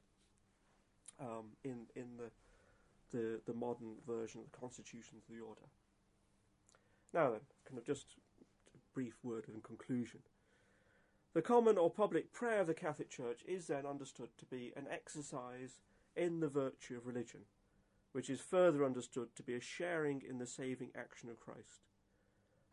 um, 1.20 1.52
in 1.64 1.86
in 1.96 2.18
the, 2.18 3.18
the 3.18 3.42
the 3.46 3.54
modern 3.54 3.96
version 4.06 4.42
of 4.42 4.52
the 4.52 4.58
constitutions 4.58 5.24
of 5.28 5.36
the 5.36 5.42
order. 5.42 5.62
Now 7.14 7.32
then, 7.32 7.42
kind 7.66 7.78
of 7.78 7.86
just 7.86 8.16
a 8.74 8.78
brief 8.94 9.16
word 9.24 9.46
in 9.54 9.62
conclusion. 9.62 10.20
The 11.34 11.42
common 11.42 11.78
or 11.78 11.92
public 11.92 12.34
prayer 12.34 12.62
of 12.62 12.68
the 12.68 12.74
Catholic 12.74 13.10
Church 13.10 13.42
is 13.48 13.68
then 13.68 13.86
understood 13.86 14.30
to 14.38 14.46
be 14.46 14.74
an 14.76 14.88
exercise 14.92 15.82
in 16.16 16.40
the 16.40 16.48
virtue 16.48 16.98
of 16.98 17.06
religion 17.06 17.42
which 18.18 18.32
is 18.32 18.42
further 18.42 18.84
understood 18.84 19.28
to 19.36 19.44
be 19.44 19.54
a 19.54 19.62
sharing 19.62 20.24
in 20.28 20.40
the 20.40 20.46
saving 20.48 20.90
action 20.96 21.30
of 21.30 21.40
Christ. 21.40 21.86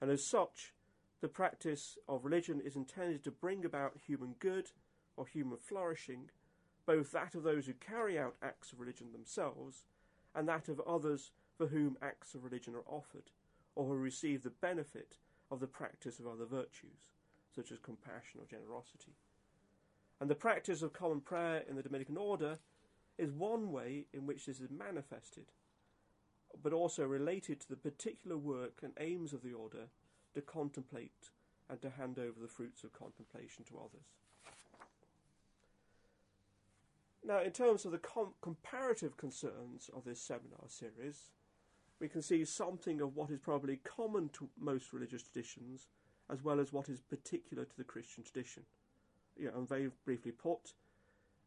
And 0.01 0.11
as 0.11 0.24
such, 0.24 0.72
the 1.20 1.28
practice 1.28 1.99
of 2.09 2.24
religion 2.24 2.62
is 2.64 2.76
intended 2.76 3.22
to 3.24 3.30
bring 3.30 3.62
about 3.62 3.99
human 4.07 4.36
good 4.38 4.70
or 5.18 5.26
human 5.26 5.59
flourishing, 5.59 6.30
both 6.87 7.12
that 7.12 7.35
of 7.35 7.43
those 7.43 7.66
who 7.66 7.74
carry 7.74 8.18
out 8.18 8.37
acts 8.43 8.72
of 8.72 8.80
religion 8.80 9.12
themselves 9.12 9.85
and 10.35 10.49
that 10.49 10.68
of 10.68 10.80
others 10.80 11.32
for 11.57 11.68
whom 11.68 11.97
acts 12.03 12.35
of 12.35 12.45
religion 12.45 12.74
are 12.74 12.85
offered, 12.87 13.30
or 13.76 13.87
who 13.87 13.95
receive 13.97 14.43
the 14.43 14.51
benefit 14.51 15.16
of 15.51 15.61
the 15.61 15.66
practice 15.66 16.18
of 16.18 16.26
other 16.26 16.45
virtues, 16.45 17.09
such 17.55 17.70
as 17.70 17.78
compassion 17.78 18.41
or 18.41 18.47
generosity. 18.47 19.14
And 20.20 20.28
the 20.28 20.35
practice 20.35 20.82
of 20.82 20.93
common 20.93 21.20
prayer 21.20 21.62
in 21.68 21.76
the 21.76 21.82
Dominican 21.82 22.16
order 22.16 22.59
is 23.18 23.30
one 23.30 23.70
way 23.70 24.07
in 24.12 24.26
which 24.26 24.47
this 24.47 24.61
is 24.61 24.70
manifested. 24.70 25.47
but 26.62 26.72
also 26.72 27.05
related 27.05 27.61
to 27.61 27.68
the 27.68 27.76
particular 27.76 28.37
work 28.37 28.80
and 28.82 28.93
aims 29.01 29.32
of 29.32 29.43
the 29.43 29.53
order 29.53 29.89
to 30.35 30.41
contemplate 30.41 31.30
and 31.68 31.80
to 31.80 31.91
hand 31.91 32.18
over 32.18 32.39
the 32.41 32.49
fruits 32.49 32.85
of 32.85 32.93
contemplation 32.93 33.64
to 33.64 33.78
others. 33.78 34.07
Now, 37.26 37.40
in 37.40 37.52
terms 37.52 37.86
of 37.86 37.92
the 37.92 37.98
com- 37.98 38.34
comparative 38.42 39.16
concerns 39.16 39.90
of 39.96 40.04
this 40.04 40.20
seminar 40.20 40.64
series, 40.68 41.30
we 41.98 42.06
can 42.08 42.20
see 42.20 42.44
something 42.44 43.00
of 43.00 43.16
what 43.16 43.30
is 43.30 43.38
probably 43.38 43.78
common 43.78 44.28
to 44.34 44.50
most 44.60 44.92
religious 44.92 45.22
traditions, 45.22 45.88
as 46.30 46.42
well 46.42 46.60
as 46.60 46.72
what 46.72 46.90
is 46.90 47.00
particular 47.00 47.64
to 47.64 47.76
the 47.78 47.84
Christian 47.84 48.24
tradition. 48.24 48.64
You 49.38 49.46
know, 49.46 49.58
and 49.58 49.68
very 49.68 49.90
briefly 50.04 50.32
put, 50.32 50.74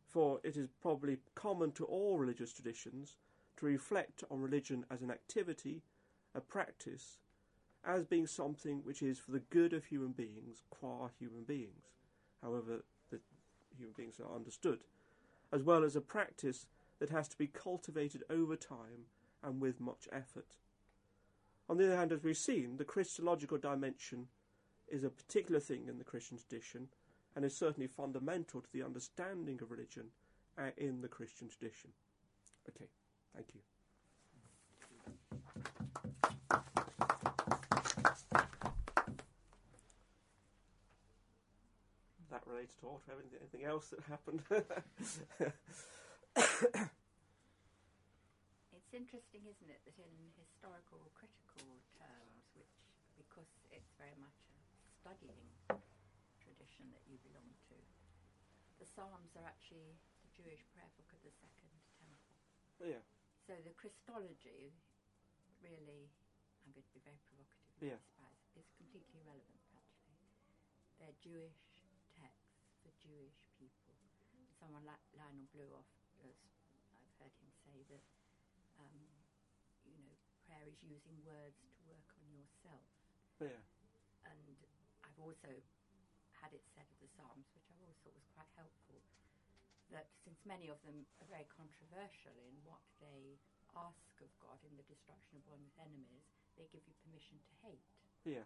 for 0.07 0.39
it 0.43 0.57
is 0.57 0.69
probably 0.81 1.17
common 1.35 1.71
to 1.73 1.85
all 1.85 2.17
religious 2.17 2.51
traditions 2.51 3.17
to 3.57 3.65
reflect 3.67 4.23
on 4.31 4.41
religion 4.41 4.83
as 4.89 5.03
an 5.03 5.11
activity, 5.11 5.83
a 6.33 6.41
practice, 6.41 7.19
as 7.85 8.03
being 8.03 8.25
something 8.25 8.81
which 8.83 9.03
is 9.03 9.19
for 9.19 9.31
the 9.31 9.43
good 9.51 9.73
of 9.73 9.85
human 9.85 10.11
beings, 10.11 10.63
qua 10.71 11.09
human 11.19 11.43
beings, 11.43 11.91
however 12.41 12.83
the 13.11 13.19
human 13.77 13.93
beings 13.95 14.19
are 14.19 14.35
understood 14.35 14.79
as 15.51 15.63
well 15.63 15.83
as 15.83 15.95
a 15.95 16.01
practice 16.01 16.65
that 16.99 17.09
has 17.09 17.27
to 17.29 17.37
be 17.37 17.47
cultivated 17.47 18.23
over 18.29 18.55
time 18.55 19.05
and 19.43 19.61
with 19.61 19.79
much 19.79 20.07
effort. 20.11 20.55
On 21.69 21.77
the 21.77 21.85
other 21.85 21.97
hand, 21.97 22.11
as 22.11 22.23
we've 22.23 22.37
seen, 22.37 22.77
the 22.77 22.85
Christological 22.85 23.57
dimension 23.57 24.27
is 24.87 25.03
a 25.03 25.09
particular 25.09 25.59
thing 25.59 25.87
in 25.87 25.97
the 25.97 26.03
Christian 26.03 26.37
tradition 26.37 26.87
and 27.35 27.43
is 27.45 27.55
certainly 27.55 27.87
fundamental 27.87 28.61
to 28.61 28.71
the 28.71 28.83
understanding 28.83 29.59
of 29.61 29.69
religion 29.69 30.05
uh, 30.57 30.69
in 30.77 31.01
the 31.01 31.07
Christian 31.07 31.49
tradition. 31.49 31.91
Okay, 32.69 32.87
thank 33.35 33.47
you. 33.53 33.61
That 42.67 42.75
relates 42.75 42.83
to 42.83 42.85
all 42.91 42.99
anything 43.39 43.63
else 43.63 43.95
that 43.95 44.03
happened. 44.11 44.43
it's 48.75 48.91
interesting, 48.91 49.47
isn't 49.47 49.71
it, 49.71 49.79
that 49.87 49.95
in 49.95 50.11
historical 50.35 50.99
critical 51.15 51.79
terms, 51.95 52.43
which 52.59 52.75
because 53.15 53.47
it's 53.71 53.95
very 53.95 54.19
much 54.19 54.35
a 54.51 54.59
studying 54.99 55.47
tradition 56.43 56.91
that 56.91 57.07
you 57.07 57.15
belong 57.23 57.47
to, 57.71 57.79
the 58.83 58.87
Psalms 58.87 59.31
are 59.39 59.47
actually 59.47 59.95
the 60.27 60.31
Jewish 60.35 60.67
prayer 60.75 60.91
book 60.99 61.07
of 61.15 61.23
the 61.23 61.31
Second 61.39 61.71
Temple. 62.03 62.35
Yeah. 62.83 62.99
So 63.47 63.55
the 63.63 63.71
Christology 63.79 64.75
really, 65.63 66.11
I'm 66.67 66.75
going 66.75 66.83
to 66.83 66.93
be 66.93 66.99
very 67.07 67.23
provocative, 67.23 67.79
yeah. 67.79 68.03
is 68.59 68.67
completely 68.75 69.23
irrelevant 69.23 69.63
actually. 69.71 70.19
They're 70.99 71.15
Jewish 71.23 71.66
Jewish 73.07 73.39
people. 73.55 73.95
Someone 74.59 74.83
like 74.83 74.99
Lionel 75.15 75.47
Blue, 75.55 75.71
as 75.79 75.87
I've 76.19 77.15
heard 77.23 77.31
him 77.39 77.51
say 77.63 77.77
that, 77.87 78.03
um, 78.83 78.99
you 79.87 79.95
know, 79.95 80.11
prayer 80.43 80.67
is 80.67 80.75
using 80.83 81.15
words 81.23 81.55
to 81.55 81.79
work 81.87 82.09
on 82.19 82.27
yourself. 82.35 82.83
Yeah. 83.39 83.63
And 84.27 84.59
I've 85.07 85.19
also 85.23 85.51
had 86.43 86.51
it 86.51 86.67
said 86.75 86.83
of 86.83 86.99
the 86.99 87.07
Psalms, 87.15 87.47
which 87.55 87.63
I 87.71 87.79
always 87.79 87.95
thought 88.03 88.17
was 88.19 88.27
quite 88.35 88.51
helpful, 88.59 88.99
that 89.95 90.11
since 90.27 90.35
many 90.43 90.67
of 90.67 90.83
them 90.83 91.07
are 91.23 91.29
very 91.31 91.47
controversial 91.55 92.35
in 92.43 92.59
what 92.67 92.83
they 92.99 93.39
ask 93.71 94.15
of 94.19 94.31
God 94.43 94.59
in 94.67 94.75
the 94.75 94.83
destruction 94.91 95.39
of 95.39 95.47
one's 95.47 95.71
enemies, 95.79 96.27
they 96.59 96.67
give 96.75 96.83
you 96.83 96.95
permission 97.07 97.39
to 97.39 97.53
hate. 97.71 97.87
Yeah. 98.27 98.43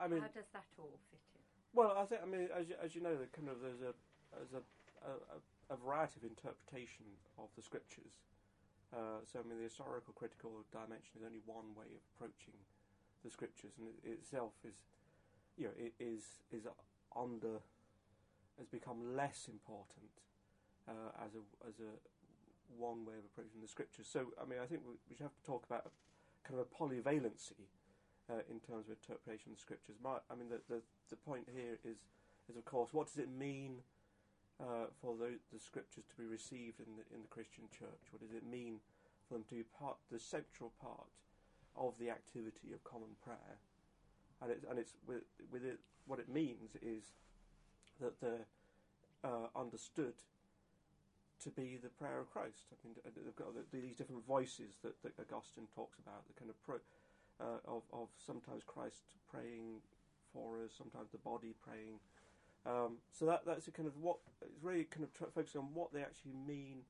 I 0.00 0.08
mean, 0.08 0.24
how 0.24 0.32
does 0.32 0.48
that 0.56 0.66
all 0.80 0.98
fit 1.12 1.22
in? 1.36 1.41
Well, 1.72 1.96
I 1.96 2.04
think 2.04 2.20
I 2.22 2.26
mean 2.28 2.48
as 2.52 2.68
you, 2.68 2.76
as 2.82 2.94
you 2.94 3.00
know, 3.00 3.16
kind 3.32 3.48
of 3.48 3.60
there's 3.64 3.80
a 3.80 3.96
there's 4.36 4.52
a, 4.52 4.62
a, 5.08 5.74
a 5.74 5.76
variety 5.76 6.20
of 6.20 6.24
interpretation 6.28 7.08
of 7.38 7.48
the 7.56 7.62
scriptures. 7.62 8.20
Uh, 8.92 9.24
so 9.24 9.40
I 9.40 9.48
mean, 9.48 9.56
the 9.56 9.64
historical 9.64 10.12
critical 10.12 10.64
dimension 10.70 11.16
is 11.16 11.24
only 11.24 11.40
one 11.46 11.72
way 11.72 11.88
of 11.96 12.04
approaching 12.12 12.52
the 13.24 13.30
scriptures, 13.30 13.72
and 13.80 13.88
it, 13.88 14.20
itself 14.20 14.52
is, 14.68 14.84
you 15.56 15.64
know, 15.64 15.76
it 15.80 15.96
is 15.96 16.44
is 16.52 16.68
under 17.16 17.64
has 18.58 18.68
become 18.68 19.16
less 19.16 19.48
important 19.48 20.12
uh, 20.84 21.24
as 21.24 21.32
a 21.32 21.42
as 21.64 21.80
a 21.80 21.96
one 22.76 23.04
way 23.08 23.16
of 23.16 23.24
approaching 23.24 23.64
the 23.64 23.68
scriptures. 23.68 24.06
So 24.12 24.36
I 24.36 24.44
mean, 24.44 24.60
I 24.60 24.66
think 24.66 24.82
we, 24.84 25.00
we 25.08 25.16
should 25.16 25.24
have 25.24 25.40
to 25.40 25.46
talk 25.48 25.64
about 25.64 25.88
kind 26.44 26.60
of 26.60 26.66
a 26.66 26.68
polyvalency 26.68 27.64
uh, 28.32 28.40
in 28.48 28.56
terms 28.64 28.88
of 28.88 28.96
interpretation 28.96 29.52
of 29.52 29.60
the 29.60 29.60
scriptures. 29.60 29.96
My, 30.00 30.16
I 30.32 30.34
mean, 30.34 30.48
the, 30.48 30.60
the, 30.72 30.80
the 31.10 31.20
point 31.20 31.44
here 31.52 31.76
is, 31.84 32.00
is 32.48 32.56
of 32.56 32.64
course, 32.64 32.92
what 32.92 33.12
does 33.12 33.20
it 33.20 33.28
mean 33.28 33.84
uh, 34.56 34.88
for 35.00 35.16
the, 35.16 35.36
the 35.52 35.60
scriptures 35.60 36.04
to 36.08 36.16
be 36.16 36.24
received 36.24 36.80
in 36.80 36.96
the, 36.96 37.04
in 37.12 37.20
the 37.20 37.28
Christian 37.28 37.68
church? 37.68 38.08
What 38.10 38.24
does 38.24 38.32
it 38.32 38.48
mean 38.48 38.80
for 39.28 39.34
them 39.34 39.44
to 39.48 39.54
be 39.60 39.64
part, 39.76 39.96
the 40.10 40.18
central 40.18 40.72
part 40.80 41.12
of 41.76 41.98
the 42.00 42.08
activity 42.08 42.72
of 42.72 42.80
common 42.84 43.12
prayer? 43.20 43.60
And 44.40 44.50
it's, 44.50 44.64
and 44.64 44.78
it's 44.78 44.96
with, 45.06 45.22
with 45.52 45.64
it, 45.64 45.78
what 46.06 46.18
it 46.18 46.28
means 46.28 46.74
is 46.80 47.12
that 48.00 48.18
they're 48.20 48.48
uh, 49.22 49.52
understood 49.54 50.16
to 51.44 51.50
be 51.50 51.78
the 51.82 51.90
prayer 51.90 52.18
of 52.18 52.30
Christ. 52.30 52.70
I 52.70 52.78
mean, 52.86 52.94
they've 53.02 53.36
got 53.36 53.54
these 53.72 53.96
different 53.96 54.26
voices 54.26 54.78
that, 54.82 54.94
that 55.02 55.18
Augustine 55.34 55.66
talks 55.74 55.98
about, 55.98 56.26
the 56.26 56.34
kind 56.38 56.50
of 56.50 56.58
pro, 56.62 56.78
uh, 57.40 57.60
of, 57.66 57.82
of 57.92 58.08
sometimes 58.24 58.62
Christ 58.66 59.02
praying 59.30 59.80
for 60.32 60.62
us, 60.64 60.72
sometimes 60.76 61.10
the 61.12 61.18
body 61.18 61.54
praying. 61.62 61.98
Um, 62.64 62.98
so 63.10 63.26
that 63.26 63.42
that's 63.44 63.66
a 63.66 63.72
kind 63.72 63.88
of 63.88 63.96
what 63.98 64.18
it's 64.40 64.62
really 64.62 64.84
kind 64.84 65.04
of 65.04 65.10
focusing 65.34 65.60
on 65.60 65.68
what 65.74 65.92
they 65.92 66.00
actually 66.00 66.34
mean 66.46 66.82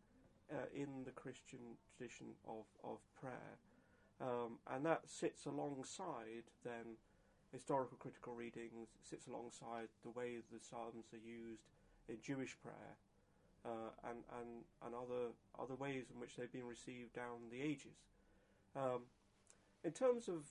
uh, 0.52 0.68
in 0.74 1.04
the 1.04 1.12
Christian 1.12 1.78
tradition 1.96 2.26
of 2.46 2.64
of 2.84 2.98
prayer, 3.18 3.56
um, 4.20 4.58
and 4.70 4.84
that 4.84 5.08
sits 5.08 5.46
alongside 5.46 6.44
then 6.62 7.00
historical 7.52 7.96
critical 7.96 8.34
readings, 8.34 8.88
sits 9.02 9.26
alongside 9.28 9.88
the 10.04 10.10
way 10.10 10.36
the 10.52 10.60
psalms 10.60 11.06
are 11.12 11.24
used 11.24 11.64
in 12.08 12.16
Jewish 12.22 12.54
prayer, 12.60 12.92
uh, 13.64 14.10
and 14.10 14.18
and 14.40 14.64
and 14.84 14.94
other 14.94 15.32
other 15.58 15.74
ways 15.74 16.04
in 16.12 16.20
which 16.20 16.36
they've 16.36 16.52
been 16.52 16.68
received 16.68 17.14
down 17.14 17.48
the 17.50 17.62
ages. 17.62 17.96
Um, 18.76 19.08
in 19.84 19.92
terms 19.92 20.28
of 20.28 20.46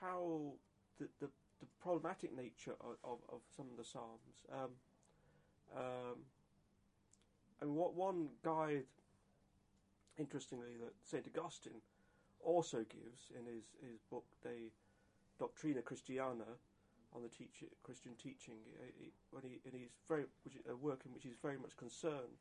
how 0.00 0.52
the, 0.98 1.08
the, 1.20 1.26
the 1.60 1.66
problematic 1.82 2.34
nature 2.36 2.74
of, 2.80 2.96
of, 3.04 3.18
of, 3.32 3.40
some 3.56 3.66
of 3.70 3.76
the 3.76 3.84
Psalms, 3.84 4.44
um, 4.52 4.70
um, 5.76 6.16
and 7.60 7.74
what 7.74 7.94
one 7.94 8.28
guide, 8.44 8.84
interestingly, 10.18 10.76
that 10.80 10.92
St. 11.02 11.26
Augustine 11.26 11.80
also 12.40 12.78
gives 12.78 13.30
in 13.36 13.44
his, 13.46 13.64
his 13.82 14.00
book, 14.10 14.24
De 14.42 14.70
Doctrina 15.40 15.82
Christiana, 15.82 16.44
on 17.14 17.22
the 17.22 17.30
Christian 17.82 18.12
teaching, 18.22 18.56
he, 18.98 19.10
when 19.30 19.42
he, 19.42 19.60
and 19.64 19.72
he's 19.74 19.96
very, 20.08 20.24
which 20.44 20.54
a 20.70 20.76
work 20.76 21.00
in 21.06 21.12
which 21.12 21.22
he's 21.22 21.38
very 21.40 21.56
much 21.56 21.76
concerned 21.76 22.36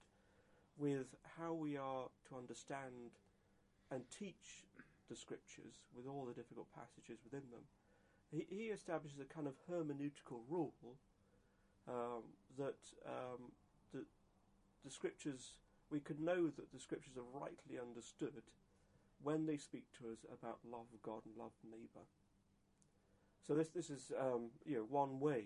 with 0.77 1.07
how 1.39 1.53
we 1.53 1.77
are 1.77 2.05
to 2.29 2.37
understand 2.37 3.15
and 3.91 4.03
teach 4.17 4.65
the 5.09 5.15
scriptures 5.15 5.83
with 5.95 6.07
all 6.07 6.25
the 6.25 6.33
difficult 6.33 6.67
passages 6.75 7.19
within 7.23 7.49
them, 7.51 7.63
he, 8.31 8.45
he 8.49 8.63
establishes 8.69 9.19
a 9.19 9.25
kind 9.25 9.47
of 9.47 9.53
hermeneutical 9.69 10.43
rule 10.49 10.73
um, 11.87 12.23
that 12.57 12.79
um, 13.05 13.51
the, 13.93 14.03
the 14.83 14.91
scriptures, 14.91 15.53
we 15.89 15.99
can 15.99 16.23
know 16.23 16.47
that 16.47 16.71
the 16.73 16.79
scriptures 16.79 17.17
are 17.17 17.39
rightly 17.39 17.79
understood 17.79 18.43
when 19.23 19.45
they 19.45 19.57
speak 19.57 19.85
to 19.97 20.11
us 20.11 20.25
about 20.31 20.59
love 20.69 20.87
of 20.93 21.01
God 21.01 21.21
and 21.25 21.35
love 21.37 21.51
of 21.63 21.71
neighbour. 21.71 22.05
So 23.47 23.53
this 23.53 23.69
this 23.69 23.89
is 23.89 24.11
um, 24.19 24.51
you 24.65 24.75
know 24.75 24.85
one 24.89 25.19
way. 25.19 25.45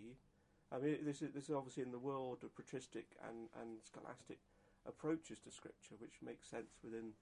I 0.71 0.79
mean 0.79 0.97
this 1.05 1.21
is 1.21 1.31
this 1.33 1.45
is 1.45 1.55
obviously 1.55 1.83
in 1.83 1.91
the 1.91 1.99
world 1.99 2.39
of 2.43 2.55
patristic 2.55 3.05
and, 3.27 3.47
and 3.61 3.77
scholastic 3.83 4.39
approaches 4.87 5.39
to 5.39 5.51
scripture, 5.51 5.95
which 5.99 6.17
makes 6.25 6.49
sense 6.49 6.79
within 6.83 7.13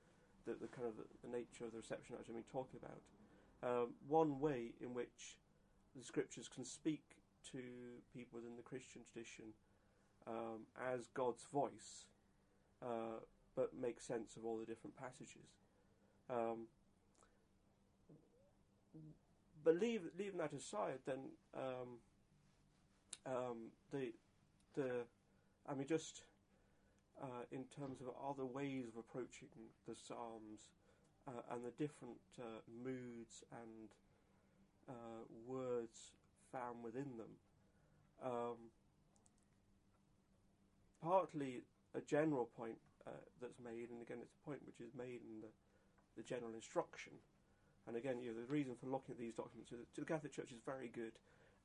the, 0.46 0.54
the 0.54 0.68
kind 0.68 0.88
of 0.88 0.94
the, 0.98 1.30
nature 1.30 1.66
of 1.66 1.72
the 1.72 1.78
reception 1.78 2.16
I've 2.18 2.28
been 2.28 2.44
talking 2.52 2.80
about. 2.82 3.02
Um, 3.62 3.94
one 4.08 4.40
way 4.40 4.72
in 4.82 4.94
which 4.94 5.38
the 5.96 6.04
scriptures 6.04 6.48
can 6.48 6.64
speak 6.64 7.04
to 7.52 7.60
people 8.14 8.40
within 8.40 8.56
the 8.56 8.64
Christian 8.64 9.02
tradition 9.12 9.46
um, 10.28 10.68
as 10.94 11.08
God's 11.14 11.44
voice, 11.52 12.06
uh, 12.82 13.20
but 13.56 13.72
make 13.80 14.00
sense 14.00 14.36
of 14.38 14.46
all 14.46 14.58
the 14.58 14.66
different 14.66 14.96
passages. 14.96 15.50
Um, 16.30 16.68
but 19.64 19.80
leave, 19.80 20.02
leaving 20.18 20.38
that 20.38 20.54
aside, 20.54 21.00
then 21.06 21.20
um, 21.56 21.98
um, 23.26 23.58
the 23.92 24.14
the 24.76 24.90
I 25.68 25.74
mean 25.74 25.88
just 25.88 26.22
uh, 27.22 27.44
in 27.52 27.66
terms 27.66 28.02
of 28.02 28.08
other 28.18 28.46
ways 28.46 28.86
of 28.88 28.98
approaching 28.98 29.50
the 29.88 29.96
Psalms 29.96 30.70
uh, 31.28 31.54
and 31.54 31.64
the 31.64 31.72
different 31.72 32.20
uh, 32.40 32.62
moods 32.84 33.44
and 33.52 33.90
uh, 34.90 35.24
words 35.46 36.12
found 36.52 36.84
within 36.84 37.18
them. 37.18 37.34
Um, 38.24 38.58
partly 41.02 41.62
a 41.96 42.02
general 42.02 42.50
point 42.58 42.78
uh, 43.08 43.12
that's 43.42 43.60
made, 43.64 43.90
and 43.90 44.02
again, 44.02 44.18
it's 44.22 44.36
a 44.36 44.46
point 44.46 44.60
which 44.66 44.80
is 44.82 44.94
made 44.98 45.22
in 45.24 45.42
the, 45.42 45.52
the 46.18 46.24
general 46.24 46.54
instruction. 46.54 47.14
And 47.88 47.96
again, 47.96 48.22
you 48.22 48.30
know, 48.30 48.40
the 48.40 48.52
reason 48.52 48.76
for 48.76 48.88
looking 48.88 49.16
at 49.16 49.20
these 49.20 49.34
documents 49.34 49.72
is 49.72 49.80
that 49.80 49.96
the 49.96 50.06
Catholic 50.06 50.34
Church 50.34 50.52
is 50.52 50.60
very 50.66 50.90
good 50.90 51.14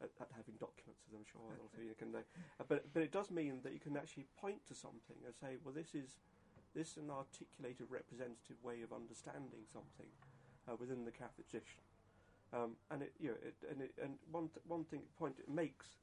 at, 0.03 0.11
at 0.21 0.29
having 0.35 0.55
documents, 0.59 1.03
as 1.07 1.15
I'm 1.15 1.27
sure 1.27 1.43
you 1.83 1.95
can 1.95 2.13
know. 2.13 2.25
Uh, 2.61 2.65
but 2.69 2.93
but 2.93 3.03
it 3.03 3.13
does 3.13 3.31
mean 3.31 3.61
that 3.63 3.73
you 3.73 3.81
can 3.81 3.97
actually 3.97 4.27
point 4.41 4.65
to 4.69 4.75
something 4.75 5.17
and 5.25 5.35
say, 5.35 5.57
well, 5.63 5.75
this 5.75 5.95
is 5.95 6.19
this 6.75 6.93
is 6.93 6.97
an 6.99 7.11
articulated, 7.11 7.87
representative 7.89 8.59
way 8.63 8.83
of 8.83 8.93
understanding 8.93 9.63
something 9.73 10.11
uh, 10.69 10.75
within 10.79 11.05
the 11.05 11.13
Catholic 11.13 11.49
tradition. 11.49 11.83
Um, 12.53 12.77
and 12.91 13.03
it, 13.03 13.13
you 13.19 13.29
know, 13.29 13.39
it, 13.43 13.55
and 13.71 13.81
it, 13.83 13.95
and 14.03 14.15
one 14.31 14.49
th- 14.49 14.63
one 14.67 14.85
thing 14.85 15.03
point 15.19 15.37
it 15.39 15.49
makes 15.49 15.99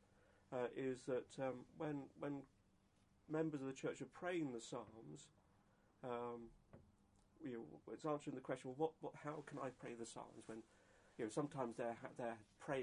uh, 0.51 0.67
is 0.75 1.03
that 1.07 1.31
um, 1.39 1.65
when 1.77 2.03
when 2.19 2.41
members 3.29 3.61
of 3.61 3.67
the 3.67 3.73
church 3.73 4.01
are 4.01 4.11
praying 4.13 4.51
the 4.51 4.59
psalms, 4.59 5.31
um, 6.03 6.51
you 7.43 7.53
know, 7.53 7.93
it's 7.93 8.05
answering 8.05 8.35
the 8.35 8.41
question: 8.41 8.71
well, 8.71 8.91
what, 8.91 8.91
what, 9.01 9.13
how 9.23 9.43
can 9.45 9.59
I 9.59 9.69
pray 9.79 9.93
the 9.97 10.05
psalms 10.05 10.43
when, 10.47 10.59
you 11.21 11.27
know, 11.27 11.29
sometimes 11.29 11.77
they're 11.77 11.97
they're 12.17 12.37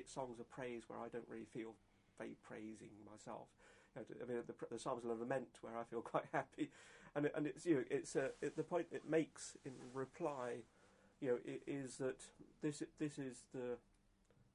songs 0.06 0.38
of 0.38 0.48
praise 0.48 0.84
where 0.86 1.00
I 1.00 1.08
don't 1.08 1.26
really 1.28 1.48
feel 1.52 1.74
very 2.18 2.36
praising 2.46 2.94
myself. 3.10 3.48
You 3.96 4.02
know, 4.02 4.22
I 4.22 4.28
mean, 4.28 4.42
the, 4.46 4.54
the 4.70 4.78
psalms 4.78 5.04
of 5.04 5.18
lament 5.18 5.58
where 5.60 5.76
I 5.76 5.82
feel 5.82 6.00
quite 6.14 6.30
happy, 6.32 6.70
and 7.16 7.28
and 7.34 7.48
it's 7.48 7.66
you 7.66 7.82
know, 7.82 7.84
it's 7.90 8.14
uh, 8.14 8.28
it, 8.40 8.54
the 8.54 8.62
point 8.62 8.86
it 8.92 9.10
makes 9.10 9.56
in 9.66 9.72
reply, 9.92 10.62
you 11.20 11.28
know, 11.34 11.38
it, 11.44 11.62
is 11.66 11.96
that 11.98 12.22
this 12.62 12.80
this 13.00 13.18
is 13.18 13.42
the 13.52 13.74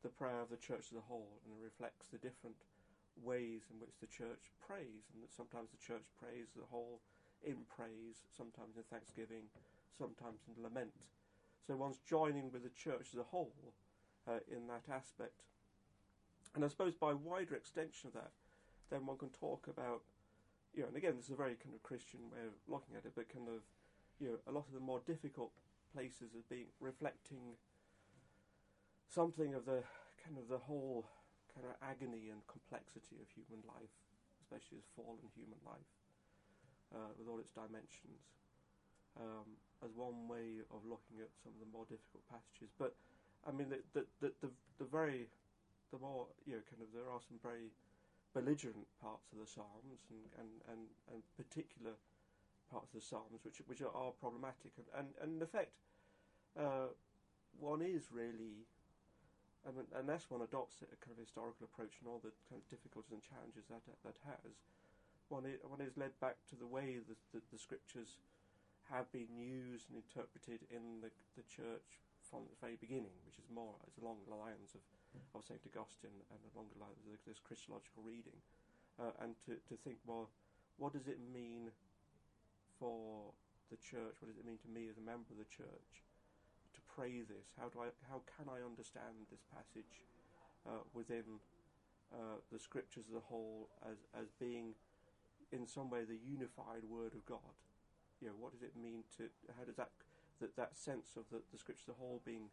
the 0.02 0.10
prayer 0.10 0.40
of 0.40 0.50
the 0.50 0.56
church 0.56 0.88
as 0.92 0.98
a 0.98 1.04
whole, 1.10 1.28
and 1.44 1.52
it 1.52 1.62
reflects 1.62 2.08
the 2.08 2.18
different 2.18 2.56
ways 3.22 3.68
in 3.68 3.84
which 3.84 4.00
the 4.00 4.08
church 4.08 4.48
prays, 4.66 5.12
and 5.12 5.20
that 5.20 5.36
sometimes 5.36 5.76
the 5.76 5.84
church 5.84 6.08
prays 6.16 6.56
the 6.56 6.64
whole 6.72 7.02
in 7.44 7.68
praise, 7.68 8.24
sometimes 8.32 8.80
in 8.80 8.84
thanksgiving, 8.88 9.52
sometimes 9.92 10.40
in 10.48 10.64
lament. 10.64 10.96
So 11.66 11.76
one's 11.76 12.00
joining 12.08 12.52
with 12.52 12.64
the 12.64 12.70
church 12.70 13.10
as 13.14 13.20
a 13.20 13.24
whole 13.24 13.74
uh, 14.28 14.40
in 14.52 14.68
that 14.68 14.92
aspect. 14.92 15.44
And 16.56 16.64
I 16.64 16.68
suppose 16.68 16.94
by 16.94 17.14
wider 17.14 17.56
extension 17.56 18.08
of 18.10 18.14
that, 18.14 18.32
then 18.90 19.06
one 19.06 19.18
can 19.18 19.30
talk 19.30 19.68
about, 19.68 20.02
you 20.74 20.82
know, 20.82 20.90
and 20.90 20.98
again, 20.98 21.14
this 21.16 21.26
is 21.26 21.32
a 21.32 21.36
very 21.36 21.56
kind 21.56 21.74
of 21.74 21.82
Christian 21.82 22.20
way 22.30 22.46
of 22.46 22.54
looking 22.68 22.96
at 22.96 23.06
it, 23.06 23.14
but 23.16 23.32
kind 23.32 23.48
of, 23.48 23.64
you 24.20 24.28
know, 24.28 24.38
a 24.46 24.52
lot 24.52 24.68
of 24.68 24.74
the 24.74 24.84
more 24.84 25.02
difficult 25.08 25.52
places 25.94 26.36
as 26.38 26.44
being 26.44 26.68
reflecting 26.80 27.58
something 29.10 29.54
of 29.54 29.66
the 29.66 29.82
kind 30.22 30.38
of 30.38 30.50
the 30.50 30.58
whole 30.58 31.06
kind 31.54 31.66
of 31.70 31.74
agony 31.86 32.30
and 32.30 32.42
complexity 32.50 33.22
of 33.22 33.30
human 33.30 33.62
life, 33.66 33.94
especially 34.42 34.78
as 34.78 34.88
fallen 34.98 35.26
human 35.34 35.62
life, 35.66 35.90
uh, 36.94 37.14
with 37.18 37.30
all 37.30 37.40
its 37.40 37.54
dimensions, 37.54 38.26
um, 39.18 39.58
as 39.84 39.92
one 39.96 40.28
way 40.32 40.64
of 40.72 40.82
looking 40.88 41.20
at 41.20 41.30
some 41.44 41.52
of 41.54 41.60
the 41.60 41.70
more 41.70 41.86
difficult 41.86 42.24
passages. 42.32 42.72
But 42.80 42.96
I 43.44 43.52
mean, 43.52 43.70
the 43.70 43.84
the 43.94 44.04
the, 44.24 44.30
the, 44.40 44.50
the 44.80 44.88
very 44.88 45.28
the 45.92 46.00
more 46.00 46.26
you 46.48 46.58
know, 46.58 46.64
kind 46.66 46.82
of 46.82 46.90
there 46.96 47.06
are 47.12 47.22
some 47.22 47.38
very 47.44 47.70
belligerent 48.34 48.88
parts 48.98 49.30
of 49.36 49.38
the 49.44 49.50
Psalms 49.50 50.10
and 50.10 50.24
and, 50.40 50.50
and, 50.72 50.82
and 51.14 51.20
particular 51.38 51.94
parts 52.72 52.90
of 52.96 53.04
the 53.04 53.06
Psalms 53.06 53.44
which 53.46 53.62
which 53.68 53.84
are, 53.84 53.94
are 53.94 54.16
problematic 54.18 54.74
and, 54.80 54.88
and, 54.98 55.08
and 55.22 55.30
in 55.38 55.42
effect 55.44 55.78
uh, 56.58 56.90
one 57.60 57.82
is 57.82 58.10
really 58.10 58.66
I 59.64 59.72
mean, 59.72 59.88
unless 59.96 60.28
one 60.28 60.44
adopts 60.44 60.84
a 60.84 61.00
kind 61.00 61.16
of 61.16 61.24
historical 61.24 61.64
approach 61.64 61.96
and 62.04 62.12
all 62.12 62.20
the 62.20 62.36
kind 62.52 62.60
of 62.60 62.68
difficulties 62.68 63.16
and 63.16 63.24
challenges 63.24 63.64
that 63.72 63.80
that 64.04 64.20
has, 64.28 64.60
one 65.32 65.48
is, 65.48 65.56
one 65.64 65.80
is 65.80 65.96
led 65.96 66.12
back 66.20 66.36
to 66.52 66.56
the 66.60 66.68
way 66.68 67.00
the, 67.00 67.16
the, 67.32 67.40
the 67.48 67.60
scriptures 67.60 68.20
have 68.92 69.08
been 69.12 69.32
used 69.36 69.88
and 69.92 70.00
interpreted 70.00 70.68
in 70.72 71.00
the, 71.00 71.12
the 71.40 71.46
church 71.48 72.02
from 72.24 72.48
the 72.50 72.58
very 72.60 72.80
beginning, 72.80 73.14
which 73.28 73.38
is 73.40 73.48
more 73.52 73.76
it's 73.88 74.00
along 74.00 74.24
the 74.28 74.36
lines 74.36 74.76
of, 74.76 74.84
of 75.36 75.46
St. 75.46 75.60
Augustine 75.70 76.24
and 76.32 76.40
along 76.52 76.72
the 76.74 76.82
lines 76.82 77.00
of 77.04 77.20
this 77.28 77.40
Christological 77.40 78.04
reading. 78.04 78.38
Uh, 79.00 79.14
and 79.26 79.34
to, 79.46 79.58
to 79.66 79.76
think, 79.82 79.98
well, 80.06 80.30
what 80.78 80.94
does 80.94 81.08
it 81.08 81.18
mean 81.34 81.70
for 82.78 83.34
the 83.72 83.78
church? 83.78 84.22
What 84.22 84.30
does 84.30 84.38
it 84.38 84.46
mean 84.46 84.62
to 84.62 84.70
me 84.70 84.90
as 84.90 84.98
a 84.98 85.06
member 85.06 85.34
of 85.34 85.42
the 85.42 85.50
church? 85.50 86.04
to 86.74 86.82
pray 86.96 87.22
this? 87.22 87.54
How 87.58 87.70
do 87.70 87.80
I? 87.80 87.94
How 88.10 88.22
can 88.26 88.50
I 88.50 88.66
understand 88.66 89.30
this 89.30 89.46
passage 89.54 90.02
uh, 90.66 90.82
within 90.94 91.40
uh, 92.12 92.42
the 92.52 92.60
scriptures 92.60 93.06
as 93.10 93.16
a 93.16 93.26
whole 93.30 93.70
as 93.86 93.98
as 94.18 94.28
being 94.40 94.74
in 95.52 95.68
some 95.68 95.90
way 95.90 96.04
the 96.04 96.18
unified 96.18 96.84
Word 96.90 97.14
of 97.14 97.26
God? 97.26 97.54
You 98.24 98.32
know, 98.32 98.40
what 98.40 98.56
does 98.56 98.64
it 98.64 98.72
mean 98.80 99.04
to? 99.20 99.28
How 99.60 99.68
does 99.68 99.76
that 99.76 99.92
that 100.40 100.56
that 100.56 100.72
sense 100.80 101.20
of 101.20 101.28
the, 101.28 101.44
the 101.52 101.60
scriptures 101.60 101.92
as 101.92 101.96
a 101.96 102.00
whole 102.00 102.24
being 102.24 102.48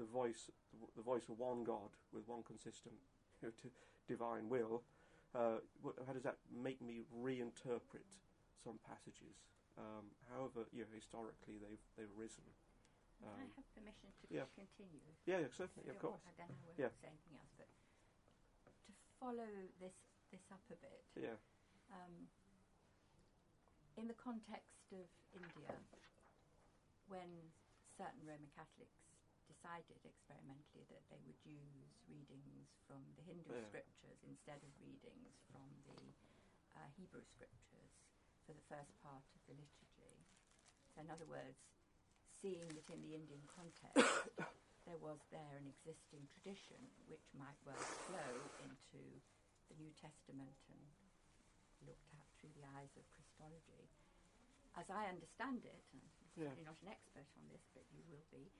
the 0.00 0.08
voice 0.08 0.48
the 0.96 1.04
voice 1.04 1.28
of 1.28 1.36
one 1.36 1.60
God 1.60 1.92
with 2.08 2.24
one 2.24 2.40
consistent 2.42 2.96
you 3.44 3.48
know, 3.48 3.54
to 3.60 3.68
divine 4.08 4.48
will? 4.48 4.80
Uh, 5.36 5.60
how 6.08 6.16
does 6.16 6.24
that 6.24 6.40
make 6.48 6.80
me 6.80 7.04
reinterpret 7.12 8.08
some 8.64 8.80
passages? 8.88 9.44
Um, 9.76 10.08
however, 10.32 10.64
you 10.72 10.88
know, 10.88 10.90
historically 10.96 11.60
they've 11.60 11.84
they've 12.00 12.16
risen. 12.16 12.48
Can 13.20 13.28
I 13.36 13.44
Um, 13.44 13.52
have 13.60 13.68
permission 13.76 14.08
to 14.16 14.24
yeah. 14.32 14.48
continue? 14.56 15.04
Yeah, 15.28 15.44
yeah, 15.44 15.52
certainly, 15.52 15.92
of 15.92 16.00
course. 16.00 16.24
I 16.24 16.32
don't 16.40 16.48
know 16.48 16.64
whether 16.64 16.88
Yeah. 16.88 16.88
to 16.88 16.96
say 17.04 17.12
anything 17.12 17.36
else, 17.36 17.52
but 17.60 17.68
to 18.88 18.92
follow 19.20 19.52
this 19.76 19.92
this 20.32 20.48
up 20.48 20.64
a 20.72 20.78
bit, 20.80 21.04
Yeah, 21.12 21.36
um, 21.92 22.32
in 23.96 24.06
the 24.08 24.18
context 24.18 24.86
of 24.92 25.06
India, 25.34 25.74
when 27.08 27.30
certain 27.98 28.22
Roman 28.26 28.50
Catholics 28.54 29.00
decided 29.50 29.98
experimentally 30.06 30.86
that 30.94 31.02
they 31.10 31.18
would 31.26 31.38
use 31.42 31.90
readings 32.06 32.70
from 32.86 33.02
the 33.18 33.24
Hindu 33.26 33.50
Yeah. 33.50 33.66
scriptures 33.66 34.18
instead 34.22 34.62
of 34.62 34.70
readings 34.78 35.34
from 35.50 35.68
the 35.90 35.98
uh, 36.78 36.86
Hebrew 36.94 37.26
scriptures 37.26 37.90
for 38.46 38.54
the 38.54 38.62
first 38.70 38.94
part 39.02 39.26
of 39.34 39.40
the 39.50 39.54
liturgy. 39.58 40.14
So, 40.94 41.02
in 41.02 41.10
other 41.10 41.26
words, 41.26 41.58
seeing 42.40 42.68
that 42.78 42.88
in 42.94 43.02
the 43.02 43.14
Indian 43.14 43.42
context 43.50 43.98
there 44.86 44.98
was 45.02 45.18
there 45.34 45.58
an 45.58 45.66
existing 45.66 46.24
tradition 46.30 46.78
which 47.10 47.26
might 47.34 47.58
well 47.66 47.84
flow 48.06 48.32
into 48.62 49.02
the 49.68 49.76
New 49.82 49.92
Testament 49.98 50.56
and 50.70 50.80
looked 51.84 52.10
at 52.14 52.26
through 52.38 52.54
the 52.54 52.66
eyes 52.78 52.94
of 52.96 53.04
Christology. 53.40 53.88
As 54.76 54.86
I 54.92 55.08
understand 55.08 55.64
it, 55.64 55.80
and 55.96 56.02
I'm 56.04 56.28
Yeah. 56.36 56.44
certainly 56.44 56.64
not 56.64 56.76
an 56.82 56.88
expert 56.88 57.26
on 57.40 57.48
this, 57.48 57.64
but 57.72 57.88
you 57.90 58.04
will 58.04 58.24
be, 58.30 58.52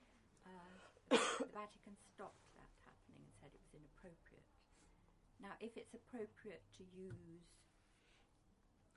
uh, 0.44 0.72
the 1.10 1.52
Vatican 1.52 1.96
stopped 1.96 2.48
that 2.56 2.72
happening 2.84 3.20
and 3.22 3.32
said 3.34 3.52
it 3.54 3.60
was 3.60 3.74
inappropriate. 3.74 4.48
Now, 5.38 5.56
if 5.60 5.76
it's 5.76 5.92
appropriate 5.94 6.64
to 6.78 6.84
use 6.84 7.44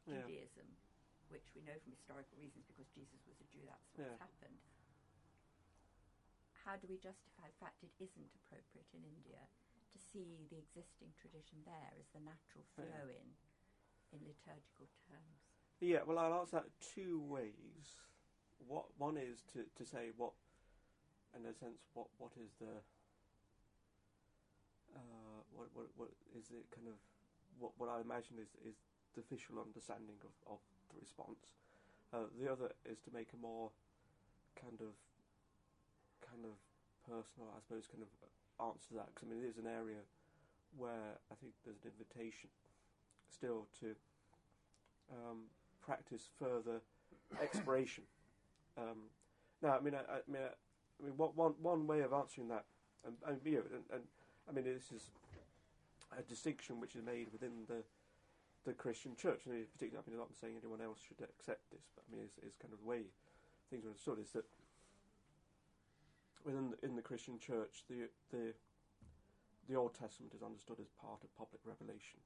yeah, 0.06 0.24
Judaism, 0.24 0.68
which 1.28 1.54
we 1.56 1.62
know 1.62 1.78
from 1.80 1.92
historical 1.92 2.38
reasons 2.38 2.66
because 2.66 2.88
Jesus 2.96 3.20
was 3.28 3.40
a 3.42 3.46
Jew, 3.46 3.66
that's 3.66 3.88
what's 3.94 4.10
Yeah. 4.10 4.18
happened. 4.18 4.60
How 6.64 6.78
do 6.78 6.88
we 6.88 6.98
justify 6.98 7.48
the 7.48 7.58
fact 7.60 7.84
it 7.84 7.92
isn't 8.00 8.32
appropriate 8.36 8.88
in 8.94 9.04
India 9.04 9.48
to 9.92 10.00
see 10.00 10.48
the 10.48 10.58
existing 10.58 11.14
tradition 11.14 11.64
there 11.64 11.94
as 12.00 12.08
the 12.10 12.20
natural 12.22 12.64
Yeah. 12.78 12.86
flow 12.86 13.08
in 13.10 13.36
in 14.12 14.24
liturgical 14.26 14.88
terms? 15.08 15.43
Yeah. 15.80 15.99
Well, 16.05 16.19
I'll 16.19 16.39
answer 16.41 16.57
that 16.57 16.69
two 16.95 17.21
ways. 17.28 17.97
What 18.67 18.86
one 18.97 19.17
is 19.17 19.43
to, 19.53 19.65
to 19.78 19.89
say 19.89 20.11
what, 20.17 20.32
in 21.36 21.45
a 21.45 21.53
sense, 21.53 21.84
what 21.93 22.07
what 22.17 22.32
is 22.39 22.51
the 22.59 22.74
uh, 24.95 25.39
what, 25.51 25.67
what 25.74 25.88
what 25.97 26.09
is 26.38 26.49
it 26.51 26.65
kind 26.74 26.88
of 26.88 26.95
what 27.59 27.71
what 27.78 27.89
I 27.89 28.01
imagine 28.01 28.38
is 28.39 28.49
is 28.65 28.76
the 29.13 29.21
official 29.21 29.61
understanding 29.61 30.17
of, 30.26 30.57
of 30.57 30.59
the 30.89 30.97
response. 31.01 31.45
Uh, 32.13 32.30
the 32.38 32.49
other 32.49 32.69
is 32.86 33.01
to 33.05 33.09
make 33.13 33.30
a 33.34 33.39
more 33.41 33.69
kind 34.57 34.78
of 34.82 34.93
kind 36.21 36.45
of 36.45 36.55
personal, 37.05 37.49
I 37.53 37.59
suppose, 37.61 37.86
kind 37.89 38.05
of 38.05 38.11
answer 38.61 38.93
to 38.93 38.95
that 39.01 39.09
because 39.13 39.28
I 39.28 39.34
mean 39.34 39.43
it 39.43 39.49
is 39.49 39.57
an 39.57 39.69
area 39.69 40.01
where 40.78 41.17
I 41.30 41.36
think 41.38 41.53
there's 41.65 41.82
an 41.86 41.93
invitation 41.93 42.49
still 43.30 43.67
to 43.82 43.93
um, 45.11 45.49
practice 45.86 46.30
further 46.40 46.82
exploration. 47.42 48.04
Um, 48.76 49.14
now, 49.62 49.78
I 49.78 49.82
mean, 49.82 49.94
I, 49.94 50.02
I 50.02 50.26
mean, 50.26 50.42
I, 50.42 50.50
I 50.50 51.06
mean, 51.06 51.14
one, 51.16 51.30
one 51.36 51.54
one 51.62 51.86
way 51.86 52.02
of 52.02 52.12
answering 52.12 52.48
that, 52.48 52.66
and, 53.06 53.14
and 53.22 53.38
you 53.46 53.62
know, 53.62 53.70
and, 53.70 53.86
and 53.94 54.04
I 54.50 54.52
mean, 54.52 54.66
this 54.66 54.90
is 54.90 55.12
a 56.18 56.24
distinction 56.24 56.82
which 56.82 56.96
is 56.96 57.06
made 57.06 57.28
within 57.32 57.70
the 57.70 57.86
the 58.66 58.74
Christian 58.74 59.16
Church, 59.16 59.46
and 59.46 59.54
particularly, 59.78 60.02
I 60.02 60.10
mean, 60.10 60.18
I'm 60.18 60.26
not 60.26 60.34
saying 60.42 60.56
anyone 60.58 60.82
else 60.82 60.98
should 61.06 61.22
accept 61.22 61.70
this, 61.70 61.86
but 61.94 62.02
I 62.02 62.16
mean, 62.16 62.26
it's, 62.26 62.34
it's 62.42 62.58
kind 62.58 62.74
of 62.74 62.82
the 62.82 62.90
way 62.90 63.14
things 63.70 63.86
are 63.86 63.94
understood 63.94 64.18
is 64.18 64.32
that 64.34 64.50
within 66.46 66.72
the, 66.72 66.78
in 66.82 66.96
the 66.96 67.02
Christian 67.02 67.40
Church, 67.40 67.84
the 67.90 68.10
the 68.32 68.54
the 69.70 69.76
Old 69.76 69.94
Testament 69.94 70.34
is 70.36 70.44
understood 70.44 70.80
as 70.80 70.90
part 71.00 71.24
of 71.24 71.30
public 71.38 71.62
revelation, 71.64 72.20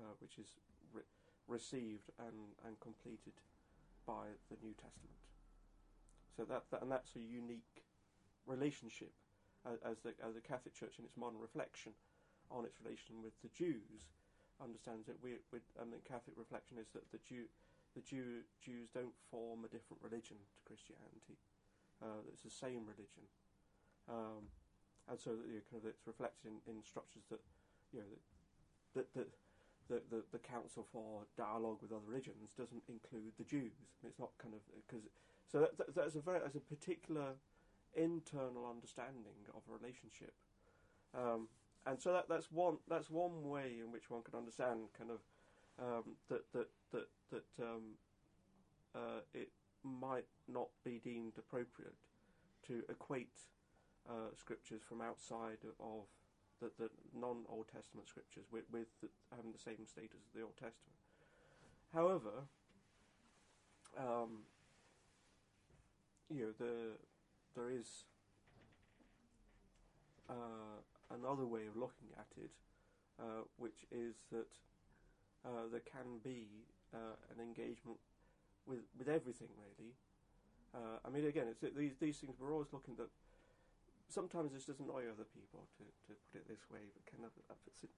uh, 0.00 0.16
which 0.18 0.38
is 0.38 0.48
received 1.52 2.08
and, 2.16 2.56
and 2.64 2.80
completed 2.80 3.36
by 4.08 4.32
the 4.48 4.56
New 4.64 4.72
Testament. 4.72 5.20
So 6.32 6.48
that, 6.48 6.64
that 6.72 6.80
and 6.80 6.90
that's 6.90 7.12
a 7.14 7.20
unique 7.20 7.84
relationship 8.48 9.12
as, 9.62 10.00
the 10.02 10.16
as 10.24 10.34
the 10.34 10.42
Catholic 10.42 10.74
Church 10.74 10.98
in 10.98 11.04
its 11.04 11.14
modern 11.14 11.38
reflection 11.38 11.92
on 12.50 12.64
its 12.64 12.80
relation 12.82 13.22
with 13.22 13.36
the 13.44 13.52
Jews 13.52 14.10
understands 14.58 15.06
it. 15.08 15.16
we, 15.22 15.38
we 15.52 15.60
and 15.78 15.92
the 15.92 16.02
Catholic 16.02 16.34
reflection 16.34 16.80
is 16.80 16.90
that 16.96 17.06
the 17.12 17.20
Jew 17.22 17.46
the 17.94 18.02
Jew 18.02 18.42
Jews 18.58 18.88
don't 18.90 19.14
form 19.30 19.62
a 19.62 19.70
different 19.70 20.00
religion 20.00 20.40
to 20.40 20.58
Christianity. 20.64 21.36
Uh, 22.00 22.24
it's 22.32 22.42
the 22.42 22.50
same 22.50 22.88
religion. 22.88 23.28
Um, 24.10 24.50
and 25.06 25.18
so 25.20 25.38
that 25.38 25.46
you 25.46 25.62
know, 25.62 25.66
kind 25.70 25.78
of 25.84 25.86
it's 25.86 26.06
reflected 26.08 26.50
in, 26.50 26.58
in 26.66 26.82
structures 26.82 27.22
that 27.30 27.42
you 27.92 28.00
know 28.00 28.10
that 28.10 28.22
that, 28.96 29.06
that 29.14 29.28
the, 29.88 30.02
the 30.10 30.22
the 30.32 30.38
Council 30.38 30.86
for 30.92 31.22
Dialogue 31.36 31.78
with 31.82 31.92
Other 31.92 32.06
Religions 32.06 32.50
doesn't 32.56 32.82
include 32.88 33.32
the 33.38 33.44
Jews. 33.44 33.72
It's 34.06 34.18
not 34.18 34.30
kind 34.38 34.54
of 34.54 34.60
because 34.86 35.06
so 35.50 35.60
that, 35.60 35.76
that, 35.78 35.94
that's 35.94 36.14
a 36.14 36.20
very 36.20 36.40
as 36.44 36.56
a 36.56 36.60
particular 36.60 37.34
internal 37.94 38.66
understanding 38.68 39.44
of 39.54 39.62
a 39.68 39.72
relationship, 39.72 40.34
um, 41.14 41.48
and 41.86 42.00
so 42.00 42.12
that 42.12 42.28
that's 42.28 42.50
one 42.50 42.78
that's 42.88 43.10
one 43.10 43.48
way 43.48 43.76
in 43.84 43.92
which 43.92 44.10
one 44.10 44.22
can 44.22 44.38
understand 44.38 44.88
kind 44.96 45.10
of 45.10 45.20
um, 45.78 46.16
that 46.28 46.42
that 46.52 46.68
that 46.92 47.08
that 47.30 47.64
um, 47.64 47.96
uh, 48.94 49.20
it 49.34 49.50
might 49.82 50.26
not 50.48 50.68
be 50.84 51.00
deemed 51.02 51.32
appropriate 51.38 51.96
to 52.66 52.82
equate 52.88 53.40
uh, 54.08 54.30
scriptures 54.36 54.82
from 54.88 55.00
outside 55.00 55.58
of 55.80 56.04
the, 56.62 56.70
the 56.78 56.90
non-Old 57.18 57.66
Testament 57.66 58.06
scriptures 58.06 58.46
with, 58.52 58.64
with 58.70 58.86
the, 59.02 59.08
having 59.34 59.50
the 59.50 59.58
same 59.58 59.82
status 59.86 60.22
as 60.22 60.32
the 60.34 60.42
Old 60.42 60.54
Testament. 60.54 60.94
However, 61.92 62.46
um, 63.98 64.46
you 66.30 66.46
know, 66.46 66.52
the, 66.58 66.96
there 67.54 67.70
is 67.70 68.04
uh, 70.30 70.78
another 71.10 71.46
way 71.46 71.66
of 71.66 71.76
looking 71.76 72.08
at 72.16 72.30
it, 72.38 72.50
uh, 73.20 73.44
which 73.58 73.84
is 73.90 74.14
that 74.30 74.48
uh, 75.44 75.66
there 75.70 75.82
can 75.84 76.22
be 76.22 76.46
uh, 76.94 77.16
an 77.34 77.42
engagement 77.42 77.98
with 78.66 78.80
with 78.96 79.08
everything 79.08 79.48
really. 79.58 79.92
Uh, 80.74 80.98
I 81.04 81.10
mean, 81.10 81.26
again, 81.26 81.46
these 81.76 81.96
these 82.00 82.16
things. 82.16 82.36
We're 82.40 82.52
always 82.52 82.72
looking 82.72 82.94
at 82.98 83.10
sometimes 84.12 84.52
this 84.52 84.64
does 84.66 84.80
annoy 84.80 85.08
other 85.08 85.26
people 85.32 85.64
to, 85.78 85.84
to 86.06 86.12
put 86.30 86.42
it 86.42 86.48
this 86.48 86.68
way, 86.70 86.84
but 86.92 87.02
kind 87.08 87.24
of 87.24 87.32
uh, 87.50 87.54
it's, 87.66 87.82
it's, 87.82 87.96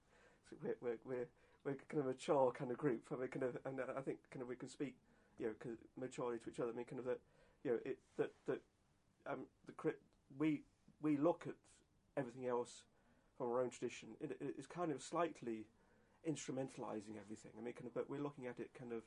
we're, 0.63 0.79
we're, 0.81 0.99
we're, 1.05 1.27
we're 1.65 1.77
kind 1.89 1.99
of 1.99 2.05
a 2.05 2.15
mature 2.15 2.51
kind 2.51 2.71
of 2.71 2.77
group. 2.77 3.03
I 3.11 3.15
mean, 3.19 3.27
kind 3.27 3.43
of, 3.43 3.57
and 3.65 3.81
I 3.81 4.01
think 4.01 4.19
kind 4.31 4.41
of 4.41 4.47
we 4.47 4.55
can 4.55 4.69
speak, 4.69 4.95
you 5.39 5.47
know, 5.47 5.71
maturely 5.99 6.37
to 6.39 6.49
each 6.49 6.59
other. 6.59 6.71
I 6.71 6.75
mean, 6.75 6.85
kind 6.85 6.99
of 6.99 7.05
that, 7.05 7.19
you 7.63 7.71
know, 7.71 7.79
it 7.83 7.97
that 8.17 8.31
that 8.47 8.61
um, 9.27 9.45
the 9.67 9.93
we 10.37 10.61
we 11.01 11.17
look 11.17 11.45
at 11.47 11.55
everything 12.15 12.47
else 12.47 12.83
from 13.37 13.47
our 13.47 13.61
own 13.61 13.69
tradition. 13.69 14.09
It, 14.21 14.37
it's 14.39 14.67
kind 14.67 14.91
of 14.91 15.01
slightly 15.01 15.65
instrumentalizing 16.27 17.19
everything. 17.19 17.51
I 17.59 17.61
mean, 17.63 17.73
kind 17.73 17.87
of, 17.87 17.93
but 17.93 18.09
we're 18.09 18.23
looking 18.23 18.47
at 18.47 18.59
it 18.59 18.71
kind 18.77 18.93
of 18.93 19.03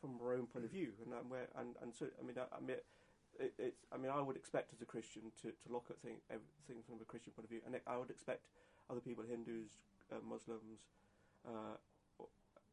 from 0.00 0.18
our 0.22 0.34
own 0.34 0.46
point 0.46 0.64
of 0.64 0.70
view, 0.70 0.90
and 1.04 1.14
and, 1.14 1.30
we're, 1.30 1.48
and, 1.56 1.76
and 1.80 1.94
so 1.94 2.06
I 2.20 2.26
mean, 2.26 2.36
I, 2.36 2.56
I 2.56 2.60
mean 2.60 2.76
it, 3.38 3.54
it's, 3.58 3.86
I 3.92 3.96
mean, 3.96 4.10
I 4.10 4.20
would 4.20 4.36
expect 4.36 4.72
as 4.72 4.80
a 4.82 4.84
Christian 4.84 5.22
to, 5.42 5.48
to 5.48 5.66
look 5.70 5.86
at 5.90 5.98
thing, 5.98 6.16
things 6.66 6.84
from 6.86 7.00
a 7.00 7.04
Christian 7.04 7.32
point 7.32 7.44
of 7.44 7.50
view, 7.50 7.60
and 7.66 7.76
I 7.86 7.96
would 7.96 8.10
expect 8.10 8.46
other 8.90 9.00
people, 9.00 9.24
Hindus, 9.24 9.78
uh, 10.12 10.16
Muslims, 10.28 10.84
uh, 11.46 11.76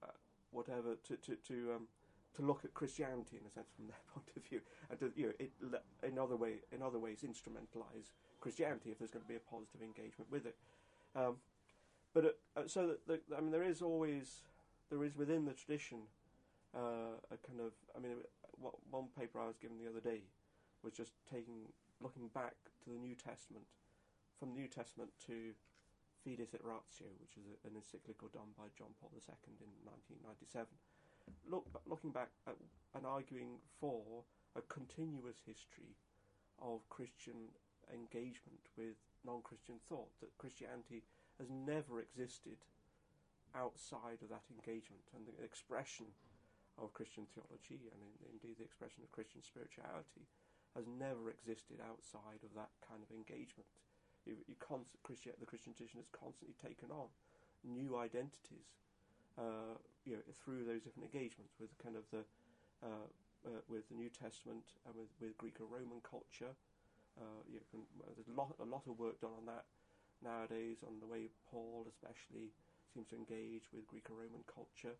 uh, 0.03 0.07
whatever, 0.51 0.95
to 1.07 1.15
to 1.17 1.35
to, 1.47 1.73
um, 1.75 1.87
to 2.35 2.41
look 2.41 2.65
at 2.65 2.73
Christianity 2.73 3.37
in 3.39 3.47
a 3.47 3.51
sense 3.51 3.69
from 3.75 3.87
their 3.91 4.03
point 4.13 4.29
of 4.35 4.43
view, 4.43 4.61
and 4.89 4.99
to 4.99 5.11
you 5.15 5.27
know, 5.27 5.33
it, 5.39 5.51
in 6.03 6.19
other 6.19 6.35
way, 6.35 6.59
in 6.71 6.81
other 6.81 6.99
ways, 6.99 7.23
instrumentalize 7.23 8.11
Christianity 8.41 8.91
if 8.91 8.99
there's 8.99 9.11
going 9.11 9.23
to 9.23 9.29
be 9.29 9.35
a 9.35 9.45
positive 9.49 9.81
engagement 9.81 10.31
with 10.31 10.45
it. 10.45 10.55
Um, 11.15 11.37
but 12.13 12.37
uh, 12.57 12.61
so 12.67 12.87
that 12.87 13.07
the, 13.07 13.19
I 13.35 13.41
mean, 13.41 13.51
there 13.51 13.63
is 13.63 13.81
always 13.81 14.41
there 14.89 15.03
is 15.03 15.15
within 15.15 15.45
the 15.45 15.53
tradition 15.53 15.99
uh, 16.75 17.17
a 17.31 17.37
kind 17.47 17.59
of 17.59 17.71
I 17.95 17.99
mean, 17.99 18.17
one 18.89 19.07
paper 19.17 19.39
I 19.39 19.47
was 19.47 19.57
given 19.57 19.77
the 19.79 19.89
other 19.89 20.01
day 20.01 20.23
was 20.83 20.93
just 20.93 21.13
taking, 21.29 21.71
looking 22.01 22.29
back 22.33 22.55
to 22.83 22.89
the 22.89 22.99
New 22.99 23.15
Testament, 23.15 23.65
from 24.39 24.53
the 24.53 24.59
New 24.59 24.67
Testament 24.67 25.11
to 25.27 25.51
Fides 26.23 26.53
et 26.53 26.63
Ratio, 26.63 27.07
which 27.19 27.35
is 27.35 27.47
an 27.63 27.75
encyclical 27.75 28.29
done 28.31 28.51
by 28.57 28.67
John 28.75 28.95
Paul 28.99 29.11
II 29.15 29.55
in 29.59 29.71
1997. 29.83 30.67
Look, 31.47 31.67
looking 31.87 32.11
back 32.11 32.31
at, 32.47 32.55
and 32.95 33.05
arguing 33.05 33.59
for 33.79 34.23
a 34.55 34.63
continuous 34.67 35.37
history 35.45 35.95
of 36.59 36.87
Christian 36.89 37.51
engagement 37.93 38.67
with 38.77 38.97
non-Christian 39.25 39.79
thought, 39.87 40.11
that 40.19 40.37
Christianity 40.37 41.03
has 41.39 41.47
never 41.49 41.99
existed 42.01 42.59
outside 43.55 44.21
of 44.21 44.29
that 44.29 44.45
engagement, 44.51 45.03
and 45.15 45.25
the 45.25 45.43
expression 45.43 46.05
of 46.77 46.93
Christian 46.93 47.25
theology, 47.33 47.89
and 47.91 47.99
in, 47.99 48.13
indeed 48.31 48.59
the 48.59 48.67
expression 48.67 49.03
of 49.03 49.11
Christian 49.11 49.41
spirituality, 49.41 50.27
has 50.79 50.87
never 50.87 51.27
existed 51.27 51.83
outside 51.83 52.39
of 52.47 52.55
that 52.55 52.71
kind 52.79 53.03
of 53.03 53.11
engagement. 53.11 53.67
You, 54.23 54.39
you 54.47 54.55
const- 54.59 54.95
the 55.03 55.49
Christian 55.49 55.75
tradition 55.75 55.99
has 55.99 56.07
constantly 56.15 56.55
taken 56.55 56.91
on 56.91 57.11
new 57.67 57.99
identities, 57.99 58.71
uh, 59.35 59.75
you 60.07 60.15
know, 60.15 60.23
through 60.39 60.63
those 60.63 60.79
different 60.79 61.11
engagements 61.11 61.59
with 61.59 61.75
kind 61.83 61.99
of 61.99 62.07
the 62.15 62.23
uh, 62.79 63.07
uh, 63.47 63.63
with 63.67 63.87
the 63.87 63.95
New 63.95 64.11
Testament 64.11 64.75
and 64.87 64.95
with, 64.95 65.11
with 65.19 65.35
Greco-Roman 65.39 66.03
culture. 66.03 66.55
Uh, 67.19 67.43
you 67.47 67.59
can, 67.71 67.83
there's 68.15 68.31
a 68.31 68.35
lot 68.35 68.55
a 68.59 68.67
lot 68.67 68.87
of 68.87 68.95
work 68.99 69.19
done 69.19 69.35
on 69.35 69.45
that 69.47 69.67
nowadays 70.23 70.83
on 70.83 70.99
the 70.99 71.07
way 71.07 71.27
Paul 71.51 71.87
especially 71.87 72.51
seems 72.91 73.07
to 73.11 73.15
engage 73.15 73.71
with 73.71 73.87
Greco-Roman 73.87 74.43
culture. 74.47 74.95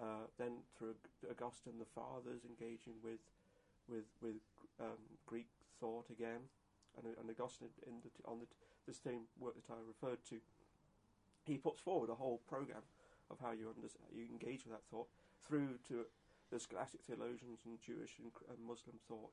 Uh, 0.00 0.28
then 0.38 0.64
through 0.76 0.96
Augustine, 1.28 1.76
the 1.78 1.88
fathers 1.92 2.44
engaging 2.48 2.96
with 3.04 3.20
with 3.90 4.06
with 4.22 4.40
um, 4.80 5.00
Greek 5.26 5.48
thought 5.80 6.06
again, 6.10 6.46
and, 6.96 7.06
and 7.18 7.30
Augustine 7.30 7.68
in 7.86 8.00
the, 8.02 8.10
on 8.30 8.38
the, 8.38 8.46
the 8.86 8.94
same 8.94 9.26
work 9.38 9.54
that 9.54 9.72
I 9.72 9.76
referred 9.86 10.24
to, 10.30 10.36
he 11.44 11.58
puts 11.58 11.80
forward 11.80 12.10
a 12.10 12.14
whole 12.14 12.40
program 12.48 12.82
of 13.30 13.38
how 13.40 13.52
you 13.52 13.72
under, 13.74 13.88
you 14.14 14.26
engage 14.30 14.64
with 14.64 14.74
that 14.74 14.86
thought 14.90 15.06
through 15.46 15.78
to 15.88 16.04
the 16.50 16.58
scholastic 16.58 17.00
theologians 17.02 17.60
and 17.64 17.78
Jewish 17.80 18.18
and, 18.18 18.30
and 18.48 18.58
Muslim 18.66 18.96
thought, 19.08 19.32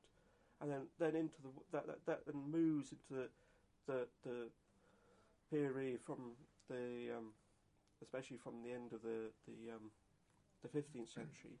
and 0.60 0.70
then 0.70 0.82
then 0.98 1.14
into 1.14 1.42
the 1.42 1.50
that 1.72 1.86
that, 1.86 2.06
that 2.06 2.20
then 2.26 2.42
moves 2.50 2.92
into 2.92 3.10
the 3.10 3.28
the, 3.86 4.06
the 4.24 4.50
period 5.50 6.00
from 6.04 6.32
the 6.68 7.14
um, 7.16 7.32
especially 8.02 8.36
from 8.36 8.62
the 8.62 8.72
end 8.72 8.92
of 8.92 9.02
the 9.02 9.30
the 9.46 9.74
um, 9.74 9.90
the 10.62 10.68
15th 10.68 11.12
century 11.14 11.58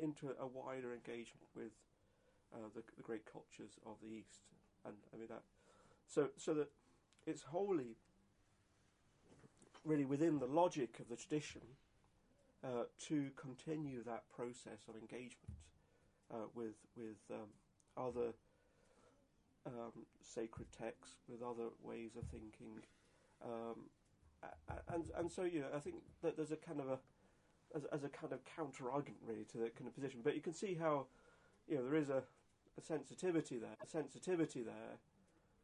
into 0.00 0.28
a 0.40 0.46
wider 0.46 0.92
engagement 0.92 1.46
with 1.54 1.72
uh, 2.54 2.68
the, 2.74 2.82
the, 2.96 3.02
great 3.02 3.24
cultures 3.30 3.78
of 3.84 3.96
the 4.02 4.08
East, 4.08 4.42
and 4.84 4.94
I 5.12 5.16
mean 5.16 5.28
that. 5.28 5.42
So, 6.06 6.28
so 6.36 6.54
that 6.54 6.70
it's 7.26 7.42
wholly, 7.42 7.96
really 9.84 10.04
within 10.04 10.38
the 10.38 10.46
logic 10.46 10.98
of 11.00 11.08
the 11.08 11.16
tradition, 11.16 11.62
uh, 12.64 12.84
to 13.08 13.30
continue 13.36 14.02
that 14.04 14.24
process 14.34 14.88
of 14.88 14.94
engagement 14.94 15.58
uh, 16.32 16.46
with 16.54 16.76
with 16.96 17.18
um, 17.30 17.48
other 17.96 18.32
um, 19.66 20.06
sacred 20.22 20.66
texts, 20.76 21.16
with 21.28 21.42
other 21.42 21.68
ways 21.82 22.16
of 22.16 22.24
thinking, 22.28 22.82
um, 23.44 23.90
and 24.92 25.10
and 25.16 25.30
so 25.30 25.42
you 25.42 25.60
know, 25.60 25.66
I 25.74 25.80
think 25.80 25.96
that 26.22 26.36
there's 26.36 26.52
a 26.52 26.56
kind 26.56 26.80
of 26.80 26.88
a 26.88 26.98
as, 27.74 27.84
as 27.92 28.04
a 28.04 28.08
kind 28.08 28.32
of 28.32 28.40
counter 28.56 28.90
argument 28.90 29.22
really 29.26 29.44
to 29.52 29.58
that 29.58 29.76
kind 29.76 29.88
of 29.88 29.94
position, 29.94 30.20
but 30.22 30.34
you 30.34 30.40
can 30.40 30.52
see 30.52 30.74
how 30.74 31.06
you 31.68 31.76
know 31.76 31.84
there 31.84 31.98
is 31.98 32.10
a 32.10 32.22
a 32.78 32.82
sensitivity 32.82 33.58
there, 33.58 33.76
a 33.82 33.86
sensitivity 33.86 34.62
there, 34.62 34.98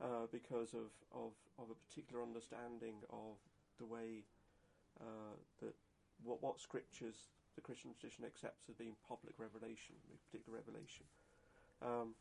uh, 0.00 0.26
because 0.30 0.74
of, 0.74 0.90
of 1.14 1.32
of 1.58 1.70
a 1.70 1.76
particular 1.88 2.22
understanding 2.22 2.96
of 3.10 3.36
the 3.78 3.86
way 3.86 4.24
uh, 5.00 5.36
that 5.60 5.74
what 6.24 6.42
what 6.42 6.60
scriptures 6.60 7.28
the 7.54 7.60
Christian 7.60 7.90
tradition 7.98 8.24
accepts 8.24 8.68
as 8.68 8.74
being 8.74 8.96
public 9.06 9.34
revelation, 9.38 9.94
particular 10.30 10.58
revelation. 10.58 11.04
Um, 11.82 12.14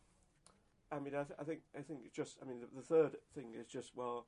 I 0.91 0.99
mean, 0.99 1.15
I, 1.15 1.23
th- 1.23 1.39
I, 1.39 1.43
think 1.43 1.61
I 1.77 1.81
think 1.81 2.01
it's 2.03 2.15
just. 2.15 2.37
I 2.41 2.45
mean, 2.45 2.59
the, 2.59 2.67
the 2.75 2.83
third 2.83 3.15
thing 3.33 3.55
is 3.55 3.65
just 3.67 3.95
well. 3.95 4.25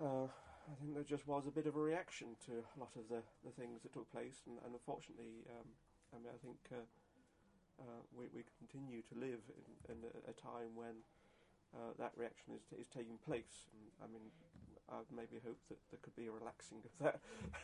Uh, 0.00 0.24
I 0.24 0.74
think 0.80 0.94
there 0.94 1.04
just 1.04 1.26
was 1.28 1.46
a 1.46 1.50
bit 1.50 1.66
of 1.66 1.76
a 1.76 1.80
reaction 1.82 2.28
to 2.46 2.64
a 2.64 2.78
lot 2.80 2.94
of 2.96 3.10
the, 3.10 3.20
the 3.44 3.50
things 3.50 3.82
that 3.82 3.92
took 3.92 4.10
place, 4.10 4.46
and, 4.46 4.56
and 4.64 4.72
unfortunately, 4.72 5.44
um, 5.50 5.68
I 6.14 6.16
mean, 6.22 6.32
I 6.32 6.38
think 6.38 6.56
uh, 6.70 6.86
uh, 7.80 8.02
we, 8.12 8.26
we 8.34 8.42
continue 8.58 9.02
to 9.02 9.14
live 9.14 9.42
in, 9.54 9.96
in 9.96 9.98
a, 10.04 10.30
a, 10.30 10.34
time 10.34 10.74
when 10.74 11.02
uh, 11.74 11.92
that 11.98 12.12
reaction 12.16 12.52
is, 12.54 12.64
is 12.78 12.88
taking 12.88 13.16
place. 13.24 13.68
And, 13.72 13.82
I 14.04 14.06
mean, 14.12 14.28
I'd 14.90 15.08
maybe 15.14 15.40
hope 15.40 15.58
that 15.68 15.78
there 15.90 16.00
could 16.02 16.16
be 16.16 16.26
a 16.26 16.34
relaxing 16.34 16.84
of 16.84 16.92
that, 17.00 17.16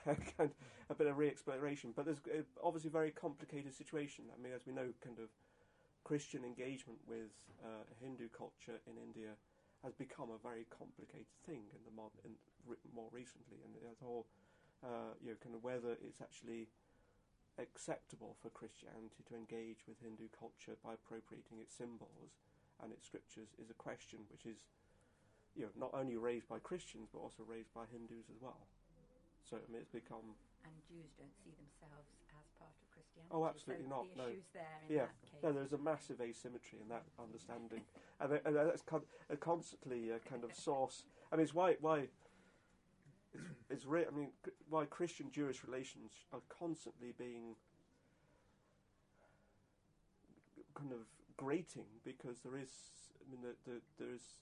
kind 0.38 0.50
a 0.88 0.94
bit 0.94 1.06
of 1.06 1.18
re-exploration. 1.18 1.92
But 1.94 2.06
there's 2.06 2.22
uh, 2.24 2.42
obviously 2.62 2.88
a 2.88 2.96
very 2.96 3.10
complicated 3.10 3.74
situation. 3.74 4.24
I 4.32 4.40
mean, 4.40 4.52
as 4.52 4.64
we 4.66 4.72
know, 4.72 4.88
kind 5.04 5.18
of 5.18 5.28
Christian 6.04 6.44
engagement 6.44 6.98
with 7.06 7.34
uh, 7.60 7.84
Hindu 8.00 8.28
culture 8.32 8.80
in 8.88 8.96
India 8.96 9.36
has 9.84 9.94
become 9.94 10.30
a 10.32 10.40
very 10.40 10.66
complicated 10.72 11.30
thing 11.46 11.68
in 11.70 11.82
the 11.86 11.94
in, 12.24 12.34
re- 12.66 12.80
more 12.94 13.08
recently, 13.12 13.60
and 13.62 13.74
the 13.76 14.04
whole, 14.04 14.26
uh, 14.82 15.14
you 15.22 15.30
know, 15.30 15.38
kind 15.42 15.54
of 15.54 15.62
whether 15.62 16.00
it's 16.02 16.20
actually 16.20 16.66
acceptable 17.58 18.36
for 18.40 18.50
Christianity 18.50 19.22
to 19.28 19.34
engage 19.34 19.82
with 19.86 19.98
Hindu 20.00 20.30
culture 20.32 20.78
by 20.82 20.94
appropriating 20.94 21.58
its 21.58 21.74
symbols 21.74 22.38
and 22.82 22.92
its 22.94 23.06
scriptures 23.06 23.50
is 23.58 23.70
a 23.70 23.74
question 23.74 24.22
which 24.30 24.46
is, 24.46 24.62
you 25.58 25.66
know, 25.66 25.74
not 25.74 25.90
only 25.92 26.16
raised 26.16 26.48
by 26.48 26.58
Christians 26.62 27.10
but 27.12 27.18
also 27.18 27.42
raised 27.42 27.74
by 27.74 27.84
Hindus 27.90 28.30
as 28.30 28.40
well. 28.40 28.66
So 29.42 29.56
I 29.56 29.66
mean, 29.72 29.82
it's 29.82 29.90
become 29.90 30.38
And 30.62 30.74
Jews 30.86 31.10
don't 31.18 31.34
see 31.42 31.54
themselves 31.56 32.06
as 32.14 32.20
part 32.58 32.74
of 32.78 32.86
Christianity. 32.94 33.32
Oh, 33.32 33.46
absolutely 33.46 33.86
so 33.88 33.94
not, 33.96 34.04
The 34.12 34.22
no. 34.22 34.28
issue's 34.28 34.50
there 34.52 34.78
in 34.86 34.94
yeah. 34.94 35.06
that 35.08 35.22
case. 35.22 35.42
No, 35.42 35.52
there's 35.52 35.72
a 35.72 35.82
massive 35.82 36.20
asymmetry 36.20 36.78
in 36.82 36.88
that 36.88 37.06
understanding, 37.18 37.82
and, 38.20 38.32
uh, 38.32 38.38
and 38.44 38.54
that's 38.54 38.82
con- 38.82 39.08
a 39.30 39.36
constantly 39.36 40.10
a 40.10 40.18
kind 40.18 40.44
of 40.44 40.54
source. 40.54 41.04
I 41.32 41.36
mean, 41.36 41.44
it's 41.44 41.54
why 41.54 41.76
why 41.80 42.08
it's 43.34 43.44
it's 43.70 43.86
re- 43.86 44.06
I 44.06 44.14
mean, 44.14 44.30
why 44.68 44.84
Christian 44.86 45.30
Jewish 45.30 45.64
relations 45.64 46.12
are 46.32 46.40
constantly 46.48 47.12
being 47.16 47.56
kind 50.74 50.92
of 50.92 51.06
grating 51.36 51.86
because 52.04 52.40
there 52.40 52.56
is. 52.56 52.70
I 53.20 53.30
mean, 53.30 53.42
the, 53.42 53.54
the, 53.68 53.80
there 53.98 54.14
is 54.14 54.40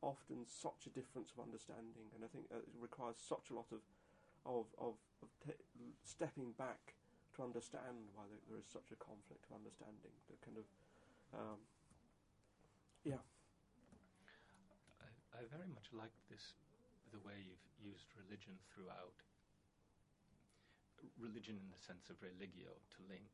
often 0.00 0.46
such 0.46 0.86
a 0.86 0.90
difference 0.90 1.32
of 1.36 1.44
understanding, 1.44 2.08
and 2.14 2.24
I 2.24 2.28
think 2.28 2.46
it 2.48 2.64
requires 2.80 3.16
such 3.20 3.50
a 3.50 3.54
lot 3.54 3.66
of 3.72 3.82
of 4.46 4.66
of, 4.78 4.94
of 5.22 5.28
t- 5.44 5.58
stepping 6.04 6.52
back 6.56 6.94
to 7.36 7.42
understand 7.42 8.08
why 8.14 8.24
there, 8.30 8.40
there 8.48 8.58
is 8.58 8.68
such 8.68 8.88
a 8.92 8.98
conflict 9.02 9.44
of 9.50 9.56
understanding. 9.58 10.14
The 10.30 10.38
kind 10.40 10.56
of 10.56 10.66
um, 11.34 11.60
yeah, 13.04 13.22
I, 15.02 15.38
I 15.38 15.40
very 15.50 15.68
much 15.70 15.90
like 15.92 16.14
this, 16.30 16.54
the 17.16 17.24
way 17.24 17.40
you've 17.40 17.68
used 17.80 18.12
religion 18.12 18.52
throughout. 18.68 19.16
Religion 21.16 21.56
in 21.56 21.68
the 21.72 21.80
sense 21.80 22.12
of 22.12 22.20
religio, 22.20 22.68
to 22.92 23.00
link. 23.08 23.32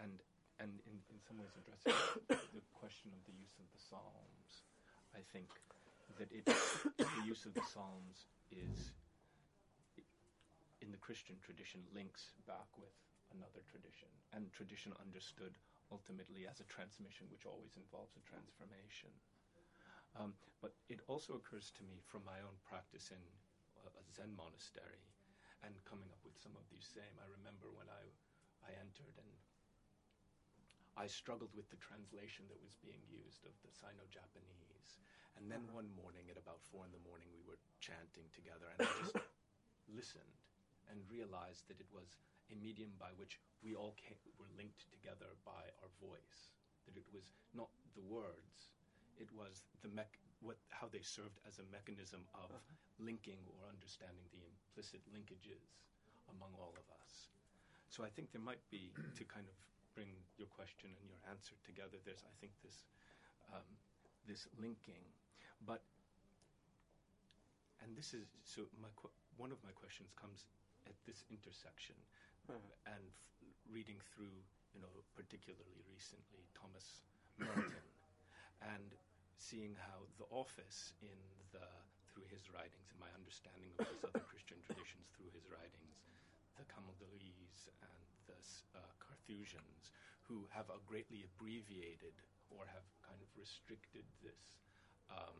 And, 0.00 0.24
and 0.56 0.80
in, 0.88 0.96
in 1.12 1.20
some 1.20 1.36
ways 1.36 1.52
addressing 1.60 1.92
the 2.32 2.64
question 2.80 3.12
of 3.12 3.20
the 3.28 3.36
use 3.36 3.52
of 3.60 3.68
the 3.76 3.80
Psalms, 3.80 4.64
I 5.12 5.20
think 5.36 5.52
that 6.16 6.32
it, 6.32 6.48
the 6.96 7.24
use 7.28 7.44
of 7.44 7.52
the 7.52 7.64
Psalms 7.68 8.24
is, 8.48 8.96
in 10.80 10.88
the 10.88 11.02
Christian 11.04 11.36
tradition, 11.44 11.84
links 11.92 12.32
back 12.48 12.72
with 12.80 12.94
another 13.36 13.60
tradition, 13.68 14.08
and 14.32 14.48
tradition 14.56 14.96
understood 14.96 15.60
ultimately 15.92 16.48
as 16.48 16.64
a 16.64 16.70
transmission, 16.72 17.28
which 17.28 17.44
always 17.44 17.76
involves 17.76 18.16
a 18.16 18.24
transformation. 18.24 19.12
Um, 20.18 20.34
but 20.60 20.74
it 20.90 21.00
also 21.06 21.38
occurs 21.38 21.70
to 21.78 21.86
me 21.86 22.02
from 22.02 22.26
my 22.26 22.42
own 22.42 22.56
practice 22.66 23.14
in 23.14 23.22
a, 23.80 23.88
a 23.88 24.04
Zen 24.10 24.34
monastery 24.34 25.00
and 25.62 25.72
coming 25.86 26.08
up 26.10 26.20
with 26.24 26.36
some 26.40 26.56
of 26.56 26.66
these 26.72 26.88
same. 26.88 27.14
I 27.20 27.28
remember 27.30 27.70
when 27.72 27.88
I, 27.88 28.04
I 28.66 28.74
entered 28.80 29.14
and 29.16 29.30
I 30.98 31.06
struggled 31.06 31.54
with 31.54 31.70
the 31.70 31.80
translation 31.80 32.44
that 32.50 32.60
was 32.60 32.76
being 32.82 33.00
used 33.08 33.46
of 33.46 33.54
the 33.62 33.72
Sino 33.72 34.04
Japanese. 34.10 35.00
And 35.38 35.48
then 35.48 35.64
one 35.72 35.88
morning 35.96 36.28
at 36.28 36.36
about 36.36 36.60
four 36.60 36.84
in 36.84 36.92
the 36.92 37.06
morning, 37.06 37.30
we 37.32 37.46
were 37.46 37.56
chanting 37.80 38.28
together, 38.34 38.68
and 38.74 38.84
I 38.84 38.90
just 39.00 39.16
listened 39.98 40.36
and 40.92 41.00
realized 41.08 41.64
that 41.70 41.80
it 41.80 41.88
was 41.94 42.18
a 42.52 42.56
medium 42.58 42.92
by 42.98 43.14
which 43.16 43.38
we 43.62 43.72
all 43.78 43.94
came, 43.96 44.18
were 44.36 44.50
linked 44.58 44.90
together 44.90 45.32
by 45.46 45.70
our 45.80 45.92
voice. 46.02 46.52
That 46.84 46.98
it 46.98 47.06
was 47.14 47.30
not 47.54 47.70
the 47.94 48.04
words, 48.04 48.74
it 49.20 49.30
was 49.32 49.62
the 49.82 49.88
mech- 49.92 50.18
what, 50.40 50.56
how 50.70 50.88
they 50.88 51.02
served 51.04 51.38
as 51.46 51.58
a 51.60 51.66
mechanism 51.70 52.24
of 52.34 52.50
linking 52.98 53.40
or 53.46 53.68
understanding 53.68 54.24
the 54.32 54.42
implicit 54.44 55.00
linkages 55.12 55.76
among 56.32 56.52
all 56.58 56.74
of 56.76 56.86
us. 57.00 57.28
So 57.90 58.04
I 58.04 58.10
think 58.10 58.32
there 58.32 58.42
might 58.42 58.62
be, 58.70 58.92
to 59.18 59.24
kind 59.24 59.46
of 59.48 59.56
bring 59.94 60.08
your 60.38 60.48
question 60.48 60.90
and 61.00 61.06
your 61.10 61.20
answer 61.30 61.54
together, 61.64 61.98
there's, 62.04 62.24
I 62.24 62.34
think, 62.40 62.52
this, 62.64 62.86
um, 63.52 63.66
this 64.26 64.46
linking. 64.60 65.04
But, 65.66 65.82
and 67.82 67.96
this 67.96 68.14
is, 68.14 68.28
so 68.44 68.62
my, 68.80 68.88
qu- 68.96 69.12
one 69.36 69.52
of 69.52 69.58
my 69.64 69.72
questions 69.72 70.12
comes 70.16 70.46
at 70.86 70.94
this 71.06 71.24
intersection 71.30 71.96
uh, 72.48 72.60
and 72.86 73.04
f- 73.42 73.48
reading 73.68 73.98
through, 74.14 74.32
you 74.72 74.80
know, 74.80 74.92
particularly 75.16 75.82
recently 75.90 76.46
Thomas 76.54 77.02
Merton, 77.38 77.84
and 78.74 78.94
seeing 79.40 79.72
how 79.88 80.04
the 80.20 80.28
office 80.28 80.92
in 81.00 81.16
the 81.56 81.64
through 82.12 82.28
his 82.28 82.44
writings 82.52 82.92
and 82.92 83.00
my 83.00 83.08
understanding 83.16 83.72
of 83.78 83.88
these 83.88 84.04
other 84.04 84.20
Christian 84.30 84.60
traditions 84.60 85.08
through 85.16 85.32
his 85.32 85.48
writings, 85.48 86.04
the 86.60 86.66
Camaldolese 86.68 87.72
and 87.80 88.04
the 88.28 88.36
uh, 88.76 88.82
Carthusians, 89.00 89.94
who 90.28 90.44
have 90.52 90.68
greatly 90.84 91.24
abbreviated 91.24 92.12
or 92.52 92.68
have 92.68 92.84
kind 93.00 93.18
of 93.22 93.30
restricted 93.38 94.04
this. 94.20 94.60
Um, 95.08 95.38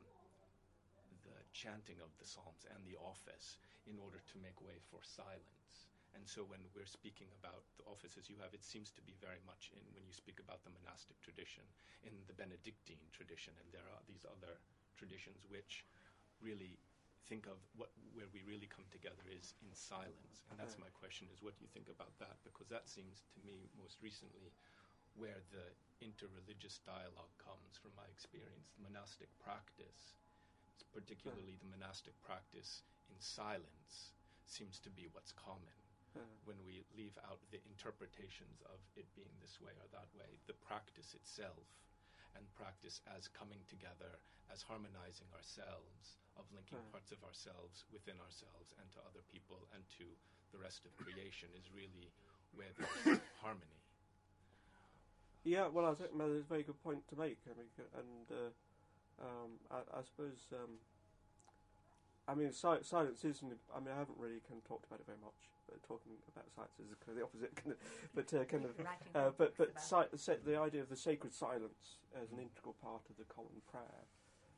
the 1.20 1.36
chanting 1.53 2.01
of 2.01 2.11
the 2.16 2.26
Psalms 2.26 2.64
and 2.72 2.80
the 2.88 2.96
office 2.96 3.61
in 3.86 4.01
order 4.01 4.18
to 4.32 4.36
make 4.40 4.57
way 4.64 4.80
for 4.88 5.05
silence. 5.05 5.90
And 6.14 6.26
so 6.26 6.42
when 6.46 6.61
we're 6.74 6.88
speaking 6.88 7.30
about 7.38 7.62
the 7.78 7.86
offices 7.86 8.26
you 8.28 8.38
have, 8.42 8.52
it 8.52 8.66
seems 8.66 8.90
to 8.98 9.02
be 9.02 9.14
very 9.22 9.40
much 9.46 9.70
in 9.74 9.82
when 9.94 10.04
you 10.06 10.14
speak 10.14 10.42
about 10.42 10.62
the 10.66 10.74
monastic 10.74 11.16
tradition, 11.22 11.62
in 12.02 12.14
the 12.26 12.36
Benedictine 12.36 13.02
tradition, 13.14 13.54
and 13.62 13.68
there 13.70 13.86
are 13.94 14.02
these 14.11 14.26
other 14.26 14.58
traditions 14.98 15.46
which 15.48 15.86
really 16.42 16.76
think 17.30 17.46
of 17.46 17.62
what 17.78 17.94
where 18.16 18.26
we 18.34 18.42
really 18.42 18.66
come 18.66 18.86
together 18.90 19.22
is 19.30 19.54
in 19.62 19.70
silence. 19.72 20.42
And 20.50 20.58
that's 20.58 20.74
my 20.82 20.90
question 20.98 21.30
is 21.30 21.38
what 21.44 21.54
do 21.54 21.62
you 21.62 21.70
think 21.70 21.86
about 21.86 22.12
that? 22.18 22.42
Because 22.42 22.66
that 22.74 22.90
seems 22.90 23.22
to 23.36 23.38
me 23.46 23.70
most 23.78 24.02
recently 24.02 24.50
where 25.14 25.42
the 25.54 25.66
interreligious 26.02 26.82
dialogue 26.82 27.34
comes 27.38 27.78
from 27.78 27.94
my 27.94 28.06
experience, 28.11 28.70
the 28.74 28.82
monastic 28.86 29.30
practice 29.38 30.14
particularly 30.92 31.54
the 31.62 31.70
monastic 31.70 32.14
practice 32.22 32.82
in 33.08 33.16
silence 33.20 34.11
seems 34.46 34.78
to 34.82 34.90
be 34.90 35.06
what's 35.14 35.32
common 35.32 35.80
when 36.44 36.56
we 36.66 36.82
leave 36.96 37.16
out 37.28 37.38
the 37.50 37.61
interpretations 37.68 38.62
of 38.66 38.80
it 38.96 39.06
being 39.14 39.32
this 39.40 39.61
way 39.61 39.72
or 39.78 39.88
that 39.92 40.08
way 40.18 40.38
the 40.46 40.56
practice 40.66 41.14
itself 41.14 41.66
and 42.36 42.44
practice 42.54 43.00
as 43.16 43.28
coming 43.28 43.61
together 43.68 44.18
as 44.52 44.62
harmonizing 44.62 45.28
ourselves 45.34 46.18
of 46.38 46.46
linking 46.54 46.78
Hmm. 46.78 46.90
parts 46.90 47.11
of 47.12 47.22
ourselves 47.24 47.84
within 47.92 48.18
ourselves 48.20 48.74
and 48.78 48.90
to 48.92 49.00
other 49.06 49.22
people 49.30 49.68
and 49.74 49.82
to 49.98 50.06
the 50.52 50.58
rest 50.58 50.84
of 50.86 50.96
creation 50.96 51.48
is 51.54 51.70
really 51.74 52.11
where 52.54 52.72
there's 52.74 53.20
harmony 53.42 53.78
yeah. 55.44 55.68
Well, 55.68 55.86
I 55.86 55.94
think 55.94 56.11
there's 56.18 56.44
a 56.44 56.48
very 56.48 56.62
good 56.62 56.82
point 56.82 57.06
to 57.08 57.16
make. 57.16 57.38
I 57.48 57.56
mean, 57.56 57.68
and 57.96 58.26
uh, 58.30 59.24
um, 59.24 59.50
I, 59.70 59.98
I 59.98 60.02
suppose. 60.04 60.38
Um, 60.52 60.76
I 62.31 62.35
mean, 62.35 62.53
si- 62.53 62.83
silence 62.87 63.24
isn't. 63.24 63.51
I 63.74 63.81
mean, 63.81 63.91
I 63.91 63.99
haven't 63.99 64.18
really 64.18 64.39
kind 64.47 64.62
of 64.62 64.64
talked 64.64 64.87
about 64.87 65.01
it 65.01 65.07
very 65.07 65.18
much. 65.18 65.51
But 65.66 65.83
talking 65.83 66.14
about 66.31 66.47
silence 66.55 66.78
is 66.78 66.95
kind 67.03 67.11
of 67.14 67.16
the 67.18 67.26
opposite. 67.26 67.55
Kind 67.59 67.72
of, 67.74 67.78
but 68.14 68.28
uh, 68.35 68.45
kind 68.47 68.64
of. 68.64 68.70
Uh, 69.18 69.31
but 69.37 69.57
but 69.59 69.74
si- 69.83 70.43
the 70.47 70.59
idea 70.59 70.81
of 70.83 70.89
the 70.89 70.97
sacred 70.97 71.35
silence 71.35 71.99
as 72.14 72.31
an 72.31 72.39
integral 72.39 72.74
part 72.78 73.03
of 73.11 73.18
the 73.18 73.26
common 73.26 73.59
prayer, 73.66 74.07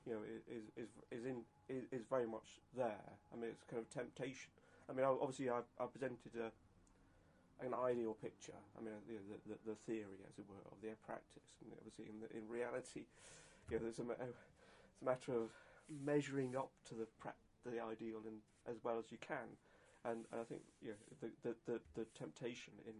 you 0.04 0.12
know, 0.12 0.22
is 0.28 0.68
is 0.76 0.88
is 1.10 1.24
in 1.24 1.44
is, 1.72 1.84
is 1.92 2.04
very 2.08 2.26
much 2.28 2.60
there. 2.76 3.08
I 3.32 3.36
mean, 3.40 3.48
it's 3.50 3.64
kind 3.64 3.80
of 3.80 3.88
temptation. 3.88 4.52
I 4.88 4.92
mean, 4.92 5.04
obviously, 5.08 5.48
I, 5.48 5.64
I 5.80 5.86
presented 5.88 6.36
a 6.36 6.52
an 7.64 7.72
ideal 7.72 8.12
picture. 8.20 8.58
I 8.76 8.82
mean, 8.84 8.94
you 9.08 9.16
know, 9.16 9.24
the, 9.32 9.54
the 9.56 9.56
the 9.72 9.76
theory, 9.88 10.20
as 10.28 10.36
it 10.38 10.44
were, 10.48 10.60
of 10.68 10.76
their 10.82 10.96
practice, 11.06 11.56
and 11.64 11.72
obviously, 11.76 12.04
in 12.12 12.20
the, 12.20 12.28
in 12.36 12.44
reality, 12.48 13.08
you 13.70 13.76
know, 13.80 13.84
there's 13.88 14.00
a, 14.00 14.04
it's 14.12 14.44
a 15.00 15.04
matter 15.04 15.32
of 15.32 15.48
measuring 15.88 16.56
up 16.56 16.70
to 16.88 16.94
the 16.94 17.06
pra- 17.20 17.36
the 17.70 17.82
ideal 17.82 18.26
in, 18.26 18.42
as 18.66 18.82
well 18.82 18.98
as 18.98 19.12
you 19.12 19.18
can. 19.20 19.54
And, 20.04 20.26
and 20.32 20.40
I 20.40 20.44
think 20.44 20.62
you 20.82 20.98
know, 20.98 21.00
the, 21.22 21.30
the, 21.46 21.52
the, 21.66 21.76
the 21.94 22.06
temptation 22.18 22.74
in 22.82 22.96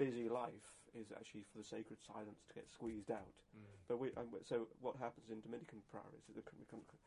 busy 0.00 0.28
life 0.28 0.72
is 0.96 1.12
actually 1.12 1.44
for 1.44 1.60
the 1.60 1.66
sacred 1.66 2.00
silence 2.00 2.40
to 2.48 2.56
get 2.56 2.72
squeezed 2.72 3.12
out. 3.12 3.36
Mm. 3.52 3.68
But 3.88 4.00
we, 4.00 4.08
and 4.16 4.32
so 4.48 4.68
what 4.80 4.96
happens 4.96 5.28
in 5.28 5.44
Dominican 5.44 5.84
priories 5.92 6.24
is 6.28 6.40
that 6.40 6.48
we 6.56 6.64
can, 6.64 6.80
we 6.80 6.88
can 6.88 7.00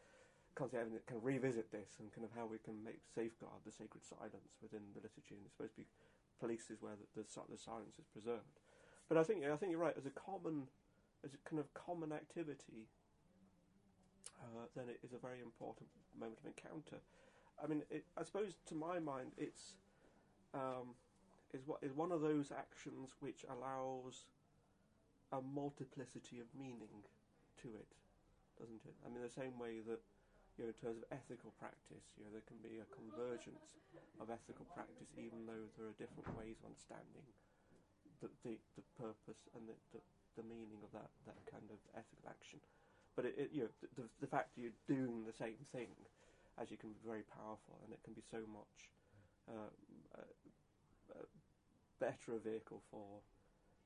constantly 0.54 0.86
having 0.86 0.98
to 0.98 1.06
kind 1.10 1.18
of 1.18 1.26
revisit 1.26 1.72
this 1.72 1.98
and 1.98 2.14
kind 2.14 2.26
of 2.26 2.32
how 2.38 2.46
we 2.46 2.62
can 2.62 2.78
make 2.84 3.02
safeguard 3.10 3.64
the 3.66 3.74
sacred 3.74 4.06
silence 4.06 4.60
within 4.62 4.84
the 4.94 5.02
liturgy, 5.02 5.38
and 5.38 5.46
it's 5.46 5.56
supposed 5.58 5.74
to 5.78 5.82
be 5.86 5.90
places 6.38 6.82
where 6.82 6.94
the, 7.00 7.08
the, 7.22 7.26
the 7.26 7.58
silence 7.58 7.98
is 7.98 8.06
preserved. 8.12 8.60
But 9.08 9.18
I 9.18 9.24
think 9.24 9.42
I 9.42 9.58
think 9.58 9.72
you're 9.74 9.82
right. 9.82 9.98
As 9.98 10.06
a 10.06 10.14
common, 10.14 10.70
as 11.26 11.34
a 11.34 11.42
kind 11.50 11.58
of 11.58 11.74
common 11.74 12.14
activity, 12.14 12.86
uh, 14.42 14.66
then 14.76 14.90
it 14.90 15.00
is 15.04 15.14
a 15.14 15.22
very 15.22 15.42
important 15.42 15.90
moment 16.18 16.40
of 16.40 16.48
encounter. 16.48 17.00
I 17.62 17.68
mean, 17.68 17.84
it, 17.92 18.06
I 18.18 18.24
suppose 18.24 18.56
to 18.68 18.76
my 18.76 19.00
mind, 19.00 19.32
it's 19.38 19.76
um, 20.54 20.96
is 21.54 21.66
what 21.66 21.80
is 21.84 21.94
one 21.94 22.12
of 22.12 22.22
those 22.22 22.52
actions 22.52 23.14
which 23.20 23.46
allows 23.50 24.26
a 25.32 25.42
multiplicity 25.42 26.40
of 26.40 26.48
meaning 26.58 27.06
to 27.62 27.70
it, 27.76 27.92
doesn't 28.58 28.82
it? 28.86 28.96
I 29.06 29.12
mean, 29.12 29.22
the 29.22 29.30
same 29.30 29.60
way 29.60 29.84
that 29.86 30.02
you 30.58 30.66
know, 30.66 30.72
in 30.74 30.78
terms 30.80 30.98
of 31.00 31.06
ethical 31.12 31.54
practice, 31.60 32.16
you 32.18 32.26
know, 32.26 32.32
there 32.34 32.46
can 32.48 32.60
be 32.64 32.82
a 32.82 32.88
convergence 32.96 33.78
of 34.20 34.32
ethical 34.32 34.66
practice, 34.74 35.12
even 35.20 35.46
though 35.46 35.66
there 35.78 35.88
are 35.88 35.98
different 36.00 36.28
ways 36.36 36.60
of 36.64 36.72
understanding 36.74 37.28
the 38.24 38.28
the, 38.44 38.56
the 38.76 38.86
purpose 38.96 39.48
and 39.56 39.68
the, 39.68 39.76
the 39.92 40.02
the 40.40 40.46
meaning 40.48 40.80
of 40.84 40.92
that, 40.96 41.12
that 41.28 41.40
kind 41.52 41.68
of 41.68 41.80
ethical 41.98 42.30
action. 42.30 42.60
But 43.16 43.26
it, 43.26 43.36
it 43.38 43.50
you 43.54 43.62
know, 43.64 43.70
the, 43.98 44.04
the 44.22 44.28
fact 44.28 44.56
that 44.56 44.62
you're 44.62 44.82
doing 44.88 45.26
the 45.26 45.34
same 45.34 45.60
thing, 45.72 45.90
as 46.62 46.72
you 46.72 46.78
can 46.78 46.90
be 46.90 47.02
very 47.06 47.24
powerful, 47.24 47.80
and 47.84 47.94
it 47.94 48.00
can 48.04 48.14
be 48.14 48.24
so 48.24 48.40
much 48.48 48.76
uh, 49.50 49.72
uh, 50.18 51.20
uh, 51.20 51.28
better 52.00 52.36
a 52.36 52.40
vehicle 52.40 52.82
for 52.92 53.22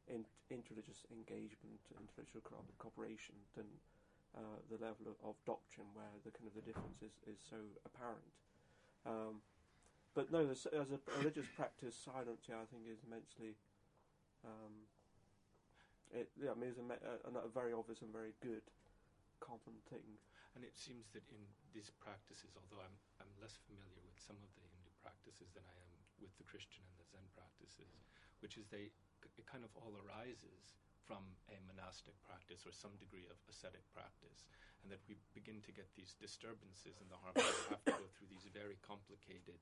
in, 0.08 0.26
interreligious 0.52 1.06
engagement, 1.12 1.80
interreligious 1.96 2.44
co- 2.44 2.66
cooperation 2.78 3.36
than 3.56 3.66
uh, 4.36 4.60
the 4.70 4.78
level 4.78 5.08
of, 5.08 5.18
of 5.24 5.36
doctrine 5.46 5.88
where 5.94 6.14
the 6.26 6.32
kind 6.32 6.48
of 6.48 6.54
the 6.54 6.66
difference 6.66 7.02
is, 7.02 7.14
is 7.30 7.40
so 7.40 7.58
apparent. 7.86 8.34
Um, 9.06 9.42
but 10.16 10.32
no, 10.32 10.50
as, 10.50 10.68
as 10.68 10.92
a 10.92 11.00
religious 11.18 11.48
practice, 11.56 11.96
silence, 11.98 12.46
yeah, 12.48 12.62
I 12.62 12.68
think 12.70 12.86
is 12.86 13.02
immensely. 13.06 13.58
Um, 14.46 14.86
it, 16.14 16.30
yeah, 16.38 16.52
I 16.52 16.56
mean, 16.60 16.70
it's 16.70 16.78
a, 16.78 16.84
me- 16.86 17.02
a, 17.02 17.48
a 17.48 17.50
very 17.50 17.74
obvious 17.74 18.02
and 18.02 18.12
very 18.14 18.34
good 18.42 18.62
common 19.44 19.76
thing. 19.92 20.16
And 20.56 20.64
it 20.64 20.80
seems 20.80 21.12
that 21.12 21.28
in 21.28 21.44
these 21.76 21.92
practices, 22.00 22.56
although 22.56 22.80
I'm, 22.80 22.96
I'm 23.20 23.34
less 23.44 23.60
familiar 23.68 24.00
with 24.08 24.16
some 24.16 24.40
of 24.40 24.52
the 24.56 24.64
Hindu 24.64 24.94
practices 25.04 25.52
than 25.52 25.68
I 25.68 25.76
am 25.84 25.92
with 26.24 26.32
the 26.40 26.48
Christian 26.48 26.88
and 26.88 26.96
the 26.96 27.08
Zen 27.12 27.28
practices, 27.36 28.08
which 28.40 28.56
is 28.56 28.70
they, 28.72 28.88
it 29.26 29.46
kind 29.50 29.68
of 29.68 29.74
all 29.76 29.92
arises 30.08 30.80
from 31.04 31.26
a 31.52 31.60
monastic 31.68 32.16
practice 32.24 32.64
or 32.64 32.72
some 32.72 32.96
degree 32.96 33.28
of 33.28 33.36
ascetic 33.52 33.84
practice, 33.92 34.48
and 34.80 34.88
that 34.88 35.04
we 35.12 35.20
begin 35.36 35.60
to 35.68 35.76
get 35.76 35.92
these 36.00 36.16
disturbances 36.16 36.96
in 37.04 37.12
the 37.12 37.20
harmony, 37.20 37.44
have 37.68 37.84
to 37.84 38.00
go 38.00 38.08
through 38.16 38.32
these 38.32 38.48
very 38.56 38.80
complicated 38.80 39.60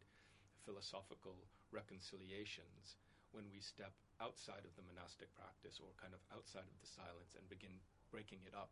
philosophical 0.62 1.34
reconciliations 1.74 3.02
when 3.34 3.48
we 3.50 3.64
step 3.64 3.96
outside 4.20 4.62
of 4.68 4.76
the 4.78 4.86
monastic 4.86 5.32
practice 5.34 5.82
or 5.82 5.90
kind 5.98 6.14
of 6.14 6.22
outside 6.30 6.68
of 6.68 6.78
the 6.78 6.90
silence 6.90 7.34
and 7.34 7.48
begin 7.50 7.74
breaking 8.12 8.44
it 8.46 8.54
up 8.54 8.70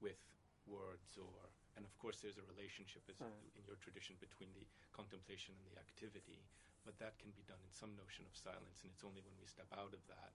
with 0.00 0.18
words 0.66 1.14
or 1.16 1.30
and 1.76 1.84
of 1.84 1.92
course 2.00 2.18
there's 2.24 2.40
a 2.40 2.46
relationship 2.50 3.04
as 3.08 3.20
Right. 3.20 3.30
in 3.54 3.62
your 3.68 3.76
tradition 3.78 4.16
between 4.18 4.50
the 4.56 4.66
contemplation 4.92 5.54
and 5.54 5.66
the 5.70 5.78
activity 5.78 6.42
but 6.84 6.98
that 6.98 7.18
can 7.22 7.30
be 7.36 7.42
done 7.46 7.60
in 7.62 7.72
some 7.74 7.94
notion 7.94 8.24
of 8.26 8.34
silence 8.34 8.82
and 8.82 8.90
it's 8.94 9.04
only 9.06 9.22
when 9.22 9.36
we 9.38 9.46
step 9.46 9.68
out 9.76 9.94
of 9.94 10.02
that 10.10 10.32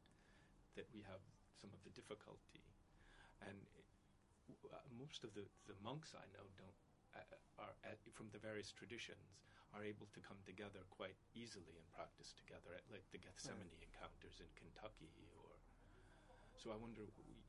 that 0.80 0.88
we 0.96 1.02
have 1.04 1.20
some 1.60 1.72
of 1.76 1.82
the 1.84 1.92
difficulty 1.92 2.64
and 3.44 3.58
it, 3.76 3.86
w- 4.56 4.72
uh, 4.72 4.80
most 4.96 5.24
of 5.28 5.34
the, 5.36 5.44
the 5.68 5.76
monks 5.84 6.16
I 6.16 6.24
know 6.32 6.48
don't 6.56 6.80
uh, 7.18 7.68
are 7.68 7.76
at, 7.84 8.00
from 8.16 8.32
the 8.32 8.40
various 8.40 8.72
traditions 8.72 9.44
are 9.76 9.84
able 9.84 10.08
to 10.16 10.20
come 10.24 10.40
together 10.48 10.84
quite 10.92 11.16
easily 11.36 11.76
and 11.76 11.88
practice 11.92 12.32
together 12.40 12.72
at 12.76 12.84
like 12.92 13.04
the 13.12 13.20
Gethsemani 13.20 13.76
encounters 13.84 14.40
in 14.40 14.48
Kentucky 14.56 15.12
or 15.36 15.52
so 16.56 16.72
I 16.72 16.78
wonder 16.80 17.04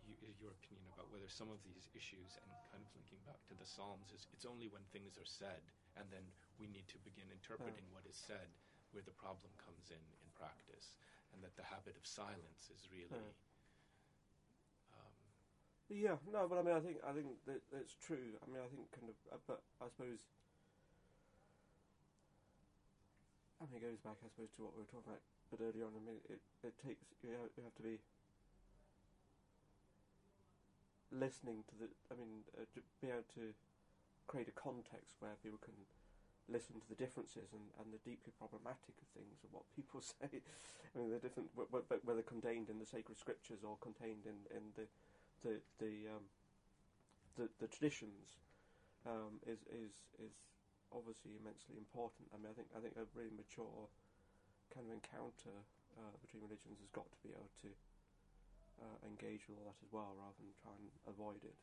you, 0.07 0.15
your 0.41 0.53
opinion 0.53 0.87
about 0.95 1.09
whether 1.11 1.29
some 1.31 1.49
of 1.51 1.63
these 1.63 1.87
issues 1.95 2.35
and 2.43 2.51
kind 2.71 2.83
of 2.83 2.91
linking 2.97 3.21
back 3.25 3.39
to 3.51 3.55
the 3.55 3.67
Psalms 3.67 4.11
is 4.15 4.27
it's 4.35 4.45
only 4.47 4.67
when 4.69 4.83
things 4.91 5.15
are 5.19 5.27
said 5.29 5.63
and 5.97 6.07
then 6.11 6.25
we 6.59 6.67
need 6.69 6.87
to 6.91 6.99
begin 7.07 7.29
interpreting 7.31 7.87
what 7.95 8.05
is 8.09 8.17
said 8.19 8.49
where 8.93 9.05
the 9.07 9.15
problem 9.17 9.51
comes 9.63 9.89
in 9.91 10.03
in 10.23 10.29
practice 10.37 10.99
and 11.33 11.41
that 11.43 11.55
the 11.57 11.65
habit 11.65 11.97
of 11.97 12.05
silence 12.05 12.69
is 12.75 12.85
really 12.93 13.09
Right. 13.17 13.37
um, 14.97 15.17
Yeah, 15.89 16.17
no, 16.33 16.49
but 16.49 16.59
I 16.59 16.63
mean, 16.63 16.77
I 16.77 16.81
think 16.81 16.97
I 17.05 17.13
think 17.13 17.29
that 17.47 17.61
it's 17.73 17.95
true. 18.01 18.37
I 18.41 18.47
mean, 18.51 18.61
I 18.65 18.69
think 18.69 18.91
kind 18.93 19.09
of, 19.09 19.17
uh, 19.33 19.41
but 19.47 19.61
I 19.81 19.89
suppose. 19.89 20.21
I 23.61 23.65
mean, 23.71 23.79
it 23.79 23.87
goes 23.87 24.01
back, 24.03 24.19
I 24.25 24.29
suppose, 24.29 24.51
to 24.59 24.63
what 24.67 24.75
we 24.75 24.83
were 24.83 24.91
talking 24.91 25.13
about, 25.13 25.23
but 25.51 25.61
earlier 25.63 25.87
on. 25.87 25.95
I 25.95 26.03
mean, 26.03 26.21
it, 26.29 26.41
it 26.67 26.75
takes 26.83 27.05
you 27.23 27.31
have, 27.31 27.51
you 27.57 27.63
have 27.63 27.77
to 27.79 27.85
be 27.87 28.01
listening 31.13 31.65
to 31.69 31.75
the. 31.77 31.89
I 32.11 32.17
mean, 32.17 32.49
uh, 32.57 32.65
to 32.75 32.81
be 33.01 33.13
able 33.13 33.29
to 33.37 33.53
create 34.27 34.49
a 34.49 34.57
context 34.57 35.21
where 35.21 35.37
people 35.43 35.61
can 35.61 35.77
listen 36.51 36.81
to 36.83 36.89
the 36.89 36.99
differences 36.99 37.55
and, 37.55 37.71
and 37.79 37.95
the 37.95 38.03
deeply 38.03 38.35
problematic 38.35 38.99
of 38.99 39.09
things 39.15 39.41
and 39.47 39.53
what 39.55 39.63
people 39.77 40.03
say. 40.17 40.29
I 40.33 40.95
mean, 40.99 41.11
they're 41.11 41.23
different, 41.23 41.51
wh- 41.55 41.71
wh- 41.71 42.05
whether 42.05 42.23
contained 42.23 42.69
in 42.69 42.79
the 42.79 42.87
sacred 42.89 43.17
scriptures 43.19 43.63
or 43.63 43.79
contained 43.81 44.27
in, 44.27 44.39
in 44.51 44.75
the 44.77 44.87
the 45.43 45.59
the 45.79 46.07
um, 46.11 46.25
the, 47.37 47.49
the 47.61 47.69
traditions 47.69 48.39
um, 49.07 49.41
is 49.47 49.63
is 49.71 49.95
is 50.21 50.35
obviously 50.93 51.35
immensely 51.41 51.75
important. 51.79 52.29
I 52.31 52.39
mean, 52.39 52.51
I 52.53 52.55
think 52.55 52.69
I 52.77 52.81
think 52.81 52.95
a 53.01 53.09
really 53.17 53.33
mature 53.33 53.89
kind 54.71 54.87
of 54.89 54.93
encounter 54.93 55.57
uh, 55.97 56.15
between 56.21 56.45
religions 56.45 56.81
has 56.81 56.89
got 56.93 57.09
to 57.09 57.21
be 57.25 57.33
able 57.33 57.53
to 57.65 57.71
uh, 58.83 58.99
engage 59.07 59.47
with 59.47 59.63
all 59.63 59.71
that 59.71 59.79
as 59.79 59.93
well, 59.95 60.19
rather 60.19 60.35
than 60.43 60.51
try 60.59 60.75
and 60.75 60.91
avoid 61.07 61.47
it. 61.47 61.55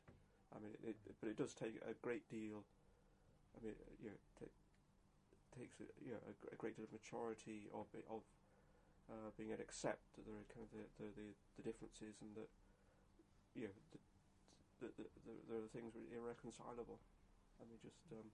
I 0.55 0.57
mean, 0.57 0.72
it, 0.80 0.95
it, 0.95 1.15
but 1.20 1.28
it 1.28 1.38
does 1.38 1.53
take 1.53 1.78
a 1.84 1.93
great 1.99 2.26
deal. 2.32 2.63
I 3.53 3.59
mean, 3.59 3.76
you 3.99 4.09
know, 4.09 4.20
ta 4.39 4.47
takes 5.53 5.84
a, 5.84 5.88
you 5.99 6.15
know, 6.15 6.24
a, 6.24 6.34
a 6.53 6.57
great 6.57 6.80
deal 6.80 6.88
of 6.88 6.93
maturity 6.95 7.67
of 7.76 7.91
of 8.07 8.24
uh, 9.11 9.30
being 9.36 9.49
able 9.49 9.59
to 9.59 9.67
accept 9.67 10.15
that 10.15 10.24
there 10.24 10.38
are 10.38 10.47
kind 10.53 10.63
of 10.63 10.72
the, 10.72 10.86
the, 11.01 11.07
the, 11.17 11.28
the 11.57 11.63
differences 11.65 12.22
and 12.22 12.32
that 12.38 12.49
you 13.57 13.65
know, 13.67 13.76
the, 13.91 13.99
the, 14.80 14.88
the, 14.95 15.05
the, 15.26 15.34
there 15.49 15.61
are 15.65 15.72
things 15.74 15.97
really 15.97 16.13
irreconcilable. 16.13 17.01
I 17.59 17.67
mean, 17.67 17.82
just 17.82 17.99
um, 18.15 18.30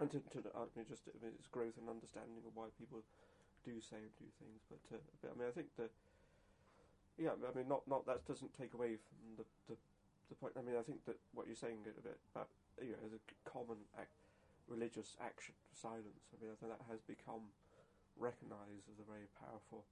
and 0.00 0.08
to, 0.10 0.18
to 0.34 0.38
I 0.56 0.66
mean, 0.74 0.88
just 0.88 1.06
I 1.12 1.16
mean, 1.20 1.36
it's 1.36 1.46
growth 1.46 1.76
and 1.76 1.86
understanding 1.86 2.42
of 2.48 2.56
why 2.56 2.72
people 2.74 3.04
do 3.62 3.78
say 3.78 4.00
and 4.00 4.14
do 4.16 4.28
things. 4.40 4.64
But, 4.66 4.80
uh, 4.90 5.04
but 5.20 5.28
I 5.30 5.34
mean, 5.36 5.48
I 5.48 5.54
think 5.54 5.76
that 5.76 5.92
yeah, 7.20 7.36
I 7.36 7.52
mean, 7.52 7.68
not 7.68 7.84
not 7.84 8.08
that 8.08 8.24
doesn't 8.24 8.56
take 8.56 8.72
away 8.72 8.96
from 8.96 9.36
the 9.36 9.44
the, 9.68 9.76
the 10.32 10.36
point. 10.40 10.56
I 10.56 10.64
mean, 10.64 10.80
I 10.80 10.82
think 10.82 11.04
that 11.04 11.20
what 11.36 11.46
you're 11.46 11.58
saying 11.58 11.84
a 11.84 12.00
bit 12.00 12.16
about 12.32 12.48
you 12.80 12.96
know, 12.96 13.20
c- 13.28 13.36
common 13.44 13.84
act, 14.00 14.16
religious 14.66 15.20
action, 15.20 15.52
of 15.68 15.76
silence. 15.76 16.32
I 16.32 16.40
mean, 16.40 16.48
I 16.48 16.56
think 16.56 16.72
that 16.72 16.84
has 16.88 17.04
become 17.04 17.52
recognised 18.16 18.88
as 18.88 18.96
a 18.96 19.06
very 19.06 19.28
powerful 19.36 19.84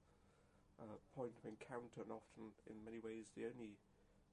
uh, 0.80 0.96
point 1.12 1.36
of 1.36 1.44
encounter, 1.44 2.00
and 2.00 2.10
often 2.10 2.56
in 2.64 2.80
many 2.80 2.98
ways 2.98 3.28
the 3.36 3.44
only 3.44 3.76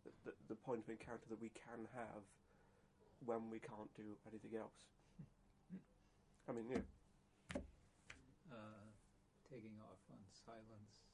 the, 0.08 0.12
the, 0.24 0.56
the 0.56 0.60
point 0.64 0.80
of 0.80 0.88
encounter 0.88 1.28
that 1.28 1.42
we 1.44 1.52
can 1.52 1.92
have 1.92 2.24
when 3.28 3.52
we 3.52 3.60
can't 3.60 3.92
do 3.98 4.16
anything 4.30 4.56
else. 4.56 4.88
I 6.48 6.54
mean, 6.54 6.70
yeah, 6.70 6.86
uh, 8.54 8.86
taking 9.50 9.74
off 9.82 10.02
on 10.14 10.22
silence, 10.30 11.05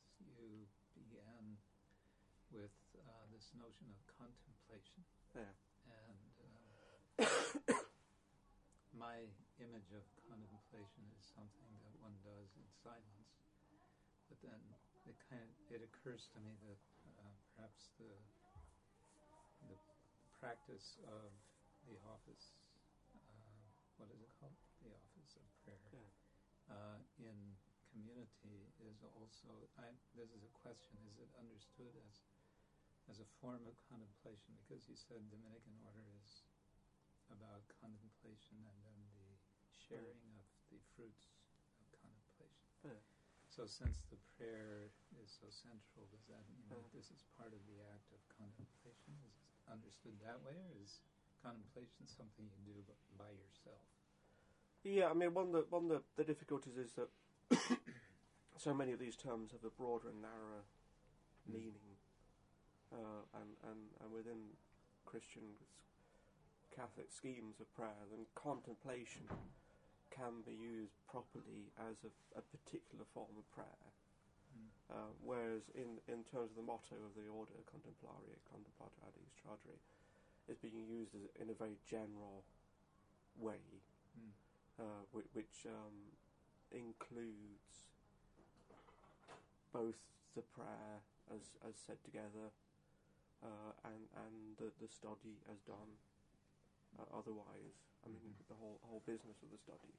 with 2.52 2.76
uh, 2.99 3.24
this 3.32 3.47
notion 3.56 3.88
of 3.88 3.97
contemplation, 4.12 5.02
yeah, 5.32 5.56
and 5.88 6.32
uh, 6.43 7.24
my 8.95 9.24
image 9.64 9.89
of 9.95 10.04
contemplation 10.28 11.04
is 11.16 11.24
something 11.32 11.72
that 11.80 11.95
one 12.04 12.16
does 12.28 12.52
in 12.60 12.68
silence. 12.84 13.32
But 14.28 14.39
then 14.43 14.60
it 15.08 15.16
kind 15.32 15.43
of, 15.43 15.56
it 15.72 15.82
occurs 15.84 16.28
to 16.36 16.39
me 16.43 16.56
that 16.68 16.82
uh, 17.20 17.36
perhaps 17.56 17.91
the 17.95 18.12
the 19.68 19.78
practice 20.36 20.97
of 21.08 21.32
the 21.88 21.95
office, 22.04 22.58
uh, 23.16 23.64
what 23.95 24.12
is 24.12 24.20
it 24.20 24.32
called? 24.39 24.58
The 24.84 24.91
office 24.91 25.38
of 25.38 25.45
prayer 25.64 25.88
yeah, 25.93 26.12
uh, 26.74 26.97
in 27.22 27.38
community 27.93 28.72
is 28.82 29.04
also. 29.16 29.70
I, 29.78 29.88
this 30.18 30.32
is 30.34 30.43
a 30.43 30.54
question: 30.60 30.97
Is 31.12 31.22
it 31.22 31.32
understood 31.38 31.93
as 32.08 32.16
as 33.12 33.20
a 33.20 33.28
form 33.43 33.59
of 33.68 33.76
contemplation? 33.91 34.55
Because 34.64 34.88
you 34.88 34.95
said 34.95 35.20
Dominican 35.28 35.76
order 35.84 36.07
is 36.24 36.47
about 37.28 37.59
contemplation 37.84 38.55
and 38.64 38.78
then 38.88 38.99
the 39.20 39.36
sharing 39.76 40.32
of 40.39 40.47
the 40.72 40.80
fruits 40.95 41.28
of 41.84 41.91
contemplation. 41.99 42.64
yeah. 42.88 43.03
So, 43.51 43.68
since 43.68 43.99
the 44.07 44.16
prayer 44.39 44.88
is 45.20 45.28
so 45.28 45.51
central, 45.51 46.07
does 46.07 46.24
that 46.32 46.39
mean 46.55 46.64
that 46.72 46.80
Uh. 46.88 46.95
this 46.95 47.12
is 47.12 47.28
part 47.36 47.51
of 47.51 47.59
the 47.68 47.84
act 47.91 48.07
of 48.16 48.24
contemplation? 48.32 49.12
Is 49.28 49.28
it 49.28 49.36
understood 49.68 50.16
that 50.24 50.39
way, 50.47 50.55
or 50.55 50.72
is 50.80 51.03
contemplation 51.43 52.07
something 52.07 52.47
you 52.47 52.64
do 52.64 52.80
by 53.20 53.28
yourself? 53.36 53.84
Yeah, 54.88 55.12
I 55.12 55.14
mean, 55.14 55.36
one 55.36 55.51
of 55.51 55.53
the 55.53 55.64
one 55.68 55.91
of 55.91 55.99
the, 55.99 56.01
the 56.16 56.24
difficulties 56.24 56.80
is 56.80 56.95
that 56.95 57.12
so 58.57 58.74
many 58.74 58.95
of 58.95 58.99
these 59.03 59.20
terms 59.20 59.51
have 59.51 59.68
a 59.68 59.70
broader 59.76 60.07
and 60.09 60.22
narrower 60.24 60.64
meaning, 61.45 61.91
uh, 62.94 63.24
and, 63.39 63.52
and 63.72 63.82
and 64.04 64.10
within 64.12 64.52
Christian 65.06 65.56
Catholic 66.76 67.12
schemes 67.12 67.60
of 67.60 67.68
prayer, 67.76 68.00
then 68.12 68.24
contemplation 68.36 69.28
can 70.12 70.44
be 70.48 70.56
used 70.56 70.96
properly 71.08 71.72
as 71.88 71.96
a, 72.04 72.12
a 72.39 72.44
particular 72.52 73.04
form 73.16 73.36
of 73.36 73.48
prayer. 73.52 73.88
Mm. 74.56 74.68
Uh, 74.92 75.12
whereas 75.24 75.64
in, 75.76 76.00
in 76.12 76.24
terms 76.32 76.52
of 76.52 76.58
the 76.60 76.68
motto 76.68 77.00
of 77.00 77.16
the 77.16 77.28
order, 77.32 77.56
Contemplare 77.68 78.39
Contemplatores 78.52 79.32
Tradere, 79.39 79.80
it's 80.48 80.60
being 80.60 80.84
used 80.84 81.16
as, 81.16 81.24
in 81.39 81.48
a 81.52 81.56
very 81.56 81.80
general 81.88 82.44
way, 83.39 83.64
Mm. 84.12 84.36
uh, 84.84 85.02
which, 85.16 85.32
which 85.32 85.64
um, 85.68 85.96
includes 86.76 87.88
both 89.72 89.96
the 90.36 90.44
prayer 90.52 91.00
as, 91.32 91.39
as 91.64 91.76
said 91.88 91.96
together 92.04 92.52
uh, 93.44 93.72
and, 93.89 94.02
and 94.26 94.34
the, 94.58 94.70
the 94.82 94.88
study 94.89 95.38
has 95.50 95.60
done 95.66 95.92
uh, 97.00 97.06
otherwise. 97.18 97.76
I 98.06 98.10
mean, 98.10 98.22
Mhm. 98.22 98.48
the 98.50 98.58
whole, 98.58 98.80
whole 98.86 99.02
business 99.06 99.38
of 99.44 99.50
the 99.52 99.58
study 99.58 99.94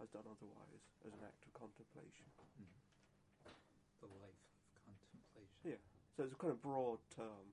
has 0.00 0.08
done 0.10 0.24
otherwise 0.26 0.82
as 1.06 1.12
an 1.12 1.20
act 1.24 1.44
of 1.46 1.52
contemplation. 1.52 2.26
Mm. 2.60 2.66
The 4.00 4.06
life 4.18 4.40
of 4.76 4.82
contemplation. 4.82 5.58
Yeah. 5.64 5.80
So 6.16 6.24
it's 6.24 6.32
a 6.34 6.36
kind 6.36 6.50
of 6.52 6.60
broad 6.60 6.98
term 7.14 7.46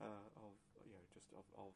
uh, 0.00 0.26
of 0.36 0.54
you 0.84 0.92
know 0.92 1.04
just 1.14 1.32
of, 1.32 1.46
of. 1.56 1.72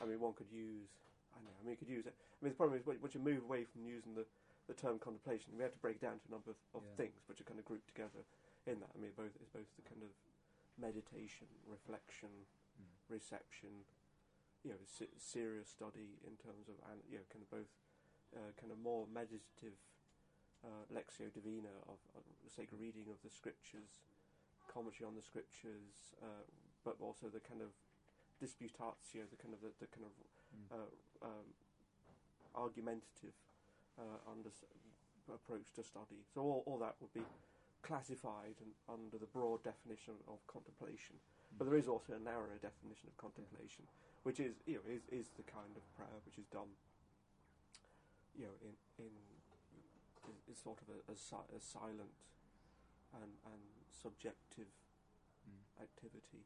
I 0.00 0.04
mean, 0.06 0.20
one 0.20 0.32
could 0.34 0.50
use. 0.50 0.88
I 1.36 1.40
know. 1.44 1.52
I 1.52 1.60
mean, 1.64 1.72
you 1.72 1.80
could 1.82 1.88
use 1.92 2.06
it. 2.06 2.14
I 2.16 2.44
mean, 2.44 2.52
the 2.52 2.56
problem 2.56 2.78
is 2.80 2.86
once 2.86 3.12
you 3.14 3.20
move 3.20 3.42
away 3.44 3.64
from 3.64 3.84
using 3.84 4.14
the, 4.14 4.24
the 4.68 4.74
term 4.74 4.98
contemplation, 4.98 5.52
we 5.56 5.62
have 5.62 5.72
to 5.72 5.78
break 5.84 5.96
it 5.96 6.02
down 6.02 6.18
to 6.20 6.26
a 6.28 6.32
number 6.32 6.50
of, 6.50 6.56
of 6.74 6.82
Yeah. 6.82 6.96
things 7.04 7.20
which 7.28 7.40
are 7.40 7.44
kind 7.44 7.58
of 7.60 7.64
grouped 7.68 7.88
together 7.88 8.24
in 8.66 8.80
that. 8.80 8.88
I 8.94 8.98
mean, 8.98 9.12
both 9.16 9.34
it's 9.36 9.50
both 9.52 9.68
the 9.76 9.84
kind 9.84 10.00
of 10.02 10.08
meditation, 10.78 11.46
reflection, 11.66 12.46
Mm. 12.76 12.84
reception, 13.08 13.86
you 14.62 14.70
know, 14.70 14.82
se- 14.84 15.16
serious 15.16 15.70
study 15.70 16.18
in 16.26 16.36
terms 16.36 16.68
of, 16.68 16.76
you 17.08 17.16
know, 17.16 17.24
kind 17.32 17.40
of 17.42 17.48
both, 17.50 17.72
uh, 18.36 18.52
kind 18.60 18.70
of 18.70 18.78
more 18.78 19.06
meditative 19.06 19.78
uh, 20.64 20.84
lectio 20.92 21.32
divina 21.32 21.72
of, 21.88 21.98
of 22.14 22.22
sacred 22.48 22.80
reading 22.80 23.08
of 23.08 23.16
the 23.22 23.30
scriptures, 23.30 24.04
commentary 24.68 25.06
on 25.06 25.14
the 25.14 25.22
scriptures, 25.22 26.12
uh, 26.22 26.44
but 26.84 26.96
also 27.00 27.28
the 27.28 27.40
kind 27.40 27.62
of 27.62 27.72
disputatio, 28.42 29.24
the 29.30 29.36
kind 29.40 29.54
of 29.54 29.60
the, 29.62 29.72
the 29.80 29.86
kind 29.86 30.04
of 30.04 30.12
Mm. 30.54 30.70
uh, 30.76 31.26
um, 31.26 31.54
argumentative 32.54 33.34
uh, 33.98 34.30
under, 34.30 34.50
approach 35.32 35.72
to 35.74 35.82
study. 35.82 36.22
So 36.32 36.40
all, 36.42 36.62
all 36.66 36.78
that 36.78 36.94
would 37.00 37.12
be 37.12 37.24
classified 37.86 38.58
and 38.58 38.74
under 38.90 39.16
the 39.16 39.30
broad 39.30 39.62
definition 39.62 40.18
of 40.26 40.42
contemplation. 40.50 41.16
But 41.56 41.70
there 41.70 41.78
is 41.78 41.86
also 41.86 42.12
a 42.18 42.18
narrower 42.18 42.58
definition 42.58 43.06
of 43.08 43.16
contemplation, 43.16 43.86
which 44.26 44.40
is 44.42 44.58
you 44.66 44.82
know 44.82 44.84
is, 44.90 45.06
is 45.14 45.26
the 45.38 45.46
kind 45.46 45.70
of 45.78 45.82
prayer 45.94 46.18
which 46.26 46.36
is 46.36 46.46
done. 46.50 46.74
You 48.34 48.50
know, 48.50 48.56
in 48.66 48.74
in 48.98 49.12
is, 50.50 50.58
sort 50.58 50.82
of 50.82 50.90
a, 50.90 50.98
a, 51.12 51.16
si- 51.16 51.50
a 51.54 51.60
silent 51.62 52.10
and 53.14 53.30
and 53.46 53.62
subjective 54.02 54.66
Mm. 55.46 55.62
activity, 55.78 56.42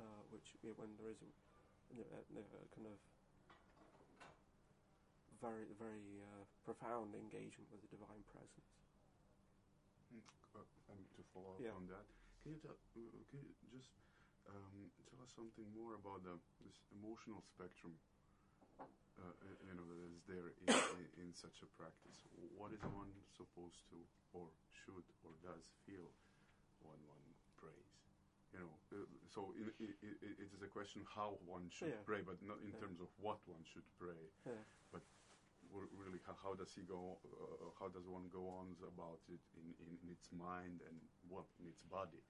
uh, 0.00 0.24
which 0.32 0.56
you 0.64 0.72
know, 0.72 0.76
when 0.80 0.88
there 0.96 1.12
is 1.12 1.20
a, 1.20 1.28
you 1.92 2.00
know, 2.00 2.08
a, 2.16 2.40
a 2.40 2.64
kind 2.72 2.88
of 2.88 2.96
very 5.44 5.68
very 5.76 6.24
uh, 6.24 6.44
profound 6.64 7.12
engagement 7.12 7.68
with 7.68 7.84
the 7.84 7.92
divine 7.92 8.24
presence. 8.32 8.72
Uh, 10.08 10.24
and 10.90 11.00
to 11.16 11.22
follow 11.32 11.56
up 11.56 11.62
Yeah. 11.62 11.76
on 11.76 11.86
that, 11.90 12.06
can 12.42 12.56
you, 12.56 12.60
tell, 12.60 12.74
uh, 12.74 13.22
can 13.30 13.38
you 13.44 13.52
just 13.70 13.92
um, 14.48 14.90
tell 15.10 15.20
us 15.22 15.32
something 15.36 15.66
more 15.76 15.94
about 15.94 16.24
the, 16.24 16.34
this 16.64 16.76
emotional 16.90 17.42
spectrum? 17.44 17.94
Uh, 19.20 19.36
uh, 19.44 19.68
you 19.68 19.76
know 19.76 19.84
that 19.84 20.00
is 20.08 20.24
there 20.24 20.48
in, 20.64 20.64
in, 21.20 21.28
such 21.36 21.60
a 21.60 21.68
practice. 21.76 22.24
What 22.56 22.72
is 22.72 22.80
one 22.88 23.12
supposed 23.36 23.84
to, 23.92 24.00
or 24.32 24.48
should, 24.72 25.04
or 25.20 25.36
does 25.44 25.68
feel 25.84 26.08
when 26.80 26.96
one 27.04 27.20
prays? 27.60 27.92
You 28.56 28.64
know, 28.64 28.72
uh, 28.96 29.04
so 29.28 29.52
it, 29.60 29.76
it, 29.76 30.40
is 30.40 30.64
a 30.64 30.70
question 30.72 31.04
how 31.04 31.36
one 31.44 31.68
should 31.68 31.92
Yeah. 31.92 32.08
pray, 32.08 32.24
but 32.24 32.40
not 32.40 32.64
in 32.64 32.72
Yeah. 32.72 32.80
terms 32.80 33.04
of 33.04 33.12
what 33.20 33.44
one 33.44 33.60
should 33.68 33.84
pray 34.00 34.32
Yeah. 34.48 34.56
w- 34.90 35.04
really 35.72 36.18
how, 36.26 36.34
how 36.42 36.54
does 36.54 36.72
he 36.74 36.82
go 36.82 37.18
uh, 37.24 37.70
how 37.78 37.88
does 37.88 38.06
one 38.06 38.26
go 38.32 38.48
on 38.60 38.74
about 38.86 39.20
it 39.28 39.40
in, 39.56 39.74
in, 39.82 39.88
in 40.02 40.08
its 40.12 40.28
mind 40.32 40.80
and 40.88 40.96
what 41.28 41.44
in 41.60 41.66
its 41.68 41.82
body 41.90 42.22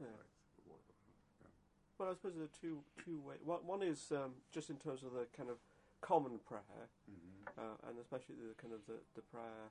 Yeah. 0.00 0.06
right 0.06 0.34
what, 0.66 0.80
Well, 1.98 2.10
I 2.10 2.14
suppose 2.14 2.34
there 2.34 2.44
are 2.44 2.58
two 2.60 2.84
two 3.04 3.18
ways. 3.20 3.40
One, 3.44 3.64
one 3.66 3.82
is 3.82 4.12
um, 4.12 4.34
just 4.52 4.68
in 4.70 4.76
terms 4.76 5.02
of 5.02 5.12
the 5.12 5.26
kind 5.36 5.48
of 5.50 5.56
common 6.00 6.38
prayer, 6.46 6.90
hmm 7.08 7.44
uh, 7.58 7.88
and 7.88 7.98
especially 7.98 8.36
the 8.36 8.54
kind 8.60 8.74
of 8.74 8.84
the 8.86 8.98
the 9.14 9.22
prayer. 9.22 9.70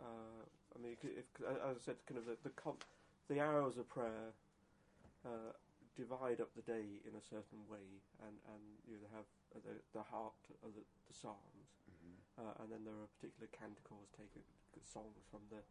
Uh, 0.00 0.48
I 0.74 0.78
mean, 0.82 0.96
if, 1.02 1.26
as 1.44 1.76
I 1.76 1.80
said, 1.84 1.96
kind 2.08 2.18
of 2.18 2.24
the 2.26 2.36
the, 2.42 2.50
com- 2.50 2.80
the 3.28 3.40
hours 3.40 3.76
of 3.76 3.88
prayer 3.88 4.32
uh, 5.26 5.52
divide 5.96 6.40
up 6.40 6.48
the 6.56 6.62
day 6.62 7.04
in 7.04 7.12
a 7.14 7.20
certain 7.22 7.60
way, 7.68 8.00
and 8.24 8.36
and 8.48 8.62
you 8.88 8.94
know, 8.96 9.00
they 9.04 9.12
have 9.12 9.28
uh, 9.54 9.60
the 9.68 9.74
the 9.98 10.04
heart 10.08 10.40
of 10.64 10.72
the, 10.74 10.80
the 11.08 11.14
psalms, 11.14 11.68
uh, 12.38 12.62
and 12.62 12.72
then 12.72 12.82
there 12.84 12.96
are 12.96 13.10
particular 13.18 13.48
canticles, 13.52 14.08
taken 14.16 14.42
songs 14.82 15.22
from 15.30 15.40
the 15.50 15.62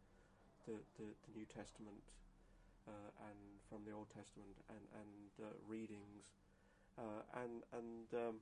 the, 0.69 0.77
the, 1.01 1.07
the 1.25 1.31
New 1.33 1.45
Testament 1.49 2.05
uh, 2.87 3.09
and 3.25 3.39
from 3.65 3.81
the 3.85 3.91
Old 3.91 4.09
Testament, 4.13 4.53
and 4.69 4.83
and 4.93 5.31
uh, 5.41 5.53
readings, 5.67 6.37
uh, 6.97 7.25
and 7.41 7.65
and 7.73 8.07
um, 8.13 8.35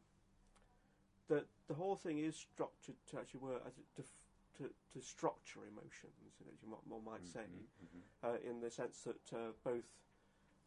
the 1.27 1.45
the 1.67 1.75
whole 1.75 1.95
thing 1.95 2.19
is 2.19 2.35
structured 2.35 2.99
to 3.09 3.19
actually 3.19 3.39
work 3.39 3.63
to 3.95 4.03
to, 4.59 4.69
to 4.91 4.99
structure 4.99 5.63
emotions, 5.63 6.35
you 6.39 6.45
know, 6.45 6.51
as 6.51 6.59
you 6.61 6.67
might, 6.67 6.83
one 6.87 7.05
might 7.05 7.25
say, 7.25 7.47
hmm 7.47 8.03
uh, 8.23 8.35
in 8.43 8.59
the 8.59 8.69
sense 8.69 9.07
that 9.07 9.23
uh, 9.31 9.55
both, 9.63 9.87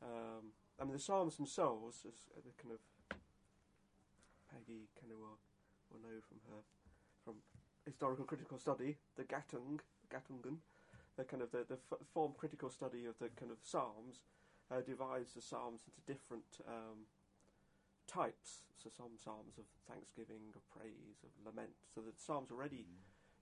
um, 0.00 0.56
I 0.80 0.84
mean, 0.84 0.94
the 0.94 0.98
Psalms 0.98 1.36
themselves, 1.36 2.06
as 2.08 2.16
the 2.32 2.56
kind 2.56 2.72
of 2.72 2.80
Peggy 4.48 4.88
kind 4.96 5.12
of 5.12 5.18
will, 5.20 5.36
will 5.92 6.00
know 6.00 6.16
from 6.24 6.40
her 6.48 6.64
historical 7.84 8.24
critical 8.24 8.58
study, 8.58 8.96
the 9.16 9.24
Gattung, 9.24 9.80
Gattungen, 10.10 10.58
the 11.16 11.24
kind 11.24 11.42
of 11.42 11.50
the, 11.50 11.64
the 11.68 11.78
f- 11.90 11.98
form 12.12 12.32
critical 12.36 12.70
study 12.70 13.04
of 13.06 13.18
the 13.18 13.28
kind 13.38 13.50
of 13.50 13.58
Psalms, 13.62 14.20
uh, 14.70 14.80
divides 14.80 15.34
the 15.34 15.42
Psalms 15.42 15.82
into 15.86 16.00
different 16.06 16.60
um, 16.66 17.06
types. 18.06 18.62
So 18.82 18.90
some 18.90 19.14
Psalms 19.22 19.58
of 19.58 19.64
thanksgiving, 19.88 20.54
of 20.56 20.62
praise, 20.70 21.22
of 21.22 21.30
lament. 21.44 21.76
So 21.94 22.00
the 22.00 22.12
Psalms 22.16 22.50
already 22.50 22.86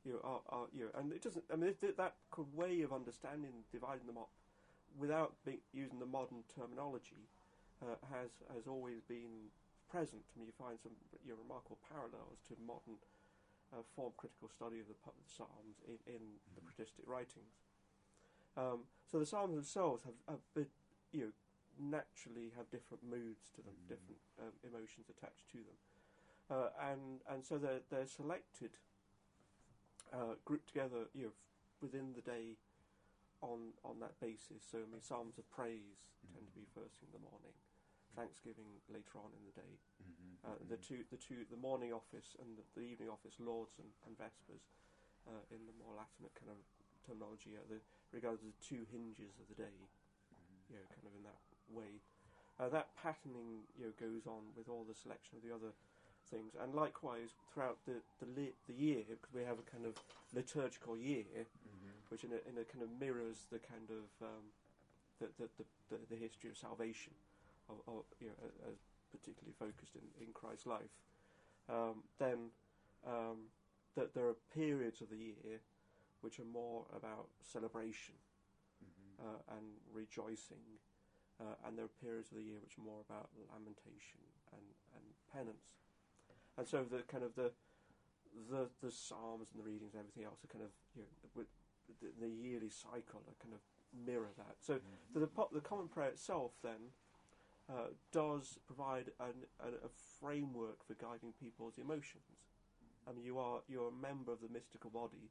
you 0.05 0.13
know, 0.13 0.21
are, 0.25 0.41
are 0.49 0.67
you 0.73 0.85
know, 0.85 0.93
and 0.99 1.13
it 1.13 1.23
doesn't. 1.23 1.45
I 1.53 1.57
mean, 1.57 1.75
th- 1.81 1.97
that 1.97 2.15
way 2.55 2.83
of 2.83 2.93
understanding, 2.93 3.65
dividing 3.71 4.07
them 4.07 4.17
up, 4.19 4.31
without 4.99 5.35
being, 5.45 5.61
using 5.73 5.99
the 5.99 6.07
modern 6.09 6.43
terminology, 6.49 7.29
uh, 7.83 8.01
has 8.13 8.31
has 8.55 8.67
always 8.67 9.01
been 9.09 9.53
present. 9.91 10.23
I 10.33 10.41
mean, 10.41 10.49
you 10.49 10.57
find 10.57 10.79
some 10.81 10.97
you 11.25 11.33
know, 11.33 11.39
remarkable 11.41 11.79
parallels 11.85 12.41
to 12.49 12.57
modern 12.65 12.97
uh, 13.73 13.83
form 13.95 14.13
critical 14.17 14.49
study 14.49 14.81
of 14.81 14.89
the, 14.89 14.95
the 15.05 15.31
Psalms 15.31 15.79
in, 15.87 15.97
in 16.07 16.23
the 16.55 16.61
patristic 16.61 17.05
writings. 17.07 17.55
Um, 18.57 18.85
so 19.11 19.19
the 19.19 19.27
Psalms 19.27 19.55
themselves 19.55 20.03
have, 20.05 20.19
have 20.29 20.45
been, 20.55 20.67
you 21.13 21.21
know, 21.31 21.33
naturally 21.79 22.53
have 22.57 22.69
different 22.71 23.03
moods 23.03 23.49
to 23.55 23.63
them, 23.63 23.75
Mhm. 23.85 23.89
different 23.89 24.21
um, 24.43 24.53
emotions 24.65 25.09
attached 25.09 25.49
to 25.53 25.59
them, 25.59 25.79
uh, 26.51 26.71
and 26.91 27.23
and 27.31 27.45
so 27.45 27.59
they're 27.59 27.81
they're 27.91 28.07
selected 28.07 28.77
uh, 30.13 30.35
grouped 30.45 30.67
together, 30.69 31.07
you 31.15 31.27
know, 31.27 31.33
within 31.81 32.13
the 32.13 32.21
day 32.21 32.57
on 33.41 33.73
on 33.85 34.01
that 34.01 34.19
basis. 34.21 34.63
So, 34.71 34.79
I 34.79 34.87
mean, 34.91 35.01
psalms 35.01 35.39
of 35.39 35.49
praise 35.51 36.11
tend 36.35 36.47
to 36.47 36.53
be 36.53 36.67
first 36.75 36.99
thing 37.01 37.09
in 37.15 37.23
the 37.23 37.31
morning, 37.31 37.55
thanksgiving 38.17 38.69
later 38.91 39.19
on 39.21 39.31
in 39.37 39.43
the 39.47 39.55
day. 39.55 39.73
Uh, 40.41 40.57
the 40.73 40.81
two, 40.81 41.05
the 41.13 41.21
two, 41.21 41.45
the 41.53 41.61
morning 41.61 41.93
office 41.93 42.33
and 42.41 42.57
the, 42.57 42.65
the 42.73 42.85
evening 42.87 43.13
office, 43.13 43.37
Lauds 43.39 43.77
and, 43.77 43.93
and 44.09 44.17
vespers, 44.17 44.65
uh, 45.29 45.43
in 45.53 45.61
the 45.69 45.77
more 45.77 45.93
Latinate 45.93 46.33
kind 46.33 46.49
of 46.49 46.61
terminology, 47.05 47.53
are 47.61 47.67
the 47.69 47.77
regarded 48.11 48.41
as 48.41 48.49
the 48.49 48.65
two 48.65 48.83
hinges 48.89 49.37
of 49.37 49.47
the 49.53 49.59
day. 49.61 49.77
You 50.73 50.81
know, 50.81 50.87
kind 50.89 51.07
of 51.07 51.15
in 51.19 51.25
that 51.29 51.43
way. 51.69 52.01
Uh, 52.57 52.69
that 52.73 52.89
patterning, 52.97 53.67
you 53.77 53.89
know, 53.89 53.93
goes 54.01 54.25
on 54.25 54.49
with 54.57 54.69
all 54.69 54.85
the 54.89 54.95
selection 54.95 55.37
of 55.37 55.43
the 55.45 55.53
other 55.53 55.73
things, 56.31 56.55
and 56.57 56.73
likewise 56.75 57.37
throughout 57.53 57.77
the 57.85 58.01
the, 58.23 58.29
li- 58.39 58.57
the 58.69 58.77
year, 58.77 59.03
because 59.09 59.35
we 59.35 59.43
have 59.45 59.59
a 59.59 59.67
kind 59.69 59.85
of 59.85 59.99
liturgical 60.33 60.97
year, 60.97 61.25
which 62.09 62.25
in 62.25 62.31
a, 62.33 62.41
in 62.49 62.57
a 62.57 62.65
kind 62.65 62.81
of 62.81 62.89
mirrors 63.01 63.45
the 63.51 63.59
kind 63.59 63.91
of 63.91 64.09
um, 64.25 64.45
the, 65.21 65.29
the, 65.37 65.49
the 65.91 65.99
the 66.09 66.17
history 66.17 66.49
of 66.49 66.57
salvation, 66.57 67.13
of, 67.71 67.79
of 67.89 68.05
you 68.21 68.29
know, 68.29 68.35
as 68.71 68.79
particularly 69.11 69.55
focused 69.59 69.95
in, 69.97 70.27
in 70.27 70.33
Christ's 70.33 70.67
life. 70.67 70.93
Um, 71.69 72.03
then 72.19 72.51
um, 73.07 73.51
that 73.97 74.15
there 74.15 74.27
are 74.27 74.37
periods 74.55 75.01
of 75.01 75.11
the 75.11 75.17
year 75.17 75.61
which 76.21 76.39
are 76.41 76.45
more 76.45 76.87
about 76.97 77.29
celebration 77.43 78.15
uh, 79.21 79.41
and 79.57 79.67
rejoicing, 79.93 80.65
uh, 81.41 81.57
and 81.67 81.79
there 81.79 81.85
are 81.87 81.97
periods 82.03 82.31
of 82.33 82.39
the 82.39 82.45
year 82.45 82.59
which 82.63 82.79
are 82.79 82.85
more 82.85 83.01
about 83.09 83.31
lamentation 83.53 84.21
and, 84.53 84.67
and 84.97 85.05
penance. 85.33 85.79
and 86.59 86.67
so 86.67 86.85
the 86.85 87.03
kind 87.11 87.25
of 87.25 87.35
the 87.37 87.53
the 88.51 88.69
the 88.83 88.91
psalms 88.91 89.49
and 89.53 89.61
the 89.63 89.67
readings 89.67 89.93
and 89.95 90.01
everything 90.01 90.25
else 90.25 90.45
are 90.45 90.53
kind 90.53 90.65
of 90.65 90.71
you 90.95 91.03
know 91.03 91.31
with 91.35 91.49
the, 92.01 92.09
the 92.21 92.29
yearly 92.31 92.71
cycle 92.71 93.23
are 93.27 93.39
kind 93.43 93.55
of 93.55 93.61
mirror 94.07 94.31
that. 94.39 94.57
So 94.61 94.81
Mm-hmm. 94.81 95.21
the 95.21 95.27
po- 95.27 95.51
the 95.53 95.61
common 95.61 95.89
prayer 95.89 96.09
itself 96.11 96.53
then 96.63 96.95
uh, 97.71 97.89
does 98.13 98.59
provide 98.67 99.11
an, 99.21 99.47
a, 99.63 99.69
a 99.87 99.91
framework 100.21 100.85
for 100.87 100.95
guiding 100.95 101.33
people's 101.41 101.79
emotions. 101.79 102.51
I 103.09 103.13
mean, 103.13 103.25
you 103.25 103.39
are 103.39 103.61
you're 103.69 103.89
a 103.89 103.93
member 104.03 104.33
of 104.33 104.41
the 104.41 104.49
mystical 104.53 104.91
body, 104.91 105.31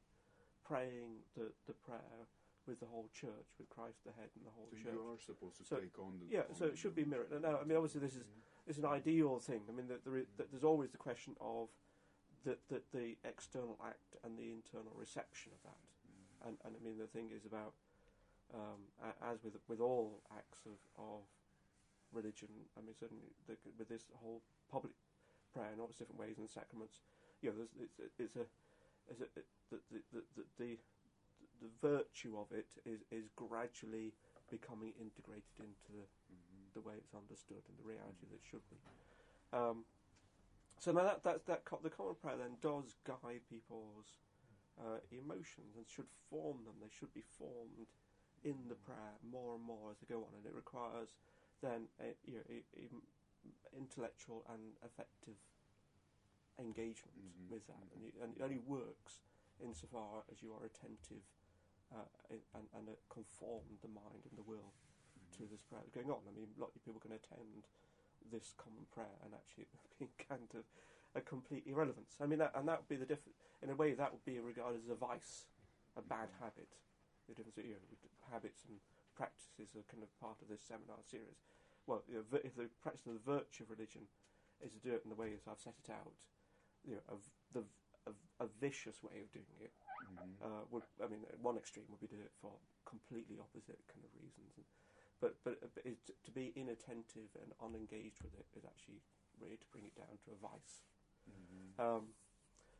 praying 0.64 1.20
the 1.36 1.52
the 1.66 1.74
prayer 1.74 2.24
with 2.66 2.80
the 2.80 2.86
whole 2.86 3.08
church, 3.12 3.48
with 3.58 3.68
Christ 3.68 4.04
the 4.04 4.12
head 4.12 4.30
and 4.36 4.44
the 4.46 4.50
whole 4.50 4.68
So 4.70 4.76
church. 4.76 4.92
you 4.92 5.00
are 5.12 5.18
supposed 5.18 5.56
to 5.58 5.64
So- 5.64 5.76
take 5.76 5.98
on 5.98 6.18
the. 6.20 6.26
Yeah, 6.34 6.42
on 6.48 6.54
so 6.54 6.64
it 6.66 6.78
should 6.78 6.94
be 6.94 7.04
mirrored. 7.04 7.30
Now, 7.42 7.58
I 7.58 7.64
mean, 7.64 7.76
obviously, 7.76 8.00
this 8.00 8.16
is 8.16 8.24
it's 8.66 8.78
an 8.78 8.84
ideal 8.86 9.38
thing. 9.38 9.62
I 9.68 9.72
mean, 9.72 9.88
that 9.88 10.04
there 10.04 10.16
is, 10.16 10.26
that 10.36 10.50
there's 10.50 10.64
always 10.64 10.90
the 10.90 10.98
question 10.98 11.34
of 11.40 11.68
the, 12.44 12.56
the, 12.68 12.80
the 12.92 13.16
external 13.24 13.76
act 13.84 14.16
and 14.24 14.38
the 14.38 14.52
internal 14.52 14.92
reception 14.94 15.52
of 15.52 15.62
that. 15.64 15.80
Mm-hmm. 15.80 16.48
And, 16.48 16.56
and 16.64 16.72
I 16.78 16.84
mean, 16.84 16.98
the 16.98 17.06
thing 17.06 17.30
is 17.34 17.44
about, 17.46 17.72
um, 18.54 18.80
as 19.22 19.42
with 19.42 19.56
with 19.68 19.80
all 19.80 20.22
acts 20.36 20.66
of, 20.66 20.78
of 20.98 21.22
religion, 22.12 22.48
I 22.76 22.80
mean, 22.80 22.94
certainly 22.98 23.24
the, 23.46 23.56
with 23.78 23.88
this 23.88 24.04
whole 24.22 24.42
public 24.70 24.92
prayer 25.54 25.70
in 25.74 25.80
all 25.80 25.88
its 25.88 25.98
different 25.98 26.20
ways 26.20 26.38
and 26.38 26.48
sacraments, 26.48 27.00
you 27.42 27.50
know, 27.50 27.56
there's, 27.56 27.74
it's, 27.80 27.98
a- 27.98 28.22
it's 28.22 28.36
a, 28.36 28.46
it's 29.10 29.20
a, 29.20 29.28
it, 29.38 29.46
the, 29.70 29.78
the, 29.90 30.00
the, 30.12 30.22
the, 30.36 30.44
the, 30.58 30.70
virtue 31.82 32.38
of 32.40 32.48
it 32.56 32.66
is, 32.88 33.00
is 33.12 33.28
gradually 33.36 34.12
becoming 34.50 34.92
integrated 34.98 35.60
into 35.60 35.92
the, 35.92 36.06
Mhm. 36.32 36.72
the 36.74 36.80
way 36.80 36.94
it's 36.96 37.12
understood 37.14 37.60
and 37.68 37.76
the 37.78 37.84
reality 37.84 38.24
that 38.30 38.36
it 38.36 38.44
should 38.48 38.64
be. 38.70 38.76
Um, 39.52 39.84
so 40.78 40.92
now 40.92 41.02
that, 41.04 41.22
that, 41.24 41.44
that 41.46 41.64
co- 41.64 41.80
the 41.82 41.90
common 41.90 42.14
prayer 42.14 42.36
then 42.38 42.56
does 42.62 42.94
guide 43.04 43.42
people's 43.50 44.06
uh, 44.80 44.98
emotions 45.12 45.76
and 45.76 45.84
should 45.86 46.08
form 46.30 46.64
them. 46.64 46.74
They 46.80 46.88
should 46.88 47.12
be 47.12 47.20
formed 47.36 47.92
in 48.44 48.56
the 48.68 48.74
prayer 48.74 49.14
more 49.20 49.54
and 49.54 49.62
more 49.62 49.90
as 49.90 49.98
they 50.00 50.06
go 50.08 50.20
on, 50.24 50.32
and 50.36 50.46
it 50.46 50.54
requires 50.54 51.12
then 51.62 51.88
a, 52.00 52.14
you 52.26 52.36
know, 52.36 52.46
a, 52.48 52.58
a 52.78 52.88
intellectual 53.76 54.44
and 54.52 54.76
effective 54.84 55.36
engagement 56.58 57.16
Mhm, 57.16 57.48
with 57.50 57.66
that, 57.66 57.80
mhm. 57.80 57.94
and, 57.96 58.04
it, 58.04 58.14
and 58.22 58.36
it 58.36 58.42
only 58.42 58.58
works 58.58 59.22
insofar 59.62 60.24
as 60.30 60.42
you 60.42 60.52
are 60.52 60.64
attentive 60.64 61.24
uh, 61.92 62.04
and, 62.54 62.68
and 62.76 62.88
uh, 62.88 62.92
conform 63.08 63.64
the 63.82 63.88
mind 63.88 64.24
and 64.28 64.36
the 64.38 64.42
will 64.42 64.72
to 65.36 65.46
this 65.46 65.62
prayer 65.62 65.80
that's 65.82 65.94
going 65.94 66.10
on. 66.10 66.20
I 66.28 66.32
mean, 66.36 66.48
a 66.56 66.60
lot 66.60 66.72
of 66.74 66.84
people 66.84 67.00
can 67.00 67.12
attend 67.12 67.66
this 68.30 68.54
common 68.56 68.84
prayer 68.92 69.16
and 69.24 69.32
actually 69.34 69.66
be 69.98 70.08
kind 70.28 70.48
of 70.54 70.64
a 71.14 71.20
complete 71.20 71.64
irrelevance. 71.66 72.16
I 72.20 72.26
mean, 72.26 72.38
that, 72.38 72.52
and 72.54 72.68
that 72.68 72.80
would 72.80 72.88
be 72.88 72.96
the 72.96 73.08
difference. 73.08 73.38
In 73.62 73.70
a 73.70 73.74
way, 73.76 73.94
that 73.94 74.12
would 74.12 74.24
be 74.24 74.38
regarded 74.38 74.80
as 74.84 74.90
a 74.90 74.94
vice, 74.94 75.46
a 75.96 76.02
bad 76.02 76.28
habit. 76.38 76.68
The 77.28 77.34
difference, 77.34 77.56
you 77.58 77.74
know, 77.74 77.82
habits 78.30 78.62
and 78.68 78.78
practices 79.20 79.76
are 79.76 79.84
kind 79.92 80.00
of 80.00 80.08
part 80.16 80.40
of 80.40 80.48
this 80.48 80.64
seminar 80.64 81.04
series. 81.04 81.44
Well, 81.84 82.00
you 82.08 82.24
know, 82.24 82.40
if 82.40 82.56
the 82.56 82.72
practice 82.80 83.04
of 83.04 83.20
the 83.20 83.26
virtue 83.28 83.68
of 83.68 83.70
religion 83.76 84.08
is 84.64 84.72
to 84.72 84.80
do 84.80 84.96
it 84.96 85.04
in 85.04 85.12
the 85.12 85.20
way 85.20 85.36
as 85.36 85.44
I've 85.44 85.60
set 85.60 85.76
it 85.76 85.92
out, 85.92 86.16
you 86.88 86.96
know, 86.96 87.04
of 87.12 87.20
the 87.52 87.64
a, 88.08 88.16
a 88.40 88.48
vicious 88.60 89.04
way 89.04 89.20
of 89.20 89.28
doing 89.30 89.60
it 89.60 89.76
Mhm. 90.00 90.40
uh, 90.40 90.64
would 90.70 90.82
I 91.04 91.06
mean 91.08 91.20
one 91.42 91.56
extreme 91.60 91.84
would 91.90 92.00
be 92.00 92.08
to 92.08 92.16
do 92.16 92.24
it 92.24 92.32
for 92.40 92.52
completely 92.88 93.36
opposite 93.38 93.80
kind 93.92 94.04
of 94.04 94.10
reasons, 94.16 94.56
and, 94.56 94.64
but 95.20 95.36
but, 95.44 95.60
but 95.74 95.84
it, 95.84 95.98
to 96.24 96.30
be 96.30 96.52
inattentive 96.56 97.28
and 97.44 97.52
unengaged 97.60 98.24
with 98.24 98.32
it 98.40 98.48
is 98.56 98.64
actually 98.64 99.04
really 99.40 99.56
to 99.60 99.68
bring 99.72 99.84
it 99.84 99.96
down 99.96 100.16
to 100.24 100.32
a 100.32 100.38
vice. 100.40 100.80
Mhm. 101.28 101.76
Um, 101.78 102.04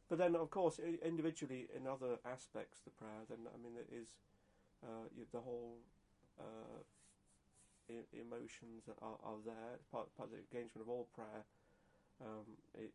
but 0.08 0.18
then 0.18 0.34
of 0.36 0.50
course 0.50 0.78
individually 0.80 1.68
in 1.76 1.86
other 1.86 2.18
aspects 2.24 2.80
the 2.80 2.90
prayer, 2.90 3.24
then 3.28 3.46
I 3.52 3.56
mean 3.62 3.76
it 3.76 3.92
is 3.92 4.16
uh, 4.82 5.06
you, 5.16 5.26
the 5.32 5.40
whole 5.40 5.78
uh, 6.40 6.80
emotions 8.16 8.86
that 8.86 8.96
are, 9.02 9.18
are 9.24 9.40
there. 9.44 9.78
Part, 9.92 10.08
part 10.16 10.30
of 10.30 10.34
the 10.34 10.42
engagement 10.46 10.86
of 10.86 10.88
all 10.88 11.08
prayer 11.14 11.44
um, 12.22 12.46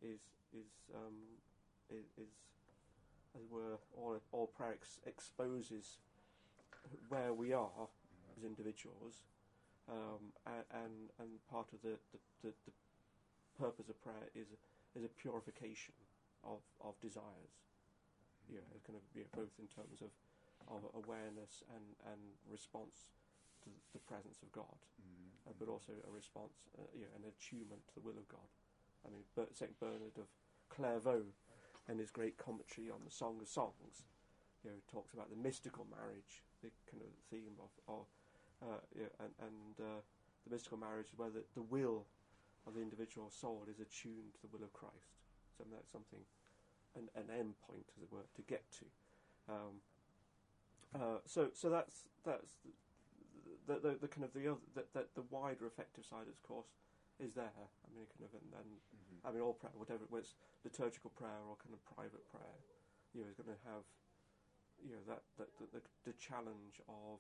is 0.01 0.21
is 0.53 0.71
um, 0.93 1.15
is, 1.89 2.05
as 3.35 3.41
it 3.43 3.51
were, 3.51 3.77
all, 3.97 4.17
all 4.31 4.47
prayer 4.47 4.73
ex- 4.73 4.99
exposes 5.05 5.97
where 7.09 7.33
we 7.33 7.53
are 7.53 7.89
as 8.37 8.43
individuals, 8.43 9.25
um, 9.89 10.31
and, 10.45 11.11
and 11.19 11.29
part 11.51 11.67
of 11.73 11.81
the, 11.81 11.97
the, 12.13 12.19
the, 12.43 12.53
the 12.65 12.73
purpose 13.59 13.89
of 13.89 14.01
prayer 14.01 14.29
is 14.33 14.47
is 14.95 15.03
a 15.03 15.11
purification 15.19 15.93
of, 16.43 16.63
of 16.79 16.95
desires. 17.01 17.59
Know, 18.47 18.61
kind 18.85 18.95
of 18.95 19.03
both 19.33 19.51
in 19.57 19.65
terms 19.67 20.05
of, 20.05 20.13
of 20.69 20.85
awareness 20.93 21.65
and, 21.73 21.97
and 22.05 22.21
response 22.45 23.09
to 23.73 23.93
the 23.93 23.99
presence 23.99 24.41
of 24.41 24.51
God, 24.51 24.77
Mhm. 25.01 25.49
uh, 25.49 25.53
but 25.57 25.67
also 25.67 25.93
a 26.07 26.11
response, 26.11 26.67
uh, 26.77 26.83
you 26.93 27.05
know, 27.05 27.13
an 27.15 27.25
attunement 27.25 27.87
to 27.87 27.93
the 27.95 28.01
will 28.01 28.17
of 28.17 28.27
God. 28.27 28.49
I 29.05 29.09
mean, 29.09 29.23
Saint 29.53 29.79
Bernard 29.79 30.17
of 30.17 30.27
Clairvaux, 30.69 31.33
in 31.87 31.99
his 31.99 32.11
great 32.11 32.37
commentary 32.37 32.89
on 32.89 33.03
the 33.05 33.11
Song 33.11 33.39
of 33.41 33.47
Songs, 33.47 34.05
you 34.63 34.71
know, 34.71 34.77
talks 34.87 35.13
about 35.13 35.29
the 35.29 35.35
mystical 35.35 35.85
marriage, 35.85 36.43
the 36.61 36.71
kind 36.89 37.03
of 37.03 37.13
theme 37.29 37.59
of, 37.59 37.69
of 37.87 38.07
uh, 38.61 38.79
you 38.95 39.03
know, 39.03 39.11
and, 39.19 39.33
and 39.39 39.79
uh, 39.79 40.01
the 40.43 40.49
mystical 40.49 40.77
marriage 40.77 41.13
where 41.15 41.29
the, 41.29 41.43
the 41.53 41.61
will 41.61 42.07
of 42.65 42.73
the 42.73 42.81
individual 42.81 43.29
soul 43.29 43.67
is 43.69 43.79
attuned 43.79 44.33
to 44.33 44.41
the 44.41 44.47
will 44.47 44.63
of 44.63 44.73
Christ. 44.73 45.21
So 45.57 45.63
that's 45.71 45.91
something, 45.91 46.25
an, 46.95 47.09
an 47.15 47.29
end 47.29 47.59
point, 47.59 47.85
as 47.95 48.03
it 48.03 48.11
were, 48.11 48.25
to 48.35 48.41
get 48.41 48.63
to. 48.79 48.85
Um, 49.47 49.81
uh, 50.95 51.19
so, 51.25 51.51
so 51.53 51.69
that's 51.69 52.07
that's 52.23 52.55
the, 53.67 53.75
the, 53.81 53.91
the 54.01 54.07
kind 54.07 54.23
of 54.23 54.33
the 54.33 54.47
other 54.51 54.61
that 54.75 54.93
the, 54.93 55.05
the 55.15 55.25
wider 55.29 55.65
effective 55.65 56.05
side, 56.05 56.27
of 56.29 56.37
course, 56.43 56.69
is 57.19 57.33
there. 57.33 57.51
I 57.55 57.87
mean, 57.95 58.05
kind 58.11 58.25
of, 58.27 58.31
and, 58.35 58.49
and 58.53 58.69
Mhm. 58.93 59.19
I 59.23 59.31
mean, 59.31 59.41
all 59.41 59.53
prayer, 59.53 59.73
whatever, 59.75 60.05
whether 60.09 60.21
it's 60.23 60.35
liturgical 60.63 61.09
prayer 61.15 61.41
or 61.47 61.55
kind 61.57 61.73
of 61.73 61.81
private 61.85 62.27
prayer, 62.29 62.57
you 63.13 63.23
know, 63.23 63.29
is 63.29 63.35
going 63.35 63.49
to 63.49 63.61
have, 63.65 63.83
you 64.83 64.91
know, 64.93 65.03
that, 65.07 65.23
that 65.39 65.49
the, 65.57 65.65
the, 65.79 65.81
the 66.05 66.13
challenge 66.19 66.81
of 66.89 67.19